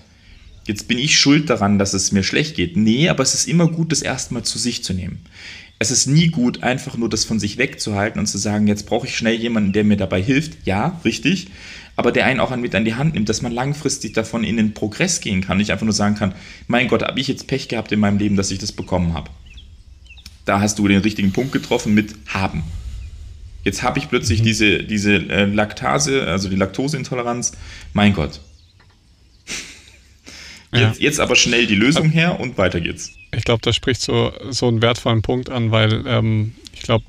jetzt 0.66 0.88
bin 0.88 0.98
ich 0.98 1.18
schuld 1.18 1.50
daran, 1.50 1.78
dass 1.78 1.92
es 1.92 2.12
mir 2.12 2.22
schlecht 2.22 2.56
geht. 2.56 2.76
Nee, 2.76 3.08
aber 3.08 3.22
es 3.22 3.34
ist 3.34 3.48
immer 3.48 3.68
gut, 3.68 3.92
das 3.92 4.00
erstmal 4.00 4.42
zu 4.42 4.58
sich 4.58 4.82
zu 4.82 4.94
nehmen. 4.94 5.18
Es 5.78 5.90
ist 5.90 6.06
nie 6.06 6.28
gut, 6.28 6.62
einfach 6.62 6.96
nur 6.96 7.08
das 7.08 7.24
von 7.24 7.38
sich 7.38 7.56
wegzuhalten 7.56 8.18
und 8.18 8.26
zu 8.26 8.38
sagen, 8.38 8.66
jetzt 8.66 8.86
brauche 8.86 9.06
ich 9.06 9.16
schnell 9.16 9.36
jemanden, 9.36 9.72
der 9.72 9.84
mir 9.84 9.96
dabei 9.96 10.22
hilft. 10.22 10.66
Ja, 10.66 11.00
richtig 11.04 11.48
aber 11.98 12.12
der 12.12 12.26
einen 12.26 12.38
auch 12.38 12.54
mit 12.54 12.76
an 12.76 12.84
die 12.84 12.94
Hand 12.94 13.14
nimmt, 13.14 13.28
dass 13.28 13.42
man 13.42 13.50
langfristig 13.50 14.12
davon 14.12 14.44
in 14.44 14.56
den 14.56 14.72
Progress 14.72 15.20
gehen 15.20 15.40
kann. 15.40 15.56
Nicht 15.56 15.72
einfach 15.72 15.84
nur 15.84 15.92
sagen 15.92 16.14
kann, 16.14 16.32
mein 16.68 16.86
Gott, 16.86 17.02
habe 17.02 17.18
ich 17.18 17.26
jetzt 17.26 17.48
Pech 17.48 17.66
gehabt 17.66 17.90
in 17.90 17.98
meinem 17.98 18.18
Leben, 18.18 18.36
dass 18.36 18.52
ich 18.52 18.60
das 18.60 18.70
bekommen 18.70 19.14
habe. 19.14 19.28
Da 20.44 20.60
hast 20.60 20.78
du 20.78 20.86
den 20.86 21.00
richtigen 21.00 21.32
Punkt 21.32 21.50
getroffen 21.50 21.94
mit 21.94 22.14
haben. 22.28 22.62
Jetzt 23.64 23.82
habe 23.82 23.98
ich 23.98 24.08
plötzlich 24.08 24.42
mhm. 24.42 24.44
diese, 24.44 24.84
diese 24.84 25.16
äh, 25.16 25.46
Laktase, 25.46 26.24
also 26.24 26.48
die 26.48 26.54
Laktoseintoleranz. 26.54 27.50
Mein 27.94 28.14
Gott. 28.14 28.38
Jetzt, 30.72 31.00
ja. 31.00 31.04
jetzt, 31.04 31.18
aber 31.18 31.34
schnell 31.34 31.66
die 31.66 31.74
Lösung 31.74 32.10
her 32.10 32.38
und 32.38 32.58
weiter 32.58 32.80
geht's. 32.80 33.10
Ich 33.34 33.42
glaube, 33.42 33.62
da 33.62 33.72
spricht 33.72 34.02
so, 34.02 34.32
so 34.50 34.68
einen 34.68 34.82
wertvollen 34.82 35.22
Punkt 35.22 35.50
an, 35.50 35.72
weil 35.72 36.04
ähm, 36.06 36.54
ich 36.74 36.82
glaube, 36.82 37.04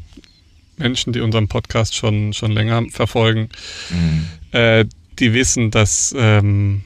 Menschen, 0.78 1.14
die 1.14 1.20
unseren 1.20 1.48
Podcast 1.48 1.94
schon, 1.94 2.34
schon 2.34 2.52
länger 2.52 2.86
verfolgen, 2.90 3.50
mhm. 3.92 4.26
Äh, 4.52 4.86
die 5.20 5.34
wissen, 5.34 5.72
dass, 5.72 6.14
ähm, 6.18 6.84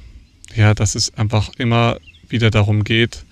ja, 0.55 0.73
dass 0.73 0.95
es 0.95 1.13
einfach 1.15 1.51
immer 1.57 1.99
wieder 2.29 2.49
darum 2.49 2.83
geht, 2.83 3.25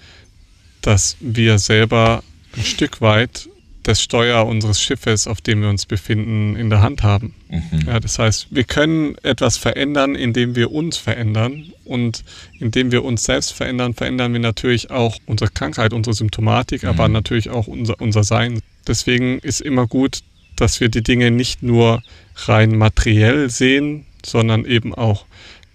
dass 0.81 1.17
wir 1.19 1.59
selber 1.59 2.23
ein 2.55 2.63
Stück 2.63 3.01
weit 3.01 3.47
das 3.83 4.01
Steuer 4.01 4.45
unseres 4.45 4.79
Schiffes, 4.79 5.27
auf 5.27 5.41
dem 5.41 5.61
wir 5.61 5.69
uns 5.69 5.85
befinden, 5.85 6.55
in 6.55 6.69
der 6.69 6.81
Hand 6.81 7.01
haben. 7.03 7.33
Mhm. 7.49 7.87
Ja, 7.87 7.99
das 7.99 8.19
heißt, 8.19 8.47
wir 8.51 8.63
können 8.63 9.15
etwas 9.23 9.57
verändern, 9.57 10.15
indem 10.15 10.55
wir 10.55 10.71
uns 10.71 10.97
verändern. 10.97 11.73
Und 11.83 12.23
indem 12.59 12.91
wir 12.91 13.03
uns 13.03 13.23
selbst 13.23 13.53
verändern, 13.53 13.93
verändern 13.93 14.33
wir 14.33 14.39
natürlich 14.39 14.91
auch 14.91 15.17
unsere 15.25 15.49
Krankheit, 15.49 15.93
unsere 15.93 16.13
Symptomatik, 16.13 16.83
mhm. 16.83 16.89
aber 16.89 17.07
natürlich 17.07 17.49
auch 17.49 17.67
unser, 17.67 17.99
unser 17.99 18.23
Sein. 18.23 18.61
Deswegen 18.87 19.39
ist 19.39 19.61
immer 19.61 19.87
gut, 19.87 20.19
dass 20.55 20.79
wir 20.79 20.89
die 20.89 21.01
Dinge 21.01 21.31
nicht 21.31 21.63
nur 21.63 22.03
rein 22.35 22.77
materiell 22.77 23.49
sehen, 23.49 24.05
sondern 24.25 24.65
eben 24.65 24.93
auch 24.93 25.25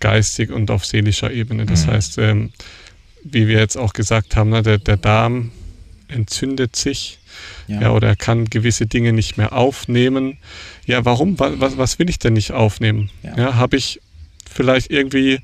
geistig 0.00 0.50
und 0.50 0.70
auf 0.70 0.84
seelischer 0.84 1.30
Ebene. 1.30 1.66
Das 1.66 1.86
mhm. 1.86 1.90
heißt, 1.90 2.18
ähm, 2.18 2.50
wie 3.24 3.48
wir 3.48 3.58
jetzt 3.58 3.76
auch 3.76 3.92
gesagt 3.92 4.36
haben, 4.36 4.50
ne, 4.50 4.62
der, 4.62 4.78
der 4.78 4.96
Darm 4.96 5.50
entzündet 6.08 6.76
sich 6.76 7.18
ja. 7.66 7.82
ja. 7.82 7.90
oder 7.90 8.08
er 8.08 8.16
kann 8.16 8.44
gewisse 8.46 8.86
Dinge 8.86 9.12
nicht 9.12 9.36
mehr 9.36 9.52
aufnehmen. 9.52 10.38
Ja, 10.86 11.04
warum? 11.04 11.38
Was, 11.38 11.76
was 11.76 11.98
will 11.98 12.08
ich 12.08 12.18
denn 12.18 12.34
nicht 12.34 12.52
aufnehmen? 12.52 13.10
Ja, 13.22 13.36
ja 13.36 13.54
habe 13.56 13.76
ich 13.76 14.00
vielleicht 14.48 14.90
irgendwie 14.90 15.40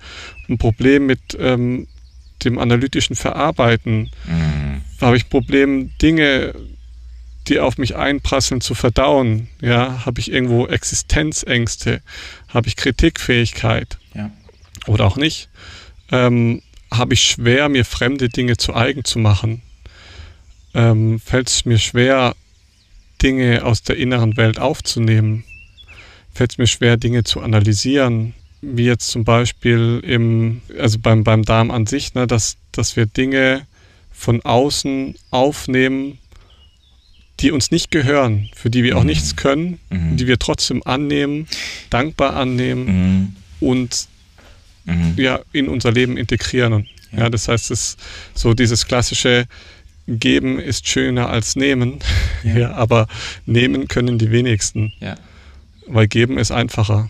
ein 0.48 0.59
Problem 0.59 1.07
mit 1.07 1.20
ähm, 1.38 1.88
dem 2.44 2.59
analytischen 2.59 3.16
Verarbeiten? 3.16 4.11
Mhm. 4.26 4.82
Habe 5.00 5.16
ich 5.16 5.26
ein 5.26 5.30
Problem, 5.30 5.90
Dinge 6.00 6.55
die 7.49 7.61
auf 7.61 7.78
mich 7.78 7.97
einprasseln, 7.97 8.61
zu 8.61 8.74
verdauen? 8.74 9.49
Ja, 9.61 10.05
habe 10.07 10.20
ich 10.20 10.30
irgendwo 10.30 10.66
Existenzängste? 10.66 12.03
Habe 12.49 12.68
ich 12.68 12.76
Kritikfähigkeit? 12.76 13.99
Ja. 14.14 14.30
Oder 14.86 15.07
auch 15.07 15.16
nicht? 15.16 15.49
Ähm, 16.11 16.62
habe 16.90 17.14
ich 17.14 17.22
schwer, 17.22 17.68
mir 17.68 17.84
fremde 17.84 18.28
Dinge 18.28 18.57
zu 18.57 18.74
eigen 18.74 19.05
zu 19.05 19.18
machen? 19.18 19.62
Ähm, 20.74 21.20
Fällt 21.20 21.49
es 21.49 21.64
mir 21.64 21.78
schwer, 21.78 22.34
Dinge 23.22 23.64
aus 23.64 23.82
der 23.82 23.97
inneren 23.97 24.36
Welt 24.36 24.59
aufzunehmen? 24.59 25.45
Fällt 26.32 26.53
es 26.53 26.59
mir 26.59 26.66
schwer, 26.66 26.97
Dinge 26.97 27.24
zu 27.24 27.40
analysieren? 27.40 28.34
wie 28.62 28.86
jetzt 28.86 29.09
zum 29.09 29.24
Beispiel 29.24 30.01
im, 30.05 30.62
also 30.78 30.99
beim, 31.01 31.24
beim 31.24 31.43
Darm 31.45 31.70
an 31.70 31.86
sich, 31.86 32.14
ne, 32.14 32.26
dass, 32.26 32.57
dass 32.70 32.97
wir 32.97 33.07
Dinge 33.07 33.66
von 34.12 34.40
außen 34.43 35.16
aufnehmen, 35.30 36.18
die 37.43 37.51
uns 37.51 37.70
nicht 37.70 37.90
gehören, 37.90 38.49
für 38.55 38.70
die 38.70 38.84
wir 38.84 38.97
auch 38.97 39.03
mhm. 39.03 39.09
nichts 39.09 39.36
können, 39.36 39.78
mhm. 39.90 40.16
die 40.16 40.26
wir 40.26 40.38
trotzdem 40.38 40.82
annehmen, 40.84 41.49
dankbar 41.90 42.36
annehmen 42.36 42.86
mhm. 42.86 43.36
und 43.61 44.07
mhm. 44.84 45.14
ja, 45.16 45.40
in 45.53 45.68
unser 45.68 45.93
Leben 45.93 46.16
integrieren. 46.16 46.72
Und, 46.72 46.88
ja. 47.11 47.20
ja, 47.20 47.30
das 47.30 47.49
heißt, 47.49 47.70
es 47.70 47.97
so 48.34 48.55
dieses 48.55 48.86
klassische 48.86 49.47
Geben 50.07 50.59
ist 50.59 50.88
schöner 50.88 51.28
als 51.28 51.57
nehmen, 51.57 51.99
ja. 52.43 52.57
ja 52.59 52.72
aber 52.72 53.07
nehmen 53.47 53.88
können 53.88 54.18
die 54.18 54.30
wenigsten. 54.30 54.93
Ja. 55.01 55.16
Weil 55.86 56.07
geben 56.07 56.38
ist 56.38 56.53
einfacher. 56.53 57.09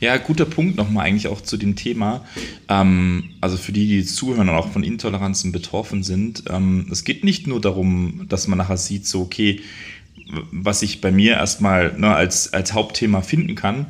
Ja, 0.00 0.16
guter 0.16 0.46
Punkt 0.46 0.76
nochmal 0.76 1.06
eigentlich 1.06 1.28
auch 1.28 1.40
zu 1.40 1.56
dem 1.56 1.76
Thema. 1.76 2.24
Ähm, 2.68 3.30
also 3.40 3.56
für 3.56 3.72
die, 3.72 3.86
die 3.86 4.04
zuhören 4.04 4.48
und 4.48 4.54
auch 4.54 4.70
von 4.70 4.84
Intoleranzen 4.84 5.52
betroffen 5.52 6.02
sind. 6.02 6.44
Ähm, 6.50 6.88
es 6.90 7.04
geht 7.04 7.24
nicht 7.24 7.46
nur 7.46 7.60
darum, 7.60 8.26
dass 8.28 8.48
man 8.48 8.58
nachher 8.58 8.76
sieht, 8.76 9.06
so, 9.06 9.22
okay, 9.22 9.60
was 10.50 10.82
ich 10.82 11.00
bei 11.00 11.10
mir 11.10 11.34
erstmal 11.34 11.98
ne, 11.98 12.14
als, 12.14 12.52
als 12.52 12.72
Hauptthema 12.72 13.22
finden 13.22 13.54
kann. 13.54 13.86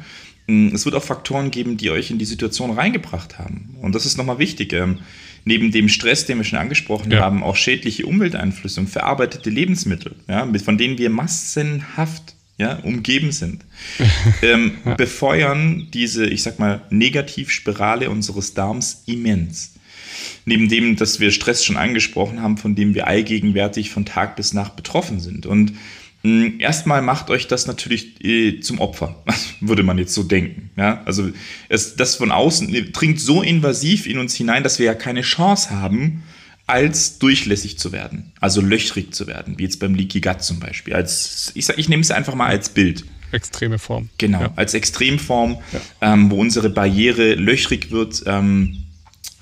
Mm, 0.46 0.68
es 0.74 0.84
wird 0.84 0.94
auch 0.94 1.02
Faktoren 1.02 1.50
geben, 1.50 1.76
die 1.76 1.90
euch 1.90 2.10
in 2.10 2.18
die 2.18 2.24
Situation 2.24 2.70
reingebracht 2.70 3.38
haben. 3.38 3.76
Und 3.80 3.94
das 3.94 4.06
ist 4.06 4.16
nochmal 4.16 4.38
wichtig. 4.38 4.72
Ähm, 4.72 4.98
neben 5.44 5.72
dem 5.72 5.88
Stress, 5.88 6.26
den 6.26 6.38
wir 6.38 6.44
schon 6.44 6.58
angesprochen 6.58 7.10
ja. 7.10 7.20
haben, 7.20 7.42
auch 7.42 7.56
schädliche 7.56 8.06
Umwelteinflüsse 8.06 8.80
und 8.80 8.88
verarbeitete 8.88 9.50
Lebensmittel, 9.50 10.14
ja, 10.28 10.46
von 10.64 10.78
denen 10.78 10.98
wir 10.98 11.10
massenhaft 11.10 12.34
ja, 12.62 12.78
umgeben 12.84 13.32
sind, 13.32 13.64
ähm, 14.42 14.78
ja. 14.84 14.94
befeuern 14.94 15.88
diese, 15.92 16.26
ich 16.26 16.44
sag 16.44 16.60
mal, 16.60 16.82
Negativspirale 16.90 18.08
unseres 18.08 18.54
Darms 18.54 19.02
immens. 19.06 19.74
Neben 20.44 20.68
dem, 20.68 20.94
dass 20.96 21.18
wir 21.18 21.32
Stress 21.32 21.64
schon 21.64 21.76
angesprochen 21.76 22.40
haben, 22.40 22.56
von 22.56 22.76
dem 22.76 22.94
wir 22.94 23.08
allgegenwärtig 23.08 23.90
von 23.90 24.04
Tag 24.04 24.36
bis 24.36 24.54
Nacht 24.54 24.76
betroffen 24.76 25.18
sind. 25.18 25.44
Und 25.44 25.72
mh, 26.22 26.44
hm, 26.44 26.60
erstmal 26.60 27.02
macht 27.02 27.30
euch 27.30 27.48
das 27.48 27.66
natürlich 27.66 28.24
äh, 28.24 28.60
zum 28.60 28.80
Opfer, 28.80 29.24
würde 29.60 29.82
man 29.82 29.98
jetzt 29.98 30.14
so 30.14 30.22
denken. 30.22 30.70
Ja? 30.76 31.02
Also 31.04 31.30
es, 31.68 31.96
das 31.96 32.14
von 32.14 32.30
außen 32.30 32.92
dringt 32.92 33.20
so 33.20 33.42
invasiv 33.42 34.06
in 34.06 34.18
uns 34.18 34.36
hinein, 34.36 34.62
dass 34.62 34.78
wir 34.78 34.86
ja 34.86 34.94
keine 34.94 35.22
Chance 35.22 35.70
haben, 35.70 36.22
als 36.66 37.18
durchlässig 37.18 37.78
zu 37.78 37.92
werden, 37.92 38.32
also 38.40 38.60
löchrig 38.60 39.14
zu 39.14 39.26
werden, 39.26 39.58
wie 39.58 39.64
jetzt 39.64 39.80
beim 39.80 39.94
Leaky 39.94 40.20
Gut 40.20 40.42
zum 40.42 40.60
Beispiel. 40.60 40.94
Als, 40.94 41.52
ich, 41.54 41.66
sag, 41.66 41.78
ich 41.78 41.88
nehme 41.88 42.02
es 42.02 42.10
einfach 42.10 42.34
mal 42.34 42.46
als 42.46 42.68
Bild. 42.68 43.04
Extreme 43.32 43.78
Form. 43.78 44.10
Genau, 44.18 44.42
ja. 44.42 44.52
als 44.56 44.74
Extremform, 44.74 45.58
ja. 45.72 46.12
ähm, 46.12 46.30
wo 46.30 46.36
unsere 46.36 46.70
Barriere 46.70 47.34
löchrig 47.34 47.90
wird, 47.90 48.22
ähm, 48.26 48.84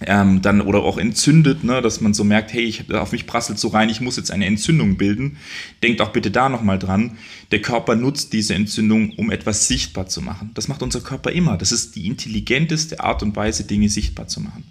ähm, 0.02 0.40
dann 0.40 0.62
oder 0.62 0.82
auch 0.82 0.96
entzündet, 0.96 1.62
ne, 1.62 1.82
dass 1.82 2.00
man 2.00 2.14
so 2.14 2.24
merkt, 2.24 2.52
hey, 2.52 2.62
ich, 2.62 2.92
auf 2.94 3.12
mich 3.12 3.26
prasselt 3.26 3.58
so 3.58 3.68
rein, 3.68 3.90
ich 3.90 4.00
muss 4.00 4.16
jetzt 4.16 4.30
eine 4.30 4.46
Entzündung 4.46 4.96
bilden. 4.96 5.36
Denkt 5.82 6.00
auch 6.00 6.10
bitte 6.10 6.30
da 6.30 6.48
nochmal 6.48 6.78
dran. 6.78 7.18
Der 7.50 7.60
Körper 7.60 7.96
nutzt 7.96 8.32
diese 8.32 8.54
Entzündung, 8.54 9.12
um 9.16 9.30
etwas 9.30 9.68
sichtbar 9.68 10.06
zu 10.06 10.22
machen. 10.22 10.52
Das 10.54 10.68
macht 10.68 10.82
unser 10.82 11.00
Körper 11.00 11.32
immer. 11.32 11.58
Das 11.58 11.70
ist 11.70 11.96
die 11.96 12.06
intelligenteste 12.06 13.00
Art 13.00 13.22
und 13.22 13.36
Weise, 13.36 13.64
Dinge 13.64 13.88
sichtbar 13.88 14.26
zu 14.26 14.40
machen. 14.40 14.64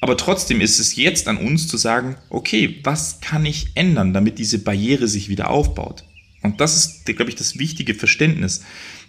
Aber 0.00 0.16
trotzdem 0.16 0.60
ist 0.60 0.78
es 0.78 0.96
jetzt 0.96 1.26
an 1.26 1.38
uns 1.38 1.68
zu 1.68 1.76
sagen, 1.76 2.16
okay, 2.28 2.80
was 2.84 3.20
kann 3.20 3.46
ich 3.46 3.68
ändern, 3.74 4.12
damit 4.12 4.38
diese 4.38 4.58
Barriere 4.58 5.08
sich 5.08 5.28
wieder 5.28 5.50
aufbaut? 5.50 6.04
Und 6.42 6.60
das 6.60 6.76
ist, 6.76 7.06
glaube 7.06 7.30
ich, 7.30 7.34
das 7.34 7.58
wichtige 7.58 7.94
Verständnis. 7.94 8.62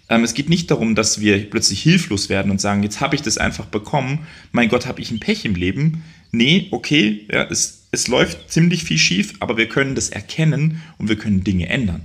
Ähm, 0.08 0.24
es 0.24 0.34
geht 0.34 0.48
nicht 0.48 0.70
darum, 0.70 0.94
dass 0.94 1.20
wir 1.20 1.48
plötzlich 1.50 1.82
hilflos 1.82 2.28
werden 2.28 2.50
und 2.50 2.60
sagen, 2.60 2.82
jetzt 2.82 3.00
habe 3.00 3.14
ich 3.14 3.22
das 3.22 3.38
einfach 3.38 3.66
bekommen, 3.66 4.26
mein 4.52 4.68
Gott, 4.68 4.86
habe 4.86 5.00
ich 5.00 5.10
ein 5.10 5.20
Pech 5.20 5.44
im 5.44 5.54
Leben. 5.54 6.02
Nee, 6.32 6.68
okay, 6.70 7.26
ja, 7.30 7.44
es, 7.44 7.84
es 7.90 8.08
läuft 8.08 8.50
ziemlich 8.50 8.84
viel 8.84 8.98
schief, 8.98 9.34
aber 9.40 9.56
wir 9.56 9.68
können 9.68 9.94
das 9.94 10.08
erkennen 10.08 10.82
und 10.98 11.08
wir 11.08 11.16
können 11.16 11.44
Dinge 11.44 11.68
ändern. 11.68 12.02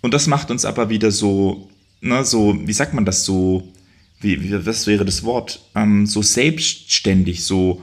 Und 0.00 0.14
das 0.14 0.26
macht 0.26 0.50
uns 0.50 0.64
aber 0.64 0.90
wieder 0.90 1.10
so, 1.10 1.68
ne, 2.00 2.24
so, 2.24 2.58
wie 2.66 2.72
sagt 2.72 2.94
man 2.94 3.04
das 3.04 3.24
so, 3.24 3.72
wie, 4.20 4.42
wie 4.42 4.66
was 4.66 4.86
wäre 4.86 5.04
das 5.04 5.24
Wort, 5.24 5.60
ähm, 5.74 6.06
so 6.06 6.22
selbstständig, 6.22 7.44
so, 7.44 7.82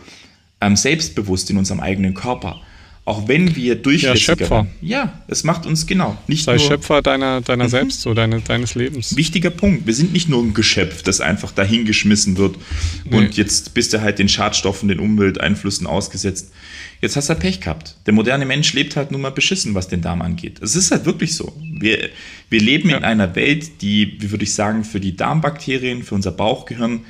ähm, 0.62 0.76
selbstbewusst 0.76 1.50
in 1.50 1.58
unserem 1.58 1.80
eigenen 1.80 2.14
Körper. 2.14 2.62
Auch 3.08 3.28
wenn 3.28 3.56
wir 3.56 3.76
durchlässiger 3.76 4.32
ja, 4.32 4.38
Schöpfer. 4.38 4.68
Ja, 4.82 5.22
es 5.28 5.44
macht 5.44 5.68
uns 5.68 5.86
genau. 5.86 6.18
Nicht 6.26 6.44
Sei 6.44 6.56
nur, 6.56 6.66
Schöpfer 6.66 7.04
deiner, 7.04 7.40
deiner 7.42 7.66
mhm. 7.66 7.70
selbst, 7.70 8.02
so 8.02 8.16
deine, 8.16 8.42
deines 8.42 8.74
Lebens. 8.74 9.16
Wichtiger 9.16 9.52
Punkt. 9.52 9.86
Wir 9.86 9.94
sind 9.94 10.12
nicht 10.12 10.28
nur 10.28 10.42
ein 10.42 10.56
Geschöpf, 10.56 11.04
das 11.04 11.22
einfach 11.22 11.52
dahingeschmissen 11.52 12.38
wird 12.38 12.58
nee. 13.04 13.16
und 13.16 13.38
jetzt 13.38 13.76
bist 13.76 13.94
du 13.94 14.02
halt 14.02 14.18
den 14.18 14.28
Schadstoffen, 14.28 14.90
den 14.90 15.00
Umwelteinflüssen 15.00 15.86
ausgesetzt. 15.86 16.52
Jetzt 17.00 17.16
hast 17.16 17.30
du 17.30 17.34
halt 17.34 17.42
Pech 17.42 17.62
gehabt. 17.62 17.96
Der 18.08 18.14
moderne 18.14 18.48
Mensch 18.48 18.74
lebt 18.74 18.96
halt 18.96 19.12
nun 19.12 19.22
mal 19.22 19.30
beschissen, 19.30 19.76
was 19.76 19.88
den 19.88 20.02
Darm 20.02 20.24
angeht. 20.24 20.60
Es 20.64 20.76
ist 20.76 20.90
halt 20.90 21.06
wirklich 21.06 21.36
so. 21.36 21.56
Wir, 21.62 22.10
wir 22.50 22.60
leben 22.60 22.90
ja. 22.90 22.98
in 22.98 23.04
einer 23.04 23.36
Welt, 23.36 23.84
die, 23.84 24.18
wie 24.20 24.32
würde 24.32 24.46
ich 24.46 24.56
sagen, 24.56 24.84
für 24.84 25.00
die 25.00 25.16
Darmbakterien, 25.16 26.02
für 26.02 26.16
unser 26.16 26.32
Bauchgehirn 26.32 27.02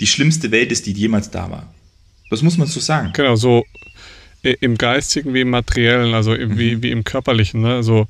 die 0.00 0.08
schlimmste 0.08 0.50
Welt 0.50 0.72
ist, 0.72 0.86
die 0.86 0.92
jemals 0.92 1.30
da 1.30 1.48
war. 1.48 1.72
Das 2.30 2.42
muss 2.42 2.58
man 2.58 2.66
so 2.66 2.80
sagen. 2.80 3.12
Genau, 3.14 3.36
so 3.36 3.62
im 4.52 4.76
Geistigen 4.76 5.34
wie 5.34 5.40
im 5.40 5.50
Materiellen, 5.50 6.14
also 6.14 6.34
im, 6.34 6.50
mhm. 6.50 6.58
wie, 6.58 6.82
wie 6.82 6.90
im 6.90 7.04
Körperlichen. 7.04 7.62
Ne? 7.62 7.74
Also 7.74 8.06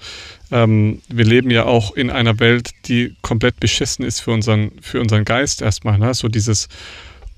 ähm, 0.51 1.01
wir 1.09 1.24
leben 1.24 1.51
ja 1.51 1.64
auch 1.64 1.95
in 1.95 2.11
einer 2.11 2.41
Welt, 2.41 2.70
die 2.87 3.14
komplett 3.22 3.61
beschissen 3.61 4.05
ist 4.05 4.20
für 4.20 4.32
unseren, 4.32 4.72
für 4.80 5.01
unseren 5.01 5.24
Geist 5.24 5.62
erstmal. 5.62 5.99
Ne? 5.99 6.12
So 6.14 6.28
dieses 6.28 6.68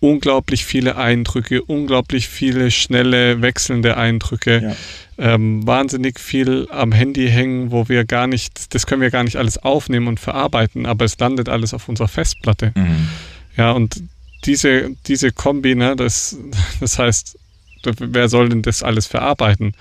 unglaublich 0.01 0.65
viele 0.65 0.97
Eindrücke, 0.97 1.63
unglaublich 1.63 2.29
viele 2.29 2.71
schnelle, 2.71 3.43
wechselnde 3.43 3.97
Eindrücke, 3.97 4.77
ja. 5.19 5.35
ähm, 5.35 5.67
wahnsinnig 5.67 6.21
viel 6.21 6.69
am 6.71 6.93
Handy 6.93 7.29
hängen, 7.29 7.71
wo 7.71 7.89
wir 7.89 8.05
gar 8.05 8.27
nicht, 8.27 8.75
das 8.75 8.87
können 8.87 9.01
wir 9.01 9.11
gar 9.11 9.25
nicht 9.25 9.37
alles 9.37 9.59
aufnehmen 9.59 10.07
und 10.07 10.21
verarbeiten, 10.21 10.87
aber 10.87 11.05
es 11.05 11.19
landet 11.19 11.49
alles 11.49 11.73
auf 11.73 11.89
unserer 11.89 12.09
Festplatte. 12.09 12.73
Mhm. 12.75 13.09
Ja, 13.57 13.73
und 13.73 14.03
diese, 14.45 14.91
diese 15.07 15.33
Kombi, 15.33 15.75
ne, 15.75 15.97
das, 15.97 16.37
das 16.81 16.99
heißt, 16.99 17.39
wer 17.99 18.29
soll 18.29 18.49
denn 18.49 18.63
das 18.63 18.83
alles 18.83 19.07
verarbeiten? 19.07 19.75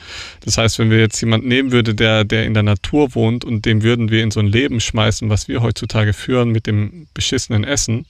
Das 0.43 0.57
heißt, 0.57 0.79
wenn 0.79 0.89
wir 0.89 0.99
jetzt 0.99 1.19
jemanden 1.21 1.47
nehmen 1.47 1.71
würde, 1.71 1.95
der, 1.95 2.23
der 2.23 2.45
in 2.45 2.53
der 2.53 2.63
Natur 2.63 3.15
wohnt 3.15 3.45
und 3.45 3.65
dem 3.65 3.83
würden 3.83 4.11
wir 4.11 4.23
in 4.23 4.31
so 4.31 4.39
ein 4.39 4.47
Leben 4.47 4.79
schmeißen, 4.79 5.29
was 5.29 5.47
wir 5.47 5.61
heutzutage 5.61 6.13
führen 6.13 6.49
mit 6.49 6.67
dem 6.67 7.07
beschissenen 7.13 7.63
Essen, 7.63 8.05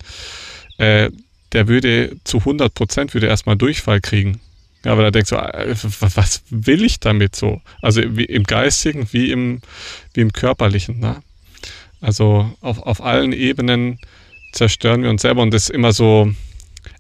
äh, 0.78 1.10
der 1.52 1.68
würde 1.68 2.18
zu 2.24 2.40
100 2.40 2.74
Prozent 2.74 3.14
würde 3.14 3.28
erstmal 3.28 3.56
Durchfall 3.56 4.02
kriegen. 4.02 4.40
Ja, 4.84 4.96
weil 4.98 5.06
er 5.06 5.12
denkt 5.12 5.30
so, 5.30 5.36
was 5.36 6.44
will 6.50 6.84
ich 6.84 7.00
damit 7.00 7.36
so? 7.36 7.62
Also 7.82 8.02
wie 8.18 8.26
im 8.26 8.44
Geistigen 8.44 9.08
wie 9.12 9.32
im, 9.32 9.62
wie 10.14 10.22
im 10.22 10.32
Körperlichen. 10.32 11.00
Ne? 11.00 11.24
Also 12.02 12.52
auf, 12.62 12.80
auf 12.84 13.02
allen 13.02 13.34
Ebenen 13.34 14.00
zerstören 14.52 15.02
wir 15.02 15.10
uns 15.10 15.24
selber 15.24 15.42
und 15.42 15.54
das 15.54 15.64
ist 15.64 15.70
immer 15.72 15.92
so, 15.92 16.32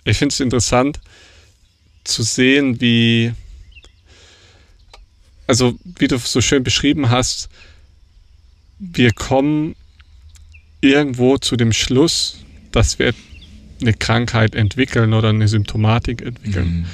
ich 0.03 0.17
finde 0.17 0.33
es 0.33 0.39
interessant 0.39 0.99
zu 2.05 2.23
sehen, 2.23 2.79
wie, 2.79 3.33
also 5.47 5.77
wie 5.83 6.07
du 6.07 6.17
so 6.17 6.41
schön 6.41 6.63
beschrieben 6.63 7.09
hast, 7.09 7.49
wir 8.79 9.11
kommen 9.11 9.75
irgendwo 10.81 11.37
zu 11.37 11.55
dem 11.55 11.73
Schluss, 11.73 12.37
dass 12.71 12.99
wir 12.99 13.13
eine 13.81 13.93
Krankheit 13.93 14.55
entwickeln 14.55 15.13
oder 15.13 15.29
eine 15.29 15.47
Symptomatik 15.47 16.21
entwickeln. 16.21 16.67
Mhm. 16.67 16.85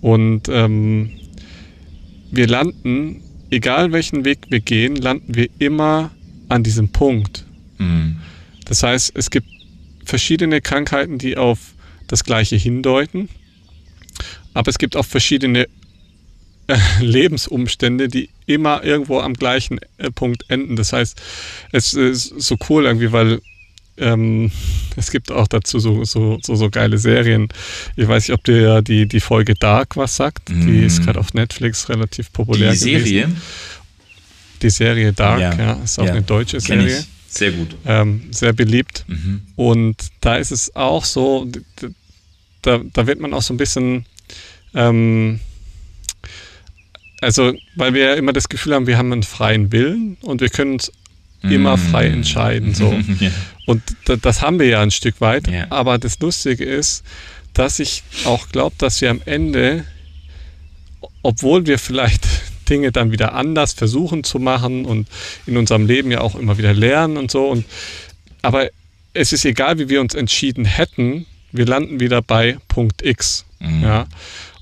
Und 0.00 0.48
ähm, 0.48 1.10
wir 2.30 2.46
landen, 2.46 3.22
egal 3.50 3.92
welchen 3.92 4.24
Weg 4.24 4.38
wir 4.48 4.60
gehen, 4.60 4.96
landen 4.96 5.34
wir 5.34 5.48
immer 5.58 6.10
an 6.48 6.62
diesem 6.62 6.90
Punkt. 6.90 7.44
Mhm. 7.78 8.16
Das 8.64 8.82
heißt, 8.82 9.12
es 9.14 9.30
gibt 9.30 9.48
verschiedene 10.04 10.60
Krankheiten, 10.60 11.18
die 11.18 11.36
auf 11.36 11.74
das 12.06 12.24
Gleiche 12.24 12.56
hindeuten. 12.56 13.28
Aber 14.54 14.68
es 14.68 14.78
gibt 14.78 14.96
auch 14.96 15.04
verschiedene 15.04 15.66
äh, 16.66 16.76
Lebensumstände, 17.00 18.08
die 18.08 18.30
immer 18.46 18.82
irgendwo 18.84 19.20
am 19.20 19.34
gleichen 19.34 19.80
äh, 19.98 20.10
Punkt 20.10 20.44
enden. 20.48 20.76
Das 20.76 20.92
heißt, 20.92 21.20
es 21.72 21.94
ist 21.94 22.40
so 22.40 22.56
cool 22.68 22.86
irgendwie, 22.86 23.12
weil 23.12 23.40
ähm, 23.96 24.50
es 24.96 25.10
gibt 25.10 25.30
auch 25.30 25.46
dazu 25.46 25.78
so, 25.78 26.04
so, 26.04 26.38
so, 26.42 26.54
so, 26.54 26.70
geile 26.70 26.96
Serien. 26.98 27.48
Ich 27.96 28.08
weiß 28.08 28.28
nicht, 28.28 28.34
ob 28.34 28.44
dir 28.44 28.82
die, 28.82 29.06
die 29.06 29.20
Folge 29.20 29.54
Dark 29.54 29.96
was 29.96 30.16
sagt. 30.16 30.48
Mm. 30.48 30.66
Die 30.66 30.84
ist 30.84 31.04
gerade 31.04 31.20
auf 31.20 31.34
Netflix 31.34 31.88
relativ 31.88 32.32
populär. 32.32 32.72
Die 32.72 32.78
Serie? 32.78 33.22
Gewesen. 33.22 33.42
Die 34.62 34.70
Serie 34.70 35.12
Dark, 35.12 35.40
ja, 35.40 35.54
ja 35.54 35.72
ist 35.84 35.98
auch 35.98 36.06
ja. 36.06 36.12
eine 36.12 36.22
deutsche 36.22 36.60
Serie. 36.60 36.98
Ich. 36.98 37.06
Sehr 37.30 37.52
gut. 37.52 37.76
Ähm, 37.86 38.24
sehr 38.32 38.52
beliebt. 38.52 39.04
Mhm. 39.06 39.42
Und 39.54 39.96
da 40.20 40.36
ist 40.36 40.50
es 40.50 40.74
auch 40.74 41.04
so, 41.04 41.48
da, 42.62 42.80
da 42.92 43.06
wird 43.06 43.20
man 43.20 43.32
auch 43.32 43.42
so 43.42 43.54
ein 43.54 43.56
bisschen, 43.56 44.04
ähm, 44.74 45.40
also, 47.20 47.52
weil 47.76 47.94
wir 47.94 48.04
ja 48.04 48.14
immer 48.14 48.32
das 48.32 48.48
Gefühl 48.48 48.74
haben, 48.74 48.86
wir 48.86 48.96
haben 48.96 49.12
einen 49.12 49.22
freien 49.22 49.72
Willen 49.72 50.16
und 50.22 50.40
wir 50.40 50.48
können 50.48 50.74
uns 50.74 50.90
immer 51.42 51.78
frei 51.78 52.06
entscheiden. 52.08 52.74
So. 52.74 52.92
ja. 53.20 53.30
Und 53.66 53.82
das 54.04 54.42
haben 54.42 54.58
wir 54.58 54.66
ja 54.66 54.82
ein 54.82 54.90
Stück 54.90 55.20
weit. 55.20 55.48
Ja. 55.48 55.66
Aber 55.70 55.98
das 55.98 56.18
Lustige 56.20 56.64
ist, 56.64 57.04
dass 57.54 57.78
ich 57.78 58.02
auch 58.24 58.48
glaube, 58.48 58.76
dass 58.78 59.00
wir 59.00 59.10
am 59.10 59.20
Ende, 59.24 59.84
obwohl 61.22 61.66
wir 61.66 61.78
vielleicht 61.78 62.26
Dinge 62.68 62.92
dann 62.92 63.10
wieder 63.10 63.34
anders 63.34 63.72
versuchen 63.72 64.22
zu 64.22 64.38
machen 64.38 64.84
und 64.84 65.08
in 65.46 65.56
unserem 65.56 65.86
Leben 65.86 66.10
ja 66.10 66.20
auch 66.20 66.36
immer 66.36 66.56
wieder 66.56 66.72
lernen 66.72 67.16
und 67.16 67.30
so. 67.30 67.48
Und, 67.48 67.64
aber 68.42 68.68
es 69.12 69.32
ist 69.32 69.44
egal, 69.44 69.78
wie 69.78 69.88
wir 69.88 70.00
uns 70.00 70.14
entschieden 70.14 70.64
hätten, 70.64 71.26
wir 71.52 71.66
landen 71.66 71.98
wieder 71.98 72.22
bei 72.22 72.58
Punkt 72.68 73.04
X. 73.04 73.44
Mhm. 73.58 73.82
Ja. 73.82 74.06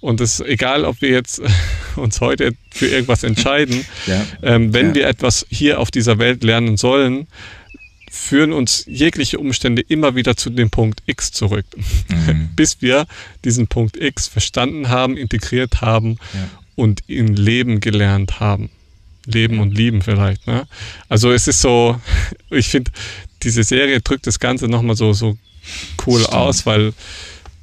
Und 0.01 0.21
es 0.21 0.41
ist 0.41 0.47
egal, 0.47 0.85
ob 0.85 1.01
wir 1.03 1.11
jetzt 1.11 1.43
uns 1.97 2.21
heute 2.21 2.53
für 2.71 2.87
irgendwas 2.87 3.25
entscheiden, 3.25 3.85
ja. 4.07 4.25
ähm, 4.43 4.73
wenn 4.73 4.89
ja. 4.89 4.95
wir 4.95 5.07
etwas 5.09 5.47
hier 5.51 5.81
auf 5.81 5.91
dieser 5.91 6.19
Welt 6.19 6.45
lernen 6.45 6.77
sollen, 6.77 7.27
führen 8.11 8.53
uns 8.53 8.85
jegliche 8.87 9.39
Umstände 9.39 9.83
immer 9.83 10.15
wieder 10.15 10.37
zu 10.37 10.51
dem 10.51 10.71
Punkt 10.71 11.03
X 11.07 11.33
zurück, 11.33 11.67
mhm. 12.09 12.51
bis 12.57 12.81
wir 12.81 13.07
diesen 13.45 13.67
Punkt 13.67 13.97
X 13.97 14.29
verstanden 14.29 14.89
haben, 14.89 15.17
integriert 15.17 15.81
haben 15.81 16.19
ja. 16.35 16.49
und 16.75 17.03
in 17.07 17.35
Leben 17.35 17.81
gelernt 17.81 18.41
haben. 18.41 18.71
Leben 19.27 19.61
und 19.61 19.77
Lieben 19.77 20.01
vielleicht. 20.01 20.47
Ne? 20.47 20.67
Also 21.09 21.31
es 21.33 21.49
ist 21.49 21.61
so, 21.61 22.01
ich 22.51 22.69
finde, 22.69 22.91
diese 23.43 23.63
Serie 23.63 24.01
drückt 24.01 24.27
das 24.27 24.41
Ganze 24.41 24.69
nochmal 24.69 24.97
so, 24.97 25.13
so 25.13 25.37
cool 26.07 26.21
Stimmt. 26.21 26.35
aus, 26.35 26.67
weil 26.67 26.95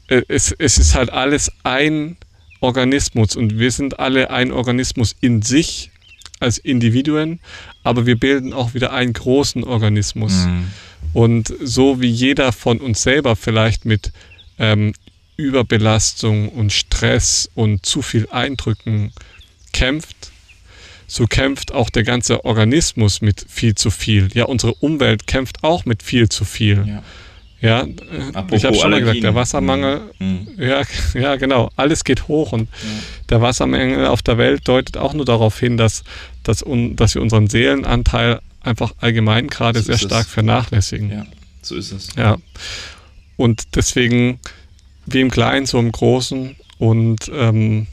äh, 0.08 0.22
es, 0.28 0.52
es 0.52 0.78
ist 0.78 0.96
halt 0.96 1.10
alles 1.10 1.52
ein 1.64 2.18
Organismus 2.60 3.36
und 3.36 3.60
wir 3.60 3.72
sind 3.72 4.00
alle 4.00 4.32
ein 4.32 4.52
Organismus 4.52 5.16
in 5.22 5.42
sich 5.42 5.92
als 6.40 6.58
Individuen, 6.58 7.40
aber 7.84 8.06
wir 8.06 8.18
bilden 8.18 8.54
auch 8.54 8.74
wieder 8.74 8.92
einen 8.94 9.14
großen 9.14 9.64
Organismus. 9.64 10.34
Mhm. 10.46 10.72
Und 11.14 11.54
so 11.62 12.02
wie 12.02 12.10
jeder 12.10 12.52
von 12.52 12.80
uns 12.80 13.04
selber 13.04 13.36
vielleicht 13.36 13.86
mit 13.86 14.12
ähm, 14.60 14.94
Überbelastung 15.38 16.50
und 16.50 16.72
Stress 16.72 17.50
und 17.56 17.86
zu 17.86 18.02
viel 18.02 18.28
Eindrücken 18.30 19.12
kämpft, 19.74 20.32
so 21.08 21.28
kämpft 21.28 21.72
auch 21.72 21.90
der 21.90 22.04
ganze 22.04 22.46
Organismus 22.46 23.22
mit 23.22 23.46
viel 23.48 23.76
zu 23.76 23.92
viel. 23.92 24.30
Ja, 24.34 24.46
unsere 24.46 24.74
Umwelt 24.76 25.28
kämpft 25.28 25.64
auch 25.64 25.86
mit 25.86 26.02
viel 26.04 26.30
zu 26.30 26.46
viel. 26.46 26.84
Ja. 26.88 27.04
Ja, 27.66 27.88
Apropos 28.34 28.60
ich 28.60 28.66
habe 28.66 28.76
schon 28.76 28.92
mal 28.92 29.00
gesagt, 29.00 29.24
der 29.24 29.34
Wassermangel, 29.34 30.02
mhm. 30.20 30.48
ja, 30.58 30.82
ja, 31.20 31.36
genau, 31.36 31.72
alles 31.76 32.04
geht 32.04 32.28
hoch 32.28 32.52
und 32.52 32.70
ja. 32.70 32.90
der 33.30 33.42
Wassermangel 33.42 34.06
auf 34.06 34.22
der 34.22 34.38
Welt 34.38 34.68
deutet 34.68 34.98
auch 34.98 35.14
nur 35.14 35.26
darauf 35.26 35.60
hin, 35.60 35.76
dass, 35.76 36.04
dass, 36.44 36.64
un, 36.64 36.96
dass 36.96 37.16
wir 37.16 37.22
unseren 37.22 37.48
Seelenanteil 37.48 38.40
einfach 38.62 38.94
allgemein 39.00 39.48
gerade 39.48 39.80
so 39.80 39.86
sehr 39.86 39.98
stark 39.98 40.28
es. 40.28 40.32
vernachlässigen. 40.32 41.12
Ja, 41.12 41.26
so 41.62 41.76
ist 41.76 41.92
es. 41.92 42.10
Ja. 42.16 42.38
Und 43.36 43.76
deswegen, 43.76 44.40
wie 45.08 45.22
im 45.22 45.32
Kleinen, 45.32 45.66
so 45.66 45.80
im 45.80 45.92
Großen 45.92 46.56
und 46.78 47.32
ähm, 47.34 47.88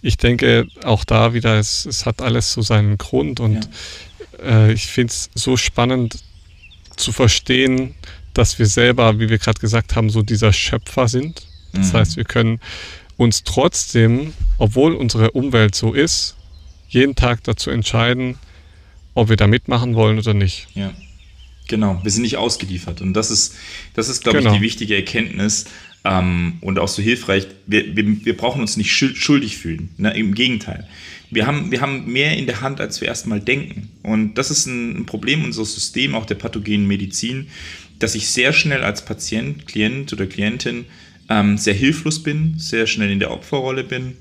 ich 0.00 0.16
denke 0.16 0.66
auch 0.82 1.04
da 1.04 1.34
wieder, 1.34 1.58
es, 1.58 1.84
es 1.84 2.06
hat 2.06 2.22
alles 2.22 2.52
so 2.52 2.62
seinen 2.62 2.96
Grund 2.96 3.40
und 3.40 3.68
ja. 4.38 4.66
äh, 4.66 4.72
ich 4.72 4.86
finde 4.86 5.12
es 5.12 5.30
so 5.34 5.56
spannend 5.56 6.18
zu 6.96 7.12
verstehen, 7.12 7.94
dass 8.34 8.58
wir 8.58 8.66
selber, 8.66 9.18
wie 9.18 9.28
wir 9.28 9.38
gerade 9.38 9.60
gesagt 9.60 9.96
haben, 9.96 10.10
so 10.10 10.22
dieser 10.22 10.52
Schöpfer 10.52 11.08
sind. 11.08 11.46
Das 11.72 11.92
mhm. 11.92 11.96
heißt, 11.96 12.16
wir 12.16 12.24
können 12.24 12.60
uns 13.16 13.44
trotzdem, 13.44 14.32
obwohl 14.58 14.94
unsere 14.94 15.30
Umwelt 15.30 15.74
so 15.74 15.92
ist, 15.92 16.36
jeden 16.88 17.14
Tag 17.14 17.42
dazu 17.44 17.70
entscheiden, 17.70 18.36
ob 19.14 19.28
wir 19.28 19.36
da 19.36 19.46
mitmachen 19.46 19.94
wollen 19.94 20.18
oder 20.18 20.34
nicht. 20.34 20.66
Ja. 20.74 20.92
Genau, 21.66 21.98
wir 22.02 22.10
sind 22.10 22.22
nicht 22.22 22.36
ausgeliefert. 22.36 23.00
Und 23.00 23.14
das 23.14 23.30
ist, 23.30 23.54
das 23.94 24.08
ist, 24.08 24.22
glaube 24.22 24.38
genau. 24.38 24.52
ich, 24.52 24.58
die 24.58 24.62
wichtige 24.62 24.96
Erkenntnis 24.96 25.64
ähm, 26.04 26.58
und 26.60 26.78
auch 26.78 26.88
so 26.88 27.00
hilfreich. 27.00 27.46
Wir, 27.66 27.96
wir, 27.96 28.24
wir 28.24 28.36
brauchen 28.36 28.60
uns 28.60 28.76
nicht 28.76 28.92
schuldig 28.92 29.56
fühlen. 29.56 29.88
Ne? 29.96 30.14
Im 30.14 30.34
Gegenteil. 30.34 30.86
Wir 31.30 31.46
haben, 31.46 31.70
wir 31.70 31.80
haben 31.80 32.12
mehr 32.12 32.36
in 32.36 32.46
der 32.46 32.60
Hand, 32.60 32.80
als 32.80 33.00
wir 33.00 33.08
erstmal 33.08 33.40
denken. 33.40 33.90
Und 34.02 34.34
das 34.34 34.50
ist 34.50 34.66
ein 34.66 35.06
Problem 35.06 35.44
unseres 35.44 35.74
Systems, 35.74 36.14
auch 36.14 36.26
der 36.26 36.34
pathogenen 36.34 36.86
Medizin, 36.86 37.48
dass 37.98 38.14
ich 38.14 38.28
sehr 38.28 38.52
schnell 38.52 38.82
als 38.82 39.04
Patient, 39.04 39.66
Klient 39.66 40.12
oder 40.12 40.26
Klientin 40.26 40.86
ähm, 41.28 41.56
sehr 41.58 41.74
hilflos 41.74 42.22
bin, 42.22 42.54
sehr 42.58 42.86
schnell 42.86 43.10
in 43.10 43.18
der 43.18 43.30
Opferrolle 43.30 43.84
bin 43.84 44.16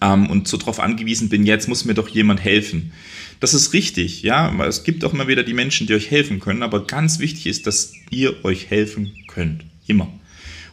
ähm, 0.00 0.28
und 0.28 0.48
so 0.48 0.56
darauf 0.56 0.80
angewiesen 0.80 1.28
bin, 1.28 1.44
jetzt 1.44 1.68
muss 1.68 1.84
mir 1.84 1.94
doch 1.94 2.08
jemand 2.08 2.42
helfen. 2.42 2.92
Das 3.40 3.52
ist 3.52 3.72
richtig, 3.72 4.22
ja, 4.22 4.52
es 4.64 4.84
gibt 4.84 5.04
auch 5.04 5.12
immer 5.12 5.28
wieder 5.28 5.42
die 5.42 5.54
Menschen, 5.54 5.86
die 5.86 5.94
euch 5.94 6.10
helfen 6.10 6.40
können, 6.40 6.62
aber 6.62 6.86
ganz 6.86 7.18
wichtig 7.18 7.46
ist, 7.46 7.66
dass 7.66 7.92
ihr 8.10 8.44
euch 8.44 8.70
helfen 8.70 9.12
könnt. 9.26 9.64
Immer. 9.86 10.10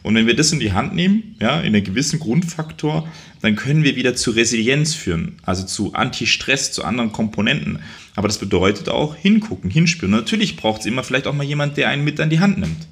Und 0.02 0.14
wenn 0.14 0.26
wir 0.26 0.34
das 0.34 0.52
in 0.52 0.60
die 0.60 0.72
Hand 0.72 0.94
nehmen, 0.94 1.36
ja, 1.40 1.60
in 1.60 1.74
einem 1.74 1.84
gewissen 1.84 2.18
Grundfaktor, 2.18 3.08
dann 3.40 3.56
können 3.56 3.84
wir 3.84 3.96
wieder 3.96 4.14
zu 4.14 4.30
Resilienz 4.30 4.94
führen, 4.94 5.36
also 5.42 5.64
zu 5.64 5.94
Anti-Stress, 5.94 6.72
zu 6.72 6.84
anderen 6.84 7.12
Komponenten. 7.12 7.80
Aber 8.14 8.28
das 8.28 8.38
bedeutet 8.38 8.88
auch 8.88 9.14
hingucken, 9.16 9.70
hinspüren. 9.70 10.14
Und 10.14 10.20
natürlich 10.20 10.56
braucht 10.56 10.80
es 10.80 10.86
immer 10.86 11.02
vielleicht 11.02 11.26
auch 11.26 11.34
mal 11.34 11.44
jemand, 11.44 11.76
der 11.76 11.88
einen 11.88 12.04
mit 12.04 12.20
an 12.20 12.30
die 12.30 12.40
Hand 12.40 12.58
nimmt. 12.58 12.86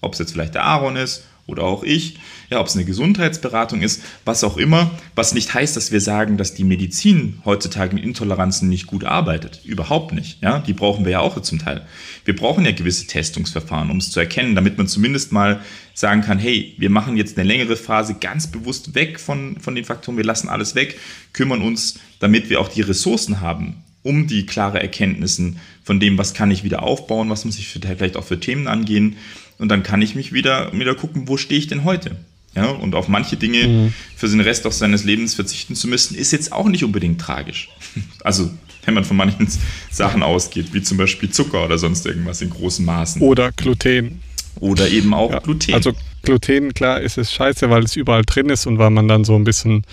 Ob 0.00 0.12
es 0.12 0.18
jetzt 0.18 0.32
vielleicht 0.32 0.54
der 0.54 0.64
Aaron 0.64 0.96
ist 0.96 1.24
oder 1.46 1.64
auch 1.64 1.82
ich, 1.82 2.18
ja, 2.48 2.60
ob 2.60 2.68
es 2.68 2.76
eine 2.76 2.84
Gesundheitsberatung 2.84 3.82
ist, 3.82 4.02
was 4.24 4.44
auch 4.44 4.56
immer, 4.56 4.90
was 5.14 5.34
nicht 5.34 5.52
heißt, 5.52 5.76
dass 5.76 5.90
wir 5.90 6.00
sagen, 6.00 6.36
dass 6.36 6.54
die 6.54 6.64
Medizin 6.64 7.40
heutzutage 7.44 7.94
mit 7.94 8.04
Intoleranzen 8.04 8.68
nicht 8.68 8.86
gut 8.86 9.04
arbeitet. 9.04 9.60
Überhaupt 9.64 10.12
nicht. 10.12 10.40
Ja, 10.42 10.60
die 10.60 10.72
brauchen 10.72 11.04
wir 11.04 11.12
ja 11.12 11.20
auch 11.20 11.40
zum 11.42 11.58
Teil. 11.58 11.86
Wir 12.24 12.36
brauchen 12.36 12.64
ja 12.64 12.70
gewisse 12.70 13.06
Testungsverfahren, 13.06 13.90
um 13.90 13.98
es 13.98 14.10
zu 14.10 14.20
erkennen, 14.20 14.54
damit 14.54 14.78
man 14.78 14.86
zumindest 14.86 15.32
mal 15.32 15.60
sagen 15.92 16.22
kann, 16.22 16.38
hey, 16.38 16.74
wir 16.78 16.90
machen 16.90 17.16
jetzt 17.16 17.36
eine 17.36 17.46
längere 17.46 17.76
Phase 17.76 18.14
ganz 18.14 18.46
bewusst 18.46 18.94
weg 18.94 19.20
von, 19.20 19.58
von 19.60 19.74
den 19.74 19.84
Faktoren, 19.84 20.16
wir 20.16 20.24
lassen 20.24 20.48
alles 20.48 20.74
weg, 20.74 20.98
kümmern 21.32 21.60
uns, 21.60 21.98
damit 22.20 22.48
wir 22.48 22.60
auch 22.60 22.68
die 22.68 22.82
Ressourcen 22.82 23.40
haben, 23.40 23.82
um 24.02 24.26
die 24.26 24.46
klare 24.46 24.80
Erkenntnissen 24.80 25.58
von 25.82 26.00
dem, 26.00 26.18
was 26.18 26.34
kann 26.34 26.50
ich 26.50 26.64
wieder 26.64 26.82
aufbauen, 26.82 27.30
was 27.30 27.44
muss 27.44 27.58
ich 27.58 27.68
vielleicht 27.68 28.16
auch 28.16 28.24
für 28.24 28.40
Themen 28.40 28.66
angehen. 28.66 29.16
Und 29.58 29.68
dann 29.68 29.82
kann 29.82 30.00
ich 30.00 30.14
mich 30.14 30.32
wieder, 30.32 30.72
wieder 30.72 30.94
gucken, 30.94 31.28
wo 31.28 31.36
stehe 31.36 31.58
ich 31.58 31.66
denn 31.66 31.84
heute? 31.84 32.16
Ja, 32.54 32.66
und 32.66 32.94
auf 32.94 33.06
manche 33.06 33.36
Dinge 33.36 33.68
mhm. 33.68 33.94
für 34.16 34.28
den 34.28 34.40
Rest 34.40 34.66
auch 34.66 34.72
seines 34.72 35.04
Lebens 35.04 35.34
verzichten 35.34 35.76
zu 35.76 35.86
müssen, 35.86 36.16
ist 36.16 36.32
jetzt 36.32 36.52
auch 36.52 36.66
nicht 36.68 36.84
unbedingt 36.84 37.20
tragisch. 37.20 37.68
Also, 38.24 38.50
wenn 38.84 38.94
man 38.94 39.04
von 39.04 39.16
manchen 39.16 39.48
Sachen 39.90 40.22
ausgeht, 40.22 40.72
wie 40.72 40.82
zum 40.82 40.98
Beispiel 40.98 41.30
Zucker 41.30 41.64
oder 41.64 41.78
sonst 41.78 42.06
irgendwas 42.06 42.40
in 42.42 42.50
großen 42.50 42.84
Maßen. 42.84 43.20
Oder 43.22 43.52
Gluten. 43.52 44.20
Oder 44.58 44.88
eben 44.88 45.14
auch 45.14 45.30
ja, 45.30 45.38
Gluten. 45.38 45.74
Also 45.74 45.92
Gluten, 46.22 46.74
klar, 46.74 47.00
ist 47.00 47.18
es 47.18 47.32
scheiße, 47.32 47.70
weil 47.70 47.84
es 47.84 47.96
überall 47.96 48.22
drin 48.24 48.48
ist 48.48 48.66
und 48.66 48.78
weil 48.78 48.90
man 48.90 49.08
dann 49.08 49.24
so 49.24 49.36
ein 49.36 49.44
bisschen 49.44 49.84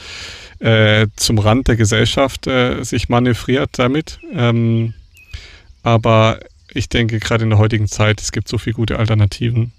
äh, 0.60 1.08
zum 1.16 1.40
Rand 1.40 1.68
der 1.68 1.76
Gesellschaft 1.76 2.48
äh, 2.48 2.84
sich 2.84 3.10
manövriert 3.10 3.72
damit. 3.74 4.20
Ähm, 4.34 4.94
aber 5.84 6.40
ich 6.74 6.90
denke, 6.90 7.20
gerade 7.20 7.44
in 7.44 7.50
der 7.50 7.60
heutigen 7.60 7.88
Zeit, 7.88 8.22
es 8.22 8.32
gibt 8.32 8.48
so 8.48 8.58
viele 8.58 8.76
gute 8.76 9.00
Alternativen. 9.00 9.72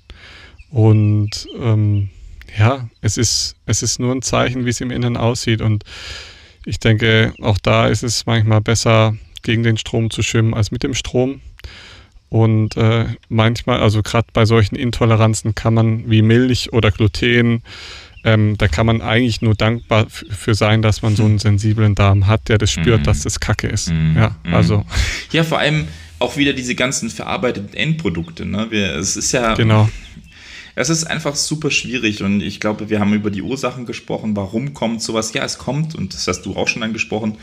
Und 0.70 1.46
ähm, 1.60 2.10
ja, 2.58 2.88
es 3.00 3.16
ist, 3.16 3.56
es 3.66 3.82
ist 3.82 3.98
nur 3.98 4.14
ein 4.14 4.22
Zeichen, 4.22 4.64
wie 4.64 4.70
es 4.70 4.80
im 4.80 4.90
Inneren 4.90 5.16
aussieht. 5.16 5.60
Und 5.60 5.84
ich 6.64 6.78
denke, 6.78 7.32
auch 7.40 7.58
da 7.58 7.88
ist 7.88 8.02
es 8.02 8.26
manchmal 8.26 8.60
besser, 8.60 9.16
gegen 9.42 9.62
den 9.62 9.76
Strom 9.76 10.10
zu 10.10 10.22
schwimmen 10.22 10.54
als 10.54 10.70
mit 10.70 10.82
dem 10.82 10.94
Strom. 10.94 11.40
Und 12.28 12.76
äh, 12.76 13.06
manchmal, 13.28 13.80
also 13.80 14.02
gerade 14.02 14.28
bei 14.32 14.44
solchen 14.44 14.76
Intoleranzen 14.76 15.54
kann 15.54 15.74
man 15.74 16.10
wie 16.10 16.22
Milch 16.22 16.72
oder 16.72 16.90
Gluten, 16.90 17.62
ähm, 18.28 18.58
da 18.58 18.68
kann 18.68 18.84
man 18.84 19.00
eigentlich 19.00 19.40
nur 19.40 19.54
dankbar 19.54 20.06
für 20.08 20.54
sein, 20.54 20.82
dass 20.82 21.00
man 21.02 21.16
so 21.16 21.24
einen 21.24 21.38
sensiblen 21.38 21.94
Darm 21.94 22.26
hat, 22.26 22.48
der 22.48 22.58
das 22.58 22.70
spürt, 22.70 23.00
mhm. 23.00 23.04
dass 23.04 23.22
das 23.22 23.40
Kacke 23.40 23.68
ist. 23.68 23.90
Mhm. 23.90 24.16
Ja, 24.16 24.36
also. 24.52 24.84
Ja, 25.32 25.44
vor 25.44 25.58
allem 25.58 25.88
auch 26.18 26.36
wieder 26.36 26.52
diese 26.52 26.74
ganzen 26.74 27.10
verarbeiteten 27.10 27.74
Endprodukte. 27.74 28.44
Ne? 28.44 28.66
Wir, 28.70 28.96
es 28.96 29.16
ist 29.16 29.32
ja. 29.32 29.54
Genau. 29.54 29.88
Es 30.74 30.90
ist 30.90 31.04
einfach 31.04 31.34
super 31.34 31.72
schwierig 31.72 32.22
und 32.22 32.40
ich 32.40 32.60
glaube, 32.60 32.88
wir 32.88 33.00
haben 33.00 33.12
über 33.12 33.30
die 33.30 33.42
Ursachen 33.42 33.84
gesprochen. 33.84 34.36
Warum 34.36 34.74
kommt 34.74 35.02
sowas? 35.02 35.32
Ja, 35.32 35.44
es 35.44 35.58
kommt, 35.58 35.96
und 35.96 36.14
das 36.14 36.28
hast 36.28 36.42
du 36.42 36.54
auch 36.54 36.68
schon 36.68 36.84
angesprochen, 36.84 37.36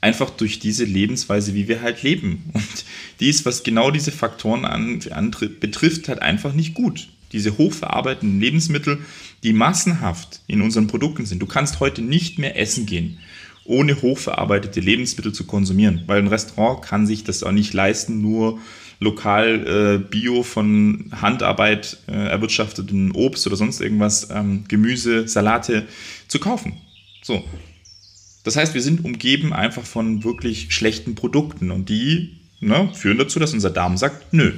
einfach 0.00 0.30
durch 0.30 0.58
diese 0.58 0.84
Lebensweise, 0.84 1.54
wie 1.54 1.68
wir 1.68 1.82
halt 1.82 2.02
leben. 2.02 2.50
Und 2.52 2.84
die 3.20 3.28
ist, 3.28 3.44
was 3.46 3.62
genau 3.62 3.92
diese 3.92 4.10
Faktoren 4.10 4.64
an, 4.64 5.00
an, 5.10 5.30
betrifft, 5.60 6.08
halt 6.08 6.20
einfach 6.20 6.52
nicht 6.52 6.74
gut. 6.74 7.08
Diese 7.32 7.58
hochverarbeiteten 7.58 8.40
Lebensmittel, 8.40 8.98
die 9.42 9.52
massenhaft 9.52 10.40
in 10.46 10.62
unseren 10.62 10.86
Produkten 10.86 11.26
sind. 11.26 11.40
Du 11.40 11.46
kannst 11.46 11.80
heute 11.80 12.02
nicht 12.02 12.38
mehr 12.38 12.58
essen 12.58 12.86
gehen, 12.86 13.18
ohne 13.64 14.02
hochverarbeitete 14.02 14.80
Lebensmittel 14.80 15.32
zu 15.32 15.44
konsumieren, 15.44 16.02
weil 16.06 16.18
ein 16.18 16.28
Restaurant 16.28 16.82
kann 16.82 17.06
sich 17.06 17.24
das 17.24 17.42
auch 17.42 17.52
nicht 17.52 17.72
leisten, 17.72 18.20
nur 18.20 18.58
lokal 19.00 19.66
äh, 19.66 20.08
bio 20.08 20.42
von 20.42 21.10
Handarbeit 21.12 21.98
äh, 22.06 22.12
erwirtschafteten 22.12 23.12
Obst 23.12 23.46
oder 23.46 23.56
sonst 23.56 23.80
irgendwas, 23.80 24.28
ähm, 24.30 24.64
Gemüse, 24.68 25.26
Salate 25.26 25.86
zu 26.28 26.38
kaufen. 26.38 26.74
So. 27.22 27.42
Das 28.44 28.56
heißt, 28.56 28.74
wir 28.74 28.82
sind 28.82 29.04
umgeben 29.04 29.52
einfach 29.52 29.84
von 29.84 30.24
wirklich 30.24 30.74
schlechten 30.74 31.14
Produkten 31.14 31.70
und 31.70 31.88
die 31.88 32.36
ne, 32.60 32.90
führen 32.94 33.18
dazu, 33.18 33.38
dass 33.38 33.52
unser 33.52 33.70
Darm 33.70 33.96
sagt, 33.96 34.32
nö, 34.32 34.52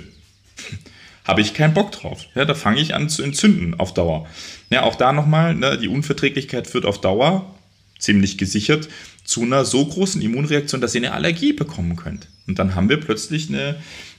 habe 1.25 1.41
ich 1.41 1.55
keinen 1.55 1.75
Bock 1.75 1.93
drauf. 1.93 2.27
Ja, 2.35 2.45
da 2.45 2.55
fange 2.55 2.81
ich 2.81 2.95
an 2.95 3.09
zu 3.09 3.23
entzünden 3.23 3.79
auf 3.79 3.95
Dauer. 3.95 4.27
Ja, 4.71 4.83
auch 4.83 4.97
da 4.97 5.13
nochmal, 5.13 5.55
ne, 5.55 5.79
die 5.79 5.89
Unverträglichkeit 5.89 6.67
führt 6.67 6.85
auf 6.85 7.01
Dauer, 7.01 7.55
ziemlich 7.99 8.39
gesichert, 8.39 8.89
zu 9.25 9.43
einer 9.43 9.65
so 9.65 9.87
großen 9.87 10.21
Immunreaktion, 10.21 10.81
dass 10.81 10.95
ihr 10.95 11.01
eine 11.01 11.13
Allergie 11.13 11.53
bekommen 11.53 11.97
könnt. 11.97 12.29
Und 12.47 12.59
dann 12.59 12.75
haben 12.75 12.89
wir 12.89 12.99
plötzlich 12.99 13.49
eine 13.49 13.77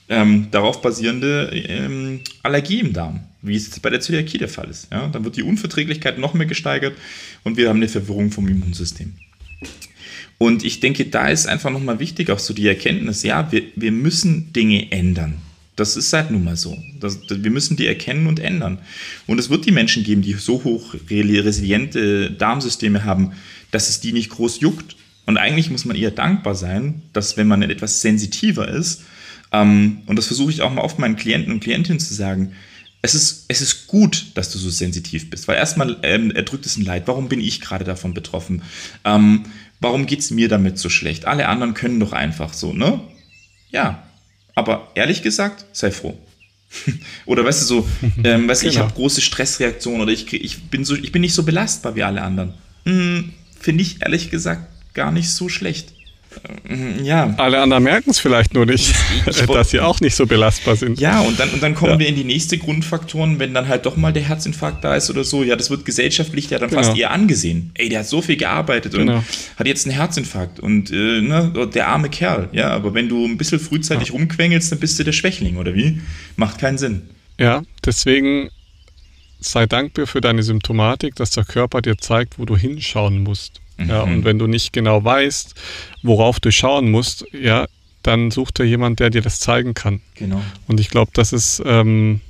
ähm, 0.08 0.48
darauf 0.50 0.82
basierende 0.82 1.50
ähm, 1.52 2.20
Allergie 2.42 2.80
im 2.80 2.92
Darm, 2.92 3.20
wie 3.42 3.56
es 3.56 3.78
bei 3.80 3.90
der 3.90 4.00
Zöliakie 4.00 4.38
der 4.38 4.48
Fall 4.48 4.70
ist. 4.70 4.88
Ja? 4.90 5.08
Dann 5.08 5.24
wird 5.24 5.36
die 5.36 5.42
Unverträglichkeit 5.42 6.18
noch 6.18 6.34
mehr 6.34 6.46
gesteigert 6.46 6.94
und 7.42 7.56
wir 7.56 7.68
haben 7.68 7.76
eine 7.76 7.88
Verwirrung 7.88 8.30
vom 8.30 8.48
Immunsystem. 8.48 9.14
Und 10.38 10.64
ich 10.64 10.80
denke, 10.80 11.06
da 11.06 11.28
ist 11.28 11.46
einfach 11.46 11.70
nochmal 11.70 12.00
wichtig 12.00 12.30
auch 12.30 12.38
so 12.38 12.54
die 12.54 12.66
Erkenntnis, 12.66 13.22
ja, 13.22 13.50
wir, 13.52 13.62
wir 13.76 13.92
müssen 13.92 14.52
Dinge 14.52 14.90
ändern. 14.90 15.40
Das 15.76 15.96
ist 15.96 16.12
halt 16.12 16.30
nun 16.30 16.44
mal 16.44 16.56
so. 16.56 16.78
Das, 17.00 17.18
wir 17.28 17.50
müssen 17.50 17.76
die 17.76 17.86
erkennen 17.86 18.26
und 18.26 18.38
ändern. 18.38 18.78
Und 19.26 19.40
es 19.40 19.50
wird 19.50 19.66
die 19.66 19.72
Menschen 19.72 20.04
geben, 20.04 20.22
die 20.22 20.34
so 20.34 20.62
hoch 20.62 20.94
resiliente 21.10 22.30
Darmsysteme 22.30 23.04
haben, 23.04 23.32
dass 23.70 23.88
es 23.88 24.00
die 24.00 24.12
nicht 24.12 24.30
groß 24.30 24.60
juckt. 24.60 24.96
Und 25.26 25.36
eigentlich 25.36 25.70
muss 25.70 25.84
man 25.84 25.96
eher 25.96 26.10
dankbar 26.10 26.54
sein, 26.54 27.02
dass 27.12 27.36
wenn 27.36 27.48
man 27.48 27.62
etwas 27.62 28.02
sensitiver 28.02 28.68
ist, 28.68 29.02
ähm, 29.52 30.02
und 30.06 30.16
das 30.16 30.26
versuche 30.26 30.50
ich 30.50 30.62
auch 30.62 30.72
mal 30.72 30.82
oft 30.82 30.98
meinen 30.98 31.16
Klienten 31.16 31.52
und 31.52 31.60
Klientinnen 31.60 32.00
zu 32.00 32.12
sagen, 32.12 32.52
es 33.02 33.14
ist, 33.14 33.44
es 33.48 33.60
ist 33.60 33.86
gut, 33.86 34.26
dass 34.34 34.50
du 34.50 34.58
so 34.58 34.70
sensitiv 34.70 35.28
bist, 35.28 35.46
weil 35.46 35.56
erstmal 35.56 35.98
ähm, 36.02 36.30
erdrückt 36.30 36.64
es 36.64 36.76
ein 36.76 36.84
Leid. 36.84 37.02
Warum 37.06 37.28
bin 37.28 37.40
ich 37.40 37.60
gerade 37.60 37.84
davon 37.84 38.14
betroffen? 38.14 38.62
Ähm, 39.04 39.44
warum 39.80 40.06
geht 40.06 40.20
es 40.20 40.30
mir 40.30 40.48
damit 40.48 40.78
so 40.78 40.88
schlecht? 40.88 41.26
Alle 41.26 41.48
anderen 41.48 41.74
können 41.74 42.00
doch 42.00 42.12
einfach 42.12 42.54
so, 42.54 42.72
ne? 42.72 43.00
Ja, 43.70 44.02
aber 44.54 44.88
ehrlich 44.94 45.22
gesagt, 45.22 45.64
sei 45.72 45.90
froh. 45.90 46.18
oder 47.26 47.44
weißt 47.44 47.62
du 47.62 47.66
so, 47.66 47.88
ähm, 48.24 48.48
weißt 48.48 48.62
du, 48.62 48.66
genau. 48.66 48.72
ich 48.72 48.78
habe 48.78 48.94
große 48.94 49.20
Stressreaktionen 49.20 50.00
oder 50.00 50.12
ich, 50.12 50.32
ich, 50.32 50.64
bin 50.64 50.84
so, 50.84 50.94
ich 50.94 51.12
bin 51.12 51.22
nicht 51.22 51.34
so 51.34 51.44
belastbar 51.44 51.94
wie 51.94 52.02
alle 52.02 52.22
anderen. 52.22 52.54
Hm, 52.84 53.32
Finde 53.58 53.82
ich 53.82 54.02
ehrlich 54.02 54.30
gesagt 54.30 54.68
gar 54.94 55.10
nicht 55.10 55.30
so 55.30 55.48
schlecht. 55.48 55.93
Äh, 56.68 57.02
ja. 57.02 57.34
Alle 57.36 57.60
anderen 57.60 57.82
merken 57.82 58.10
es 58.10 58.18
vielleicht 58.18 58.54
nur 58.54 58.66
nicht, 58.66 58.94
ich, 59.26 59.36
dass 59.46 59.70
sie 59.70 59.80
auch 59.80 60.00
nicht 60.00 60.14
so 60.14 60.26
belastbar 60.26 60.76
sind. 60.76 61.00
Ja, 61.00 61.20
und 61.20 61.38
dann, 61.38 61.50
und 61.50 61.62
dann 61.62 61.74
kommen 61.74 61.92
ja. 61.92 61.98
wir 62.00 62.08
in 62.08 62.16
die 62.16 62.24
nächste 62.24 62.58
Grundfaktoren, 62.58 63.38
wenn 63.38 63.54
dann 63.54 63.68
halt 63.68 63.86
doch 63.86 63.96
mal 63.96 64.12
der 64.12 64.22
Herzinfarkt 64.22 64.84
da 64.84 64.94
ist 64.94 65.10
oder 65.10 65.24
so. 65.24 65.42
Ja, 65.42 65.56
das 65.56 65.70
wird 65.70 65.84
gesellschaftlich 65.84 66.50
ja 66.50 66.58
dann 66.58 66.70
genau. 66.70 66.82
fast 66.82 66.96
eher 66.96 67.10
angesehen. 67.10 67.70
Ey, 67.74 67.88
der 67.88 68.00
hat 68.00 68.06
so 68.06 68.22
viel 68.22 68.36
gearbeitet 68.36 68.92
genau. 68.92 69.16
und 69.16 69.24
hat 69.56 69.66
jetzt 69.66 69.86
einen 69.86 69.94
Herzinfarkt 69.96 70.60
und 70.60 70.90
äh, 70.90 71.20
ne, 71.20 71.68
der 71.72 71.88
arme 71.88 72.08
Kerl. 72.08 72.48
Ja, 72.52 72.70
aber 72.70 72.94
wenn 72.94 73.08
du 73.08 73.24
ein 73.24 73.36
bisschen 73.36 73.60
frühzeitig 73.60 74.08
ja. 74.08 74.14
rumquengelst, 74.14 74.72
dann 74.72 74.80
bist 74.80 74.98
du 74.98 75.04
der 75.04 75.12
Schwächling, 75.12 75.56
oder 75.56 75.74
wie? 75.74 76.00
Macht 76.36 76.58
keinen 76.58 76.78
Sinn. 76.78 77.02
Ja, 77.38 77.62
deswegen 77.84 78.50
sei 79.40 79.66
dankbar 79.66 80.06
für 80.06 80.20
deine 80.20 80.42
Symptomatik, 80.42 81.16
dass 81.16 81.30
der 81.30 81.44
Körper 81.44 81.82
dir 81.82 81.98
zeigt, 81.98 82.38
wo 82.38 82.44
du 82.44 82.56
hinschauen 82.56 83.22
musst. 83.22 83.60
Mhm. 83.76 83.88
Ja, 83.88 84.02
und 84.02 84.24
wenn 84.24 84.38
du 84.38 84.46
nicht 84.46 84.72
genau 84.72 85.04
weißt, 85.04 85.54
worauf 86.02 86.40
du 86.40 86.50
schauen 86.50 86.90
musst, 86.90 87.24
ja, 87.32 87.66
dann 88.02 88.30
such 88.30 88.50
dir 88.50 88.64
jemand, 88.64 89.00
der 89.00 89.10
dir 89.10 89.22
das 89.22 89.40
zeigen 89.40 89.74
kann. 89.74 90.00
Genau. 90.14 90.42
Und 90.66 90.78
ich 90.78 90.90
glaube, 90.90 91.10
das 91.14 91.32
ist 91.32 91.62
ähm, 91.64 92.20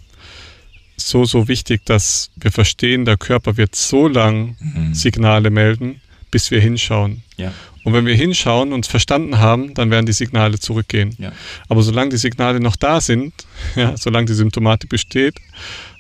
so, 0.97 1.25
so 1.25 1.49
wichtig, 1.49 1.85
dass 1.85 2.31
wir 2.37 2.53
verstehen, 2.53 3.05
der 3.05 3.17
Körper 3.17 3.57
wird 3.57 3.75
so 3.75 4.09
lang 4.09 4.57
mhm. 4.61 4.95
Signale 4.95 5.51
melden, 5.51 6.01
bis 6.31 6.51
wir 6.51 6.61
hinschauen. 6.61 7.23
Ja. 7.37 7.53
Und 7.85 7.93
wenn 7.93 8.07
wir 8.07 8.15
hinschauen 8.15 8.73
und 8.73 8.87
es 8.87 8.91
verstanden 8.91 9.39
haben, 9.39 9.75
dann 9.75 9.91
werden 9.91 10.07
die 10.07 10.13
Signale 10.13 10.59
zurückgehen. 10.59 11.15
Ja. 11.19 11.33
Aber 11.69 11.83
solange 11.83 12.11
die 12.11 12.17
Signale 12.17 12.59
noch 12.59 12.77
da 12.77 13.01
sind, 13.01 13.35
ja, 13.77 13.97
solange 13.97 14.27
die 14.27 14.35
Symptomatik 14.35 14.89
besteht, 14.89 15.35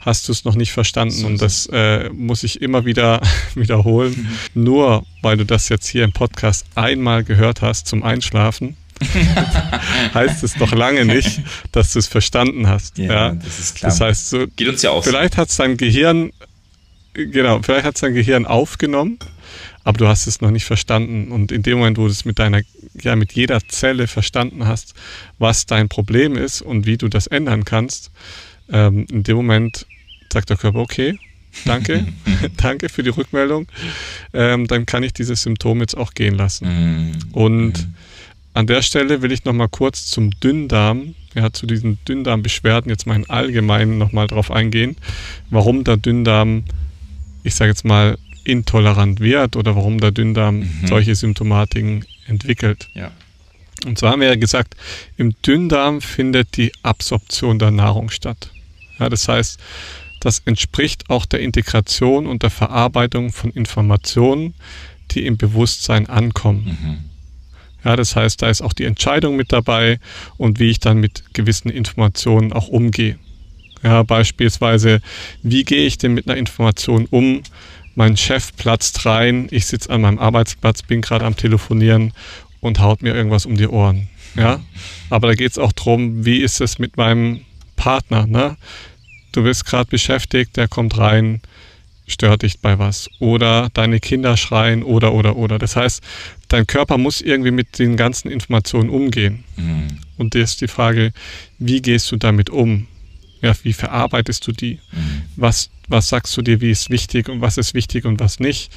hast 0.05 0.29
du 0.29 0.33
es 0.33 0.45
noch 0.45 0.55
nicht 0.55 0.73
verstanden. 0.73 1.15
So 1.15 1.27
und 1.27 1.41
das 1.41 1.67
äh, 1.73 2.11
muss 2.11 2.43
ich 2.43 2.61
immer 2.61 2.85
wieder 2.85 3.21
wiederholen. 3.55 4.29
Mhm. 4.55 4.65
Nur 4.65 5.07
weil 5.23 5.37
du 5.37 5.45
das 5.45 5.69
jetzt 5.69 5.87
hier 5.87 6.05
im 6.05 6.13
Podcast 6.13 6.67
einmal 6.75 7.25
gehört 7.25 7.63
hast 7.63 7.87
zum 7.87 8.03
Einschlafen, 8.03 8.77
heißt 10.15 10.45
es 10.45 10.57
noch 10.57 10.73
lange 10.73 11.05
nicht, 11.05 11.41
dass 11.73 11.93
du 11.93 11.99
es 11.99 12.07
verstanden 12.07 12.69
hast. 12.69 12.99
Ja, 12.99 13.05
ja, 13.05 13.31
das 13.33 13.59
ist 13.59 13.77
klar. 13.77 13.91
Das 13.91 14.01
heißt, 14.01 14.31
so, 14.31 14.47
Geht 14.57 14.69
uns 14.69 14.83
ja 14.83 14.91
auch 14.91 15.05
vielleicht 15.05 15.37
hat 15.37 15.49
es 15.49 15.57
dein 15.57 15.77
Gehirn, 15.77 16.31
genau, 17.15 17.61
vielleicht 17.63 17.85
hat 17.85 17.95
es 17.97 18.03
dein 18.03 18.15
Gehirn 18.15 18.47
aufgenommen, 18.47 19.19
aber 19.83 19.99
du 19.99 20.09
hast 20.09 20.27
es 20.27 20.41
noch 20.41 20.51
nicht 20.51 20.65
verstanden. 20.65 21.33
Und 21.33 21.51
in 21.51 21.63
dem 21.63 21.79
Moment, 21.79 21.99
wo 21.99 22.05
du 22.05 22.11
es 22.11 22.25
mit 22.25 22.39
deiner, 22.39 22.61
ja, 23.03 23.17
mit 23.17 23.33
jeder 23.33 23.61
Zelle 23.69 24.07
verstanden 24.07 24.67
hast, 24.67 24.95
was 25.39 25.67
dein 25.67 25.89
Problem 25.89 26.37
ist 26.37 26.63
und 26.63 26.87
wie 26.87 26.97
du 26.97 27.09
das 27.09 27.27
ändern 27.27 27.65
kannst, 27.65 28.11
ähm, 28.71 29.07
in 29.11 29.23
dem 29.25 29.37
Moment 29.37 29.87
sagt 30.35 30.51
der 30.51 30.57
Körper, 30.57 30.81
okay, 30.81 31.19
danke, 31.65 32.07
danke 32.57 32.89
für 32.89 33.03
die 33.03 33.11
Rückmeldung, 33.11 33.67
ähm, 34.33 34.67
dann 34.67 34.85
kann 34.85 35.03
ich 35.03 35.13
dieses 35.13 35.43
Symptom 35.43 35.81
jetzt 35.81 35.97
auch 35.97 36.13
gehen 36.13 36.35
lassen. 36.35 36.67
Mhm. 36.67 37.13
Und 37.33 37.87
mhm. 37.87 37.95
an 38.53 38.67
der 38.67 38.83
Stelle 38.83 39.23
will 39.23 39.33
ich 39.33 39.45
nochmal 39.45 39.69
kurz 39.69 40.07
zum 40.07 40.31
Dünndarm, 40.41 41.15
ja, 41.35 41.53
zu 41.53 41.67
diesen 41.67 41.99
Dünndarmbeschwerden 42.05 42.91
jetzt 42.91 43.07
mal 43.07 43.17
im 43.17 43.31
Allgemeinen 43.31 43.97
nochmal 43.97 44.27
drauf 44.27 44.51
eingehen, 44.51 44.97
warum 45.51 45.85
der 45.85 45.97
Dünndarm, 45.97 46.65
ich 47.45 47.55
sage 47.55 47.71
jetzt 47.71 47.85
mal, 47.85 48.19
intolerant 48.45 49.21
wird 49.21 49.57
oder 49.57 49.75
warum 49.75 50.01
der 50.01 50.11
Dünndarm 50.11 50.59
mhm. 50.59 50.87
solche 50.87 51.15
Symptomatiken 51.15 52.05
entwickelt. 52.27 52.91
Ja. 52.93 53.11
Und 53.87 53.99
zwar 53.99 54.13
haben 54.13 54.21
wir 54.21 54.29
ja 54.29 54.37
gesagt, 54.37 54.77
im 55.17 55.35
Dünndarm 55.43 56.01
findet 56.01 56.57
die 56.57 56.73
Absorption 56.83 57.59
der 57.59 57.71
Nahrung 57.71 58.11
statt. 58.11 58.51
Ja, 58.99 59.09
das 59.09 59.29
heißt, 59.29 59.59
das 60.25 60.41
entspricht 60.45 61.11
auch 61.11 61.27
der 61.27 61.41
Integration 61.41 62.27
und 62.27 62.43
der 62.43 62.51
Verarbeitung 62.51 63.33
von 63.33 63.51
Informationen, 63.51 64.55
die 65.11 65.27
im 65.27 65.37
Bewusstsein 65.37 66.09
ankommen. 66.09 66.79
Mhm. 66.81 66.99
Ja, 67.85 67.97
das 67.97 68.17
heißt, 68.17 68.41
da 68.41 68.49
ist 68.49 68.63
auch 68.63 68.73
die 68.73 68.85
Entscheidung 68.85 69.37
mit 69.37 69.53
dabei 69.53 69.99
und 70.39 70.59
wie 70.59 70.71
ich 70.71 70.81
dann 70.81 70.99
mit 70.99 71.35
gewissen 71.35 71.69
Informationen 71.69 72.53
auch 72.53 72.69
umgehe. 72.69 73.19
Ja, 73.83 74.03
beispielsweise, 74.03 75.03
wie 75.43 75.65
gehe 75.65 75.87
ich 75.87 75.99
denn 75.99 76.15
mit 76.15 76.27
einer 76.27 76.39
Information 76.39 77.07
um? 77.11 77.43
Mein 77.95 78.17
Chef 78.17 78.57
platzt 78.57 79.05
rein, 79.05 79.49
ich 79.51 79.67
sitze 79.67 79.91
an 79.91 80.01
meinem 80.01 80.19
Arbeitsplatz, 80.19 80.83
bin 80.83 81.03
gerade 81.03 81.27
am 81.27 81.37
Telefonieren 81.37 82.15
und 82.61 82.81
haut 82.81 83.03
mir 83.03 83.15
irgendwas 83.15 83.45
um 83.45 83.57
die 83.57 83.69
Ohren. 83.69 84.09
Ja, 84.37 84.61
aber 85.11 85.29
da 85.29 85.35
geht 85.35 85.53
es 85.53 85.59
auch 85.59 85.73
darum, 85.73 86.25
wie 86.25 86.39
ist 86.39 86.61
es 86.63 86.79
mit 86.79 86.97
meinem 86.97 87.43
Partner? 87.77 88.27
Ne? 88.27 88.57
Du 89.37 89.43
bist 89.43 89.67
gerade 89.67 89.89
beschäftigt, 89.91 90.57
der 90.57 90.69
kommt 90.69 90.99
rein, 90.99 91.41
stört 92.07 92.43
dich 92.43 92.61
bei 92.61 92.79
was. 92.79 93.09
Oder 93.19 93.69
deine 93.75 94.01
Kinder 94.01 94.37
schreien 94.37 94.83
oder, 94.83 95.13
oder, 95.13 95.37
oder. 95.37 95.59
Das 95.59 95.77
heißt, 95.77 96.03
dein 96.49 96.67
Körper 96.67 96.99
muss 96.99 97.21
irgendwie 97.21 97.51
mit 97.51 97.79
den 97.79 97.97
ganzen 97.97 98.31
Informationen 98.31 98.91
umgehen. 98.91 99.45
Mhm. 99.57 99.99
Und 100.17 100.35
das 100.35 100.53
ist 100.53 100.61
die 100.61 100.69
Frage, 100.69 101.13
wie 101.59 101.83
gehst 101.83 102.11
du 102.13 102.17
damit 102.17 102.51
um? 102.51 102.87
Ja, 103.41 103.53
wie 103.63 103.73
verarbeitest 103.73 104.47
du 104.47 104.53
die? 104.53 104.79
Mhm. 104.93 105.23
Was, 105.37 105.71
was 105.89 106.09
sagst 106.09 106.37
du 106.37 106.43
dir, 106.43 106.61
wie 106.61 106.71
ist 106.71 106.91
wichtig 106.91 107.29
und 107.29 107.41
was 107.41 107.59
ist 107.59 107.75
wichtig 107.75 108.05
und 108.05 108.21
was 108.21 108.41
nicht? 108.41 108.71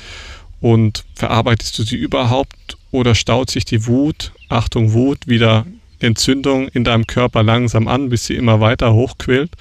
Und 0.59 1.05
verarbeitest 1.13 1.77
du 1.77 1.83
sie 1.83 1.97
überhaupt 1.97 2.77
oder 2.91 3.13
staut 3.13 3.51
sich 3.51 3.65
die 3.65 3.85
Wut, 3.85 4.31
Achtung, 4.49 4.93
Wut, 4.93 5.27
wieder 5.27 5.65
Entzündung 5.99 6.67
in 6.69 6.83
deinem 6.83 7.07
Körper 7.07 7.43
langsam 7.43 7.87
an, 7.87 8.09
bis 8.09 8.25
sie 8.25 8.35
immer 8.35 8.59
weiter 8.59 8.93
hochquillt? 8.93 9.51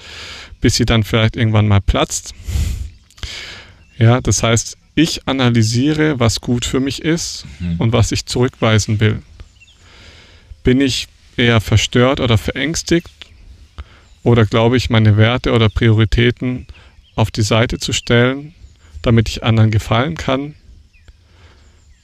Bis 0.61 0.75
sie 0.75 0.85
dann 0.85 1.03
vielleicht 1.03 1.35
irgendwann 1.35 1.67
mal 1.67 1.81
platzt. 1.81 2.33
Ja, 3.97 4.21
das 4.21 4.43
heißt, 4.43 4.77
ich 4.95 5.27
analysiere, 5.27 6.19
was 6.19 6.41
gut 6.41 6.65
für 6.65 6.79
mich 6.79 7.03
ist 7.03 7.45
mhm. 7.59 7.75
und 7.77 7.93
was 7.93 8.11
ich 8.11 8.25
zurückweisen 8.25 8.99
will. 8.99 9.21
Bin 10.63 10.81
ich 10.81 11.07
eher 11.37 11.61
verstört 11.61 12.19
oder 12.19 12.37
verängstigt 12.37 13.09
oder 14.23 14.45
glaube 14.45 14.77
ich, 14.77 14.89
meine 14.89 15.15
Werte 15.15 15.53
oder 15.53 15.69
Prioritäten 15.69 16.67
auf 17.15 17.31
die 17.31 17.43
Seite 17.43 17.77
zu 17.77 17.93
stellen, 17.93 18.53
damit 19.01 19.29
ich 19.29 19.43
anderen 19.43 19.71
gefallen 19.71 20.15
kann? 20.15 20.55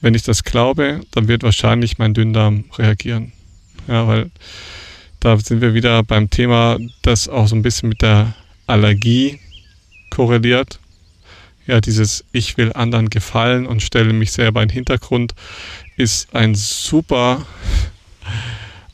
Wenn 0.00 0.14
ich 0.14 0.22
das 0.22 0.44
glaube, 0.44 1.00
dann 1.10 1.28
wird 1.28 1.42
wahrscheinlich 1.42 1.98
mein 1.98 2.14
Dünndarm 2.14 2.64
reagieren. 2.78 3.32
Ja, 3.88 4.06
weil 4.06 4.30
da 5.20 5.38
sind 5.38 5.60
wir 5.60 5.74
wieder 5.74 6.02
beim 6.02 6.30
Thema, 6.30 6.78
das 7.02 7.28
auch 7.28 7.48
so 7.48 7.56
ein 7.56 7.62
bisschen 7.62 7.88
mit 7.88 8.02
der 8.02 8.34
Allergie 8.66 9.38
korreliert. 10.10 10.78
Ja, 11.66 11.80
dieses 11.80 12.24
Ich 12.32 12.56
will 12.56 12.72
anderen 12.74 13.08
gefallen 13.08 13.66
und 13.66 13.82
stelle 13.82 14.12
mich 14.12 14.32
selber 14.32 14.62
in 14.62 14.68
den 14.68 14.74
Hintergrund 14.74 15.34
ist 15.96 16.34
ein 16.34 16.54
super, 16.54 17.46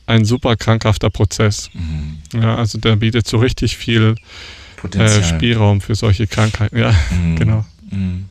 ein 0.05 0.23
super 0.23 0.55
krankhafter 0.55 1.09
Prozess. 1.09 1.69
Mhm. 1.73 2.19
Ja, 2.33 2.55
also 2.55 2.77
der 2.77 2.95
bietet 2.95 3.27
so 3.27 3.37
richtig 3.37 3.77
viel 3.77 4.15
äh, 4.93 5.23
Spielraum 5.23 5.81
für 5.81 5.95
solche 5.95 6.27
Krankheiten. 6.27 6.77
Ja, 6.77 6.95
mhm. 7.11 7.35
genau. 7.35 7.65
Mhm. 7.89 8.25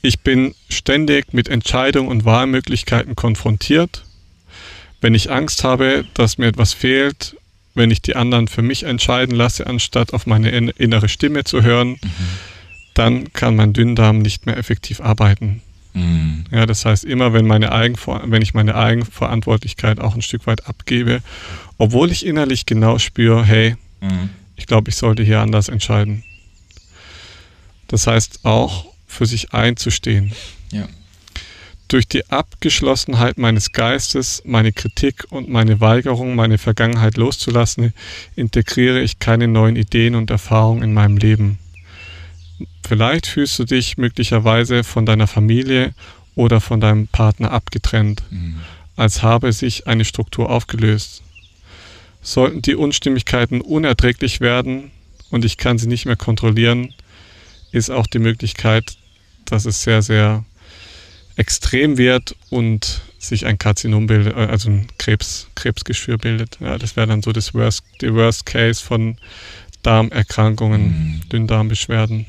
Ich 0.00 0.20
bin 0.20 0.54
ständig 0.68 1.32
mit 1.32 1.48
Entscheidungen 1.48 2.08
und 2.08 2.24
Wahlmöglichkeiten 2.24 3.14
konfrontiert. 3.14 4.04
wenn 5.00 5.14
ich 5.14 5.30
Angst 5.30 5.64
habe, 5.64 6.04
dass 6.14 6.38
mir 6.38 6.46
etwas 6.46 6.72
fehlt, 6.72 7.36
wenn 7.74 7.90
ich 7.90 8.02
die 8.02 8.16
anderen 8.16 8.48
für 8.48 8.62
mich 8.62 8.82
entscheiden 8.84 9.34
lasse, 9.34 9.66
anstatt 9.66 10.12
auf 10.12 10.26
meine 10.26 10.50
innere 10.50 11.08
Stimme 11.08 11.44
zu 11.44 11.62
hören, 11.62 11.90
mhm. 11.90 11.98
dann 12.94 13.32
kann 13.32 13.56
mein 13.56 13.72
Dünndarm 13.72 14.18
nicht 14.18 14.46
mehr 14.46 14.56
effektiv 14.56 15.00
arbeiten. 15.00 15.62
Mhm. 15.94 16.44
Ja, 16.50 16.66
das 16.66 16.84
heißt, 16.84 17.04
immer 17.04 17.32
wenn, 17.32 17.46
meine 17.46 17.72
Eigenver 17.72 18.22
wenn 18.26 18.42
ich 18.42 18.54
meine 18.54 18.74
Eigenverantwortlichkeit 18.74 20.00
auch 20.00 20.14
ein 20.14 20.22
Stück 20.22 20.46
weit 20.46 20.66
abgebe, 20.66 21.22
obwohl 21.78 22.10
ich 22.10 22.26
innerlich 22.26 22.66
genau 22.66 22.98
spüre, 22.98 23.44
hey, 23.44 23.76
mhm. 24.00 24.30
ich 24.56 24.66
glaube, 24.66 24.90
ich 24.90 24.96
sollte 24.96 25.22
hier 25.22 25.40
anders 25.40 25.68
entscheiden. 25.68 26.24
Das 27.88 28.06
heißt 28.06 28.40
auch 28.44 28.86
für 29.06 29.26
sich 29.26 29.52
einzustehen. 29.52 30.32
Ja. 30.72 30.88
Durch 31.92 32.08
die 32.08 32.30
Abgeschlossenheit 32.30 33.36
meines 33.36 33.72
Geistes, 33.72 34.40
meine 34.46 34.72
Kritik 34.72 35.26
und 35.28 35.50
meine 35.50 35.82
Weigerung, 35.82 36.34
meine 36.34 36.56
Vergangenheit 36.56 37.18
loszulassen, 37.18 37.92
integriere 38.34 39.02
ich 39.02 39.18
keine 39.18 39.46
neuen 39.46 39.76
Ideen 39.76 40.14
und 40.14 40.30
Erfahrungen 40.30 40.82
in 40.84 40.94
meinem 40.94 41.18
Leben. 41.18 41.58
Vielleicht 42.82 43.26
fühlst 43.26 43.58
du 43.58 43.64
dich 43.64 43.98
möglicherweise 43.98 44.84
von 44.84 45.04
deiner 45.04 45.26
Familie 45.26 45.92
oder 46.34 46.62
von 46.62 46.80
deinem 46.80 47.08
Partner 47.08 47.50
abgetrennt, 47.50 48.22
mhm. 48.30 48.60
als 48.96 49.22
habe 49.22 49.52
sich 49.52 49.86
eine 49.86 50.06
Struktur 50.06 50.48
aufgelöst. 50.48 51.22
Sollten 52.22 52.62
die 52.62 52.74
Unstimmigkeiten 52.74 53.60
unerträglich 53.60 54.40
werden 54.40 54.92
und 55.30 55.44
ich 55.44 55.58
kann 55.58 55.76
sie 55.76 55.88
nicht 55.88 56.06
mehr 56.06 56.16
kontrollieren, 56.16 56.94
ist 57.70 57.90
auch 57.90 58.06
die 58.06 58.18
Möglichkeit, 58.18 58.96
dass 59.44 59.66
es 59.66 59.82
sehr, 59.82 60.00
sehr 60.00 60.46
extrem 61.36 61.98
wird 61.98 62.36
und 62.50 63.02
sich 63.18 63.46
ein 63.46 63.58
Karzinom 63.58 64.06
bildet, 64.06 64.36
äh, 64.36 64.46
also 64.46 64.70
ein 64.70 64.88
Krebs, 64.98 65.48
Krebsgeschwür 65.54 66.18
bildet. 66.18 66.58
Ja, 66.60 66.78
das 66.78 66.96
wäre 66.96 67.06
dann 67.06 67.22
so 67.22 67.32
das 67.32 67.54
Worst, 67.54 67.84
die 68.00 68.12
Worst 68.12 68.46
Case 68.46 68.82
von 68.82 69.16
Darmerkrankungen, 69.82 70.82
mhm. 70.82 71.28
Dünndarmbeschwerden. 71.28 72.26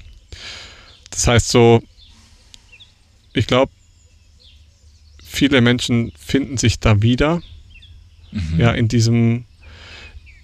Das 1.09 1.27
heißt 1.27 1.49
so, 1.49 1.83
ich 3.33 3.47
glaube, 3.47 3.71
viele 5.23 5.61
Menschen 5.61 6.11
finden 6.17 6.57
sich 6.57 6.79
da 6.79 7.01
wieder, 7.01 7.41
mhm. 8.31 8.59
ja, 8.59 8.71
in 8.71 8.87
diesem, 8.87 9.45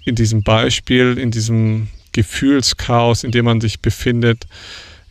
in 0.05 0.15
diesem 0.15 0.43
Beispiel, 0.43 1.17
in 1.17 1.31
diesem 1.31 1.89
Gefühlschaos, 2.11 3.23
in 3.23 3.31
dem 3.31 3.45
man 3.45 3.61
sich 3.61 3.79
befindet, 3.79 4.47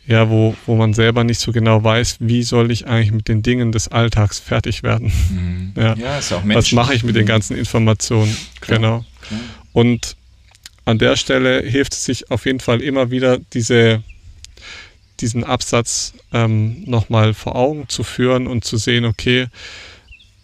ja, 0.08 0.30
wo, 0.30 0.56
wo 0.64 0.74
man 0.74 0.94
selber 0.94 1.22
nicht 1.22 1.38
so 1.38 1.52
genau 1.52 1.84
weiß, 1.84 2.16
wie 2.20 2.42
soll 2.42 2.70
ich 2.70 2.86
eigentlich 2.86 3.12
mit 3.12 3.28
den 3.28 3.42
Dingen 3.42 3.72
des 3.72 3.88
Alltags 3.88 4.38
fertig 4.38 4.82
werden. 4.82 5.12
Mhm. 5.30 5.72
Ja. 5.76 5.94
ja, 5.96 6.18
ist 6.18 6.32
auch 6.32 6.42
menschlich. 6.42 6.72
Was 6.72 6.72
mache 6.72 6.94
ich 6.94 7.04
mit 7.04 7.14
den 7.14 7.26
ganzen 7.26 7.58
Informationen? 7.58 8.34
Klar, 8.62 8.78
genau. 8.78 9.04
Klar. 9.20 9.40
Und 9.74 10.16
an 10.86 10.98
der 10.98 11.16
Stelle 11.16 11.60
hilft 11.60 11.92
es 11.92 12.06
sich 12.06 12.30
auf 12.30 12.46
jeden 12.46 12.60
Fall 12.60 12.80
immer 12.80 13.10
wieder, 13.10 13.38
diese, 13.52 14.02
diesen 15.20 15.44
Absatz 15.44 16.14
ähm, 16.32 16.84
nochmal 16.86 17.34
vor 17.34 17.54
Augen 17.54 17.86
zu 17.90 18.02
führen 18.02 18.46
und 18.46 18.64
zu 18.64 18.78
sehen, 18.78 19.04
okay, 19.04 19.48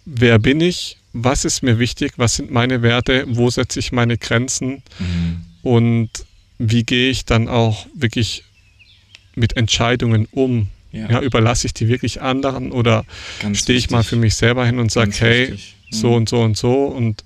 wer 0.04 0.38
bin 0.38 0.60
ich? 0.60 0.98
Was 1.14 1.46
ist 1.46 1.62
mir 1.62 1.78
wichtig? 1.78 2.12
Was 2.18 2.34
sind 2.36 2.50
meine 2.50 2.82
Werte? 2.82 3.24
Wo 3.28 3.48
setze 3.48 3.78
ich 3.78 3.92
meine 3.92 4.18
Grenzen? 4.18 4.82
Mhm. 4.98 5.46
Und 5.62 6.10
wie 6.58 6.84
gehe 6.84 7.08
ich 7.08 7.24
dann 7.24 7.48
auch 7.48 7.86
wirklich 7.94 8.44
mit 9.36 9.56
Entscheidungen 9.56 10.26
um? 10.30 10.68
Ja. 10.92 11.10
ja 11.10 11.20
überlasse 11.20 11.66
ich 11.66 11.74
die 11.74 11.88
wirklich 11.88 12.22
anderen 12.22 12.70
oder 12.70 13.04
stehe 13.52 13.78
ich 13.78 13.90
mal 13.90 14.04
für 14.04 14.16
mich 14.16 14.36
selber 14.36 14.64
hin 14.64 14.78
und 14.78 14.92
sage, 14.92 15.12
hey, 15.18 15.50
mhm. 15.50 15.56
so 15.90 16.14
und 16.14 16.28
so 16.28 16.40
und 16.40 16.56
so 16.56 16.84
und 16.84 17.24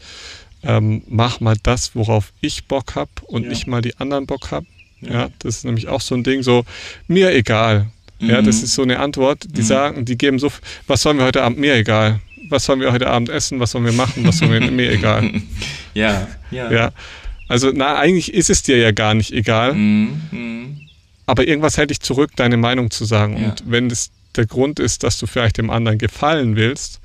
ähm, 0.62 1.02
mach 1.08 1.40
mal 1.40 1.56
das, 1.62 1.94
worauf 1.94 2.32
ich 2.40 2.64
Bock 2.64 2.94
habe 2.94 3.10
und 3.24 3.44
ja. 3.44 3.48
nicht 3.50 3.66
mal 3.66 3.82
die 3.82 3.96
anderen 3.98 4.26
Bock 4.26 4.50
habe. 4.50 4.66
Ja. 5.00 5.12
ja. 5.12 5.28
das 5.38 5.58
ist 5.58 5.64
nämlich 5.64 5.88
auch 5.88 6.00
so 6.00 6.14
ein 6.14 6.24
Ding, 6.24 6.42
so 6.42 6.64
mir 7.06 7.32
egal. 7.34 7.86
Mhm. 8.20 8.30
Ja, 8.30 8.42
das 8.42 8.62
ist 8.62 8.74
so 8.74 8.82
eine 8.82 8.98
Antwort, 8.98 9.44
die 9.46 9.60
mhm. 9.60 9.66
sagen, 9.66 10.04
die 10.04 10.18
geben 10.18 10.38
so, 10.38 10.50
was 10.86 11.02
sollen 11.02 11.18
wir 11.18 11.24
heute 11.24 11.42
Abend, 11.42 11.58
mir 11.58 11.74
egal. 11.74 12.20
Was 12.48 12.64
sollen 12.64 12.80
wir 12.80 12.92
heute 12.92 13.08
Abend 13.08 13.28
essen, 13.28 13.60
was 13.60 13.72
sollen 13.72 13.84
wir 13.84 13.92
machen, 13.92 14.26
was 14.26 14.38
sollen 14.38 14.52
wir, 14.52 14.60
mir 14.70 14.90
egal. 14.90 15.30
Ja, 15.94 16.26
ja. 16.50 16.72
Ja, 16.72 16.92
also 17.46 17.70
na, 17.74 17.96
eigentlich 17.96 18.32
ist 18.32 18.50
es 18.50 18.62
dir 18.62 18.78
ja 18.78 18.90
gar 18.90 19.14
nicht 19.14 19.32
egal. 19.32 19.74
Mhm. 19.74 20.87
Aber 21.28 21.46
irgendwas 21.46 21.76
hält 21.76 21.90
dich 21.90 22.00
zurück, 22.00 22.30
deine 22.36 22.56
Meinung 22.56 22.90
zu 22.90 23.04
sagen. 23.04 23.36
Ja. 23.36 23.50
Und 23.50 23.62
wenn 23.66 23.90
das 23.90 24.10
der 24.34 24.46
Grund 24.46 24.80
ist, 24.80 25.02
dass 25.02 25.18
du 25.18 25.26
vielleicht 25.26 25.58
dem 25.58 25.68
anderen 25.68 25.98
gefallen 25.98 26.56
willst, 26.56 27.00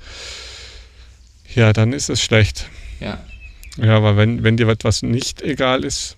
ja, 1.54 1.74
dann 1.74 1.92
ist 1.92 2.08
es 2.08 2.22
schlecht. 2.22 2.66
Ja. 3.00 3.22
Ja, 3.76 3.96
aber 3.96 4.16
wenn, 4.16 4.42
wenn 4.42 4.56
dir 4.56 4.66
etwas 4.68 5.02
nicht 5.02 5.42
egal 5.42 5.84
ist, 5.84 6.16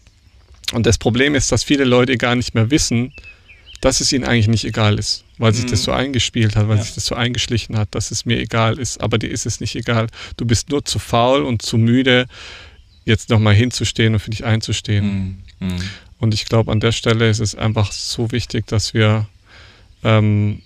und 0.73 0.87
das 0.87 0.99
Problem 0.99 1.35
ist, 1.35 1.51
dass 1.51 1.65
viele 1.65 1.85
Leute 1.85 2.17
gar 2.17 2.37
nicht 2.37 2.55
mehr 2.55 2.71
wissen, 2.71 3.13
dass 3.81 4.01
es 4.01 4.13
ihnen 4.13 4.25
eigentlich 4.25 4.49
nicht 4.49 4.65
egal 4.65 5.01
ist, 5.01 5.25
weil 5.39 5.51
mhm. 5.51 5.57
sich 5.57 5.67
das 5.67 5.81
mhm. 5.81 5.85
so 5.85 5.93
eingespielt 5.93 6.55
hat, 6.55 6.69
weil 6.69 6.77
ja. 6.77 6.85
sich 6.85 6.95
das 6.95 7.07
so 7.07 7.17
eingeschlichen 7.17 7.77
hat, 7.77 7.93
dass 7.97 8.13
es 8.13 8.25
mir 8.25 8.39
egal 8.39 8.79
ist, 8.79 9.01
aber 9.01 9.19
dir 9.19 9.31
ist 9.31 9.47
es 9.47 9.59
nicht 9.59 9.75
egal. 9.75 10.07
Du 10.37 10.45
bist 10.45 10.71
nur 10.71 10.85
zu 10.85 11.01
faul 11.01 11.43
und 11.43 11.63
zu 11.63 11.77
müde, 11.77 12.27
jetzt 13.05 13.31
nochmal 13.31 13.55
hinzustehen 13.55 14.15
und 14.15 14.21
für 14.21 14.31
dich 14.31 14.45
einzustehen. 14.45 15.41
Mhm. 15.59 15.69
Mhm. 15.69 15.83
Und 16.19 16.35
ich 16.35 16.47
glaube, 16.47 16.73
an 16.73 16.81
der 16.81 16.93
Stelle 16.93 17.29
ist 17.29 17.41
es 17.41 17.55
einfach 17.55 17.93
so 17.93 18.33
wichtig, 18.33 18.67
dass 18.67 18.95
wir 18.95 19.27
ähm, 20.03 20.63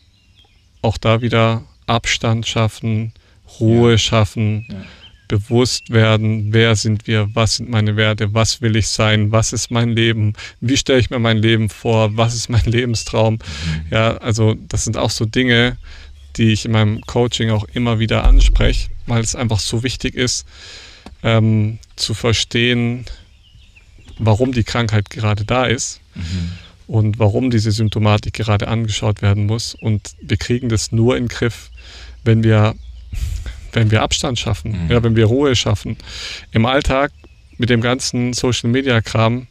auch 0.82 0.96
da 0.96 1.22
wieder 1.22 1.62
Abstand 1.86 2.46
schaffen, 2.46 3.12
Ruhe 3.58 3.92
ja. 3.92 3.98
schaffen, 3.98 4.66
ja. 4.70 4.76
bewusst 5.28 5.90
werden, 5.90 6.52
wer 6.52 6.76
sind 6.76 7.06
wir, 7.06 7.28
was 7.34 7.56
sind 7.56 7.68
meine 7.68 7.96
Werte, 7.96 8.32
was 8.32 8.62
will 8.62 8.76
ich 8.76 8.88
sein, 8.88 9.32
was 9.32 9.52
ist 9.52 9.70
mein 9.70 9.90
Leben, 9.90 10.34
wie 10.60 10.76
stelle 10.76 11.00
ich 11.00 11.10
mir 11.10 11.18
mein 11.18 11.38
Leben 11.38 11.68
vor, 11.68 12.16
was 12.16 12.34
ist 12.34 12.48
mein 12.48 12.64
Lebenstraum. 12.66 13.34
Mhm. 13.34 13.40
Ja, 13.90 14.16
also 14.18 14.54
das 14.68 14.84
sind 14.84 14.96
auch 14.96 15.10
so 15.10 15.24
Dinge, 15.24 15.76
die 16.36 16.52
ich 16.52 16.64
in 16.64 16.72
meinem 16.72 17.00
Coaching 17.02 17.50
auch 17.50 17.64
immer 17.64 17.98
wieder 17.98 18.24
anspreche, 18.24 18.88
weil 19.06 19.22
es 19.22 19.34
einfach 19.34 19.58
so 19.58 19.82
wichtig 19.82 20.14
ist, 20.14 20.46
ähm, 21.22 21.78
zu 21.96 22.14
verstehen, 22.14 23.04
warum 24.20 24.52
die 24.52 24.64
Krankheit 24.64 25.10
gerade 25.10 25.44
da 25.44 25.64
ist 25.64 26.00
mhm. 26.14 26.52
und 26.86 27.18
warum 27.18 27.50
diese 27.50 27.72
Symptomatik 27.72 28.34
gerade 28.34 28.68
angeschaut 28.68 29.22
werden 29.22 29.46
muss. 29.46 29.74
Und 29.74 30.14
wir 30.20 30.36
kriegen 30.36 30.68
das 30.68 30.92
nur 30.92 31.16
in 31.16 31.24
den 31.24 31.28
Griff, 31.28 31.70
wenn 32.24 32.44
wir, 32.44 32.74
wenn 33.72 33.90
wir 33.90 34.02
Abstand 34.02 34.38
schaffen, 34.38 34.84
mhm. 34.84 34.90
ja, 34.90 35.02
wenn 35.02 35.16
wir 35.16 35.26
Ruhe 35.26 35.56
schaffen. 35.56 35.96
Im 36.52 36.66
Alltag 36.66 37.12
mit 37.58 37.70
dem 37.70 37.80
ganzen 37.80 38.32
Social 38.32 38.70
Media 38.70 39.00
Kram, 39.00 39.46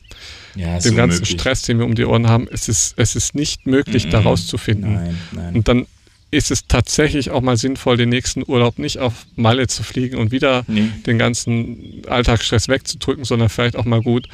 ja, 0.56 0.80
dem 0.80 0.96
ganzen. 0.96 1.26
Stress, 1.26 1.62
den 1.64 1.78
wir 1.78 1.86
um 1.86 1.96
die 1.96 2.06
Ohren 2.06 2.28
haben, 2.28 2.48
es 2.52 2.68
ist, 2.68 2.94
es 2.98 3.16
ist 3.16 3.36
nicht 3.36 3.68
möglich, 3.68 4.06
mhm. 4.06 4.10
da 4.10 4.20
rauszufinden. 4.22 4.94
Nein, 4.94 5.18
nein. 5.32 5.56
Und 5.56 5.68
dann 5.68 5.86
ist 6.32 6.52
es 6.52 6.68
tatsächlich 6.68 7.32
auch 7.32 7.42
mal 7.42 7.58
sinnvoll, 7.58 7.98
den 7.98 8.10
nächsten 8.10 8.44
Urlaub 8.46 8.78
nicht 8.80 9.00
auf 9.00 9.26
Malle 9.36 9.68
zu 9.68 9.84
fliegen 9.84 10.18
und 10.18 10.32
wieder 10.32 10.64
nee. 10.68 10.90
den 11.06 11.18
ganzen 11.18 12.04
Alltagsstress 12.08 12.68
wegzudrücken, 12.68 13.26
sondern 13.26 13.50
vielleicht 13.50 13.76
auch 13.76 13.86
mal 13.86 14.02
gut, 14.02 14.28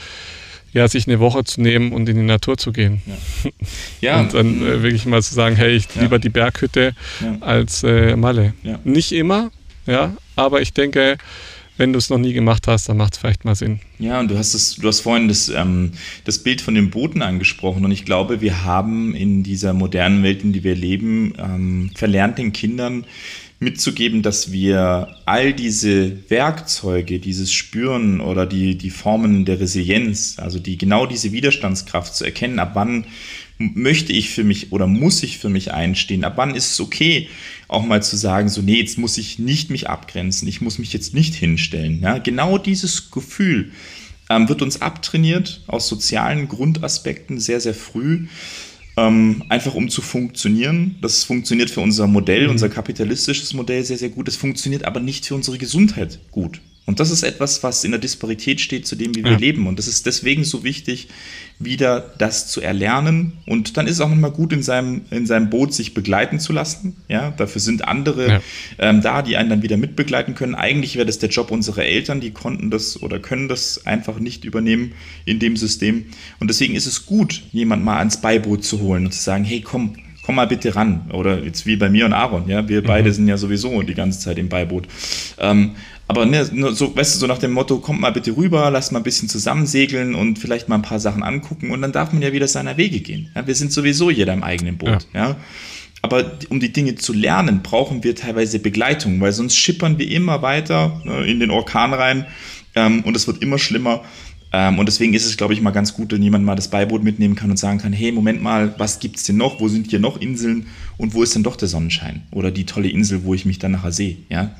ja, 0.73 0.89
sich 0.89 1.07
eine 1.07 1.21
Woche 1.21 1.45
zu 1.45 1.61
nehmen 1.61 1.93
und 1.93 2.09
in 2.09 2.17
die 2.17 2.23
Natur 2.23 2.57
zu 2.57 2.73
gehen. 2.73 3.01
Ja. 3.05 3.51
ja. 4.01 4.19
und 4.19 4.33
dann 4.33 4.61
äh, 4.61 4.83
wirklich 4.83 5.05
mal 5.05 5.23
zu 5.23 5.33
sagen, 5.33 5.55
hey, 5.55 5.73
ich 5.75 5.87
ja. 5.95 6.01
lieber 6.01 6.19
die 6.19 6.29
Berghütte 6.29 6.93
ja. 7.21 7.37
als 7.39 7.83
äh, 7.83 8.17
Malle. 8.17 8.53
Nicht 8.83 9.13
immer, 9.13 9.51
ja, 9.85 10.13
aber 10.35 10.61
ich 10.61 10.73
denke, 10.73 11.17
wenn 11.77 11.93
du 11.93 11.99
es 11.99 12.09
noch 12.09 12.17
nie 12.17 12.33
gemacht 12.33 12.67
hast, 12.67 12.89
dann 12.89 12.97
macht 12.97 13.13
es 13.13 13.19
vielleicht 13.19 13.45
mal 13.45 13.55
Sinn. 13.55 13.79
Ja, 13.99 14.19
und 14.19 14.29
du 14.29 14.37
hast 14.37 14.53
es, 14.53 14.75
du 14.75 14.87
hast 14.87 15.01
vorhin 15.01 15.27
das, 15.27 15.49
ähm, 15.49 15.91
das 16.23 16.39
Bild 16.39 16.61
von 16.61 16.75
dem 16.75 16.89
Booten 16.89 17.21
angesprochen 17.21 17.85
und 17.85 17.91
ich 17.91 18.05
glaube, 18.05 18.41
wir 18.41 18.63
haben 18.63 19.15
in 19.15 19.43
dieser 19.43 19.73
modernen 19.73 20.23
Welt, 20.23 20.43
in 20.43 20.53
der 20.53 20.63
wir 20.63 20.75
leben, 20.75 21.33
ähm, 21.37 21.91
verlernt 21.95 22.37
den 22.37 22.53
Kindern 22.53 23.05
mitzugeben, 23.59 24.21
dass 24.21 24.51
wir 24.51 25.15
all 25.25 25.53
diese 25.53 26.29
Werkzeuge, 26.29 27.19
dieses 27.19 27.53
Spüren 27.53 28.19
oder 28.19 28.45
die, 28.45 28.77
die 28.77 28.89
Formen 28.89 29.45
der 29.45 29.59
Resilienz, 29.59 30.37
also 30.37 30.59
die 30.59 30.77
genau 30.77 31.05
diese 31.05 31.31
Widerstandskraft 31.31 32.15
zu 32.15 32.25
erkennen, 32.25 32.59
ab 32.59 32.71
wann 32.73 33.05
möchte 33.57 34.11
ich 34.11 34.29
für 34.29 34.43
mich 34.43 34.71
oder 34.71 34.87
muss 34.87 35.23
ich 35.23 35.37
für 35.37 35.49
mich 35.49 35.71
einstehen, 35.73 36.23
ab 36.23 36.33
wann 36.35 36.55
ist 36.55 36.71
es 36.71 36.79
okay, 36.81 37.29
auch 37.67 37.85
mal 37.85 38.03
zu 38.03 38.17
sagen, 38.17 38.49
so, 38.49 38.61
nee, 38.61 38.79
jetzt 38.79 38.97
muss 38.97 39.17
ich 39.17 39.39
nicht 39.39 39.69
mich 39.69 39.89
abgrenzen, 39.89 40.47
ich 40.47 40.61
muss 40.61 40.77
mich 40.77 40.93
jetzt 40.93 41.13
nicht 41.13 41.35
hinstellen. 41.35 42.01
Ja? 42.01 42.17
Genau 42.17 42.57
dieses 42.57 43.11
Gefühl 43.11 43.71
ähm, 44.29 44.49
wird 44.49 44.61
uns 44.61 44.81
abtrainiert 44.81 45.61
aus 45.67 45.87
sozialen 45.87 46.47
Grundaspekten 46.47 47.39
sehr, 47.39 47.61
sehr 47.61 47.73
früh. 47.73 48.27
Ähm, 48.97 49.43
einfach 49.49 49.75
um 49.75 49.89
zu 49.89 50.01
funktionieren. 50.01 50.95
Das 51.01 51.25
funktioniert 51.25 51.69
für 51.69 51.81
unser 51.81 52.07
Modell, 52.07 52.45
mhm. 52.45 52.51
unser 52.51 52.69
kapitalistisches 52.69 53.53
Modell 53.53 53.83
sehr, 53.83 53.97
sehr 53.97 54.09
gut. 54.09 54.29
Es 54.29 54.37
funktioniert 54.37 54.85
aber 54.85 55.01
nicht 55.01 55.25
für 55.25 55.35
unsere 55.35 55.57
Gesundheit 55.57 56.19
gut. 56.31 56.61
Und 56.85 56.99
das 56.99 57.09
ist 57.09 57.23
etwas, 57.23 57.63
was 57.63 57.83
in 57.83 57.91
der 57.91 57.99
Disparität 57.99 58.61
steht 58.61 58.85
zu 58.85 58.95
dem, 58.95 59.15
wie 59.15 59.23
wir 59.23 59.31
ja. 59.31 59.37
leben. 59.37 59.65
Und 59.65 59.79
das 59.79 59.87
ist 59.87 60.05
deswegen 60.05 60.43
so 60.43 60.63
wichtig, 60.63 61.07
wieder 61.57 62.13
das 62.17 62.47
zu 62.47 62.61
erlernen. 62.61 63.33
Und 63.47 63.77
dann 63.77 63.87
ist 63.87 63.93
es 63.93 64.01
auch 64.01 64.09
manchmal 64.09 64.31
gut, 64.31 64.53
in 64.53 64.61
seinem, 64.61 65.01
in 65.09 65.25
seinem 65.25 65.49
Boot 65.49 65.73
sich 65.73 65.93
begleiten 65.93 66.39
zu 66.39 66.53
lassen. 66.53 66.97
Ja, 67.07 67.31
dafür 67.31 67.61
sind 67.61 67.87
andere 67.87 68.27
ja. 68.27 68.41
ähm, 68.77 69.01
da, 69.01 69.23
die 69.23 69.35
einen 69.35 69.49
dann 69.49 69.63
wieder 69.63 69.77
mitbegleiten 69.77 70.35
können. 70.35 70.53
Eigentlich 70.53 70.95
wäre 70.95 71.07
das 71.07 71.17
der 71.17 71.29
Job 71.29 71.49
unserer 71.49 71.85
Eltern, 71.85 72.19
die 72.19 72.31
konnten 72.31 72.69
das 72.69 73.01
oder 73.01 73.19
können 73.19 73.47
das 73.47 73.87
einfach 73.87 74.19
nicht 74.19 74.45
übernehmen 74.45 74.91
in 75.25 75.39
dem 75.39 75.57
System. 75.57 76.05
Und 76.39 76.49
deswegen 76.49 76.75
ist 76.75 76.85
es 76.85 77.05
gut, 77.05 77.41
jemand 77.51 77.83
mal 77.83 77.97
ans 77.97 78.21
Beiboot 78.21 78.63
zu 78.63 78.81
holen 78.81 79.05
und 79.05 79.11
zu 79.11 79.21
sagen, 79.21 79.43
hey, 79.43 79.61
komm, 79.61 79.95
komm 80.25 80.35
mal 80.35 80.47
bitte 80.47 80.75
ran. 80.75 81.09
Oder 81.13 81.43
jetzt 81.43 81.65
wie 81.65 81.77
bei 81.77 81.89
mir 81.89 82.05
und 82.05 82.13
Aaron, 82.13 82.49
ja, 82.49 82.67
wir 82.67 82.83
beide 82.83 83.09
mhm. 83.09 83.13
sind 83.13 83.27
ja 83.27 83.37
sowieso 83.37 83.81
die 83.81 83.93
ganze 83.93 84.19
Zeit 84.19 84.37
im 84.37 84.49
Beiboot. 84.49 84.87
Ähm, 85.39 85.71
aber 86.07 86.25
ne, 86.25 86.45
so, 86.45 86.95
weißt 86.95 87.15
du, 87.15 87.19
so 87.19 87.27
nach 87.27 87.39
dem 87.39 87.51
Motto, 87.51 87.79
kommt 87.79 87.99
mal 87.99 88.11
bitte 88.11 88.37
rüber, 88.37 88.69
lass 88.69 88.91
mal 88.91 88.99
ein 88.99 89.03
bisschen 89.03 89.27
zusammen 89.27 89.65
segeln 89.65 90.13
und 90.13 90.37
vielleicht 90.37 90.69
mal 90.69 90.75
ein 90.75 90.83
paar 90.83 90.99
Sachen 90.99 91.23
angucken 91.23 91.71
und 91.71 91.81
dann 91.81 91.91
darf 91.91 92.13
man 92.13 92.21
ja 92.21 92.31
wieder 92.31 92.47
seiner 92.47 92.77
Wege 92.77 92.99
gehen. 92.99 93.31
Ja, 93.35 93.47
wir 93.47 93.55
sind 93.55 93.71
sowieso 93.71 94.11
jeder 94.11 94.33
im 94.33 94.43
eigenen 94.43 94.77
Boot. 94.77 95.07
Ja. 95.13 95.29
ja. 95.29 95.35
Aber 96.03 96.37
um 96.49 96.59
die 96.59 96.71
Dinge 96.71 96.93
zu 96.93 97.13
lernen, 97.13 97.63
brauchen 97.63 98.03
wir 98.03 98.15
teilweise 98.15 98.59
Begleitung, 98.59 99.19
weil 99.21 99.31
sonst 99.31 99.55
schippern 99.55 99.97
wir 99.97 100.07
immer 100.11 100.43
weiter 100.43 101.01
ne, 101.03 101.25
in 101.25 101.39
den 101.39 101.49
Orkan 101.49 101.95
rein 101.95 102.27
ähm, 102.75 103.01
und 103.01 103.15
es 103.15 103.25
wird 103.25 103.41
immer 103.41 103.57
schlimmer. 103.57 104.03
Ähm, 104.53 104.77
und 104.77 104.85
deswegen 104.85 105.15
ist 105.15 105.25
es, 105.25 105.35
glaube 105.35 105.55
ich, 105.55 105.61
mal 105.61 105.71
ganz 105.71 105.95
gut, 105.95 106.11
wenn 106.11 106.21
jemand 106.21 106.45
mal 106.45 106.55
das 106.55 106.69
Beiboot 106.69 107.03
mitnehmen 107.03 107.33
kann 107.33 107.49
und 107.49 107.57
sagen 107.57 107.79
kann, 107.79 107.91
hey, 107.91 108.11
Moment 108.11 108.43
mal, 108.43 108.75
was 108.77 108.99
gibt 108.99 109.15
es 109.15 109.23
denn 109.23 109.37
noch? 109.37 109.59
Wo 109.59 109.67
sind 109.67 109.89
hier 109.89 109.99
noch 109.99 110.21
Inseln? 110.21 110.67
Und 110.97 111.15
wo 111.15 111.23
ist 111.23 111.33
denn 111.33 111.41
doch 111.41 111.55
der 111.55 111.67
Sonnenschein? 111.67 112.21
Oder 112.31 112.51
die 112.51 112.67
tolle 112.67 112.89
Insel, 112.89 113.23
wo 113.23 113.33
ich 113.33 113.45
mich 113.45 113.57
dann 113.57 113.71
nachher 113.71 113.91
sehe, 113.91 114.17
ja? 114.29 114.55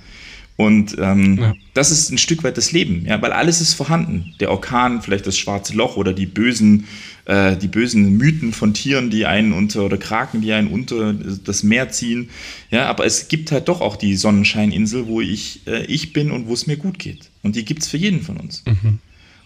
Und 0.58 0.96
ähm, 1.00 1.38
ja. 1.38 1.54
das 1.74 1.92
ist 1.92 2.12
ein 2.12 2.18
Stück 2.18 2.44
weit 2.44 2.58
das 2.58 2.72
Leben, 2.72 3.06
ja, 3.06 3.22
weil 3.22 3.34
alles 3.34 3.60
ist 3.60 3.74
vorhanden. 3.74 4.34
Der 4.40 4.52
Orkan, 4.52 5.02
vielleicht 5.02 5.28
das 5.28 5.38
schwarze 5.38 5.74
Loch 5.74 5.98
oder 5.98 6.14
die 6.14 6.26
bösen, 6.26 6.88
äh, 7.26 7.58
die 7.58 7.68
bösen 7.68 8.18
Mythen 8.18 8.54
von 8.54 8.74
Tieren, 8.74 9.10
die 9.10 9.26
einen 9.26 9.52
unter 9.52 9.84
oder 9.84 9.98
Kraken, 9.98 10.42
die 10.42 10.54
einen 10.54 10.70
unter 10.70 11.14
das 11.14 11.64
Meer 11.64 11.90
ziehen. 11.90 12.30
Ja, 12.72 12.86
aber 12.86 13.06
es 13.06 13.28
gibt 13.28 13.52
halt 13.52 13.68
doch 13.68 13.82
auch 13.82 13.98
die 13.98 14.16
Sonnenscheininsel, 14.16 15.08
wo 15.08 15.20
ich, 15.20 15.68
äh, 15.68 15.84
ich 15.86 16.14
bin 16.14 16.32
und 16.32 16.48
wo 16.48 16.54
es 16.54 16.68
mir 16.68 16.78
gut 16.78 17.00
geht. 17.00 17.32
Und 17.44 17.58
die 17.58 17.66
gibt 17.66 17.82
es 17.82 17.90
für 17.90 17.98
jeden 17.98 18.22
von 18.22 18.38
uns. 18.38 18.64
Mhm. 18.66 19.00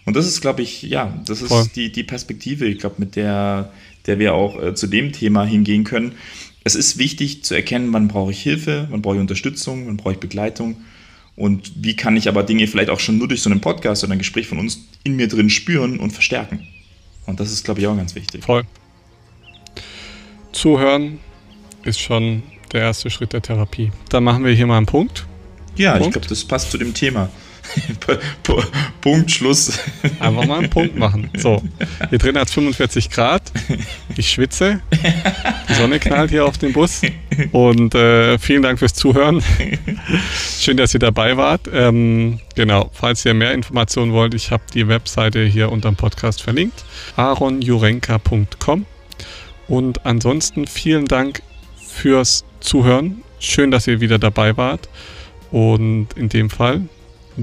Und 0.06 0.14
das 0.14 0.28
ist, 0.28 0.40
glaube 0.40 0.62
ich, 0.62 0.82
ja, 0.82 1.20
das 1.26 1.42
ist 1.42 1.72
die, 1.74 1.90
die 1.90 2.04
Perspektive, 2.04 2.66
ich 2.66 2.78
glaube, 2.78 2.96
mit 2.98 3.16
der, 3.16 3.72
der 4.06 4.20
wir 4.20 4.34
auch 4.34 4.62
äh, 4.62 4.74
zu 4.74 4.86
dem 4.86 5.12
Thema 5.12 5.44
hingehen 5.44 5.82
können. 5.82 6.12
Es 6.62 6.76
ist 6.76 6.98
wichtig 6.98 7.42
zu 7.42 7.54
erkennen, 7.54 7.92
wann 7.92 8.06
brauche 8.06 8.30
ich 8.30 8.40
Hilfe, 8.40 8.86
wann 8.90 9.02
brauche 9.02 9.16
ich 9.16 9.20
Unterstützung, 9.20 9.88
wann 9.88 9.96
brauche 9.96 10.14
ich 10.14 10.20
Begleitung 10.20 10.76
und 11.40 11.72
wie 11.74 11.96
kann 11.96 12.18
ich 12.18 12.28
aber 12.28 12.42
Dinge 12.42 12.66
vielleicht 12.66 12.90
auch 12.90 13.00
schon 13.00 13.16
nur 13.16 13.26
durch 13.26 13.40
so 13.40 13.48
einen 13.48 13.62
Podcast 13.62 14.04
oder 14.04 14.12
ein 14.12 14.18
Gespräch 14.18 14.46
von 14.46 14.58
uns 14.58 14.84
in 15.04 15.16
mir 15.16 15.26
drin 15.26 15.48
spüren 15.48 15.98
und 15.98 16.10
verstärken. 16.10 16.68
Und 17.24 17.40
das 17.40 17.50
ist, 17.50 17.64
glaube 17.64 17.80
ich, 17.80 17.86
auch 17.86 17.96
ganz 17.96 18.14
wichtig. 18.14 18.44
Voll. 18.44 18.64
Zuhören 20.52 21.18
ist 21.82 21.98
schon 21.98 22.42
der 22.72 22.82
erste 22.82 23.08
Schritt 23.08 23.32
der 23.32 23.40
Therapie. 23.40 23.90
Dann 24.10 24.22
machen 24.22 24.44
wir 24.44 24.52
hier 24.52 24.66
mal 24.66 24.76
einen 24.76 24.84
Punkt. 24.84 25.26
Ja, 25.76 25.92
Punkt. 25.92 26.08
ich 26.08 26.12
glaube, 26.12 26.28
das 26.28 26.44
passt 26.44 26.72
zu 26.72 26.76
dem 26.76 26.92
Thema. 26.92 27.30
Punkt, 29.00 29.30
Schluss. 29.30 29.78
Einfach 30.18 30.46
mal 30.46 30.58
einen 30.58 30.70
Punkt 30.70 30.96
machen. 30.96 31.30
So, 31.40 31.62
hier 32.10 32.18
drin 32.18 32.36
hat 32.36 32.48
es 32.48 32.54
45 32.54 33.08
Grad. 33.10 33.42
Ich 34.16 34.30
schwitze. 34.30 34.80
Die 35.68 35.74
Sonne 35.74 35.98
knallt 35.98 36.30
hier 36.30 36.44
auf 36.44 36.58
den 36.58 36.72
Bus. 36.72 37.00
Und 37.52 37.94
äh, 37.94 38.38
vielen 38.38 38.62
Dank 38.62 38.78
fürs 38.78 38.92
Zuhören. 38.92 39.42
Schön, 40.58 40.76
dass 40.76 40.92
ihr 40.92 41.00
dabei 41.00 41.36
wart. 41.36 41.62
Ähm, 41.72 42.40
genau, 42.54 42.90
falls 42.92 43.24
ihr 43.24 43.32
mehr 43.32 43.54
Informationen 43.54 44.12
wollt, 44.12 44.34
ich 44.34 44.50
habe 44.50 44.62
die 44.74 44.86
Webseite 44.88 45.44
hier 45.44 45.72
unter 45.72 45.90
dem 45.90 45.96
Podcast 45.96 46.42
verlinkt. 46.42 46.84
aronjurenka.com 47.16 48.84
Und 49.68 50.04
ansonsten 50.04 50.66
vielen 50.66 51.06
Dank 51.06 51.42
fürs 51.86 52.44
Zuhören. 52.60 53.22
Schön, 53.38 53.70
dass 53.70 53.86
ihr 53.86 54.00
wieder 54.00 54.18
dabei 54.18 54.56
wart. 54.58 54.88
Und 55.50 56.08
in 56.16 56.28
dem 56.28 56.50
Fall 56.50 56.82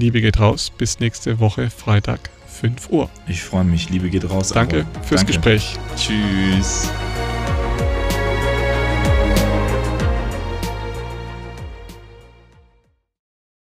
Liebe 0.00 0.20
geht 0.20 0.40
raus. 0.40 0.70
Bis 0.76 1.00
nächste 1.00 1.40
Woche, 1.40 1.70
Freitag, 1.70 2.30
5 2.46 2.90
Uhr. 2.90 3.10
Ich 3.26 3.42
freue 3.42 3.64
mich. 3.64 3.90
Liebe 3.90 4.10
geht 4.10 4.28
raus. 4.28 4.50
Danke 4.50 4.86
fürs 5.02 5.20
Danke. 5.20 5.32
Gespräch. 5.32 5.76
Tschüss. 5.96 6.90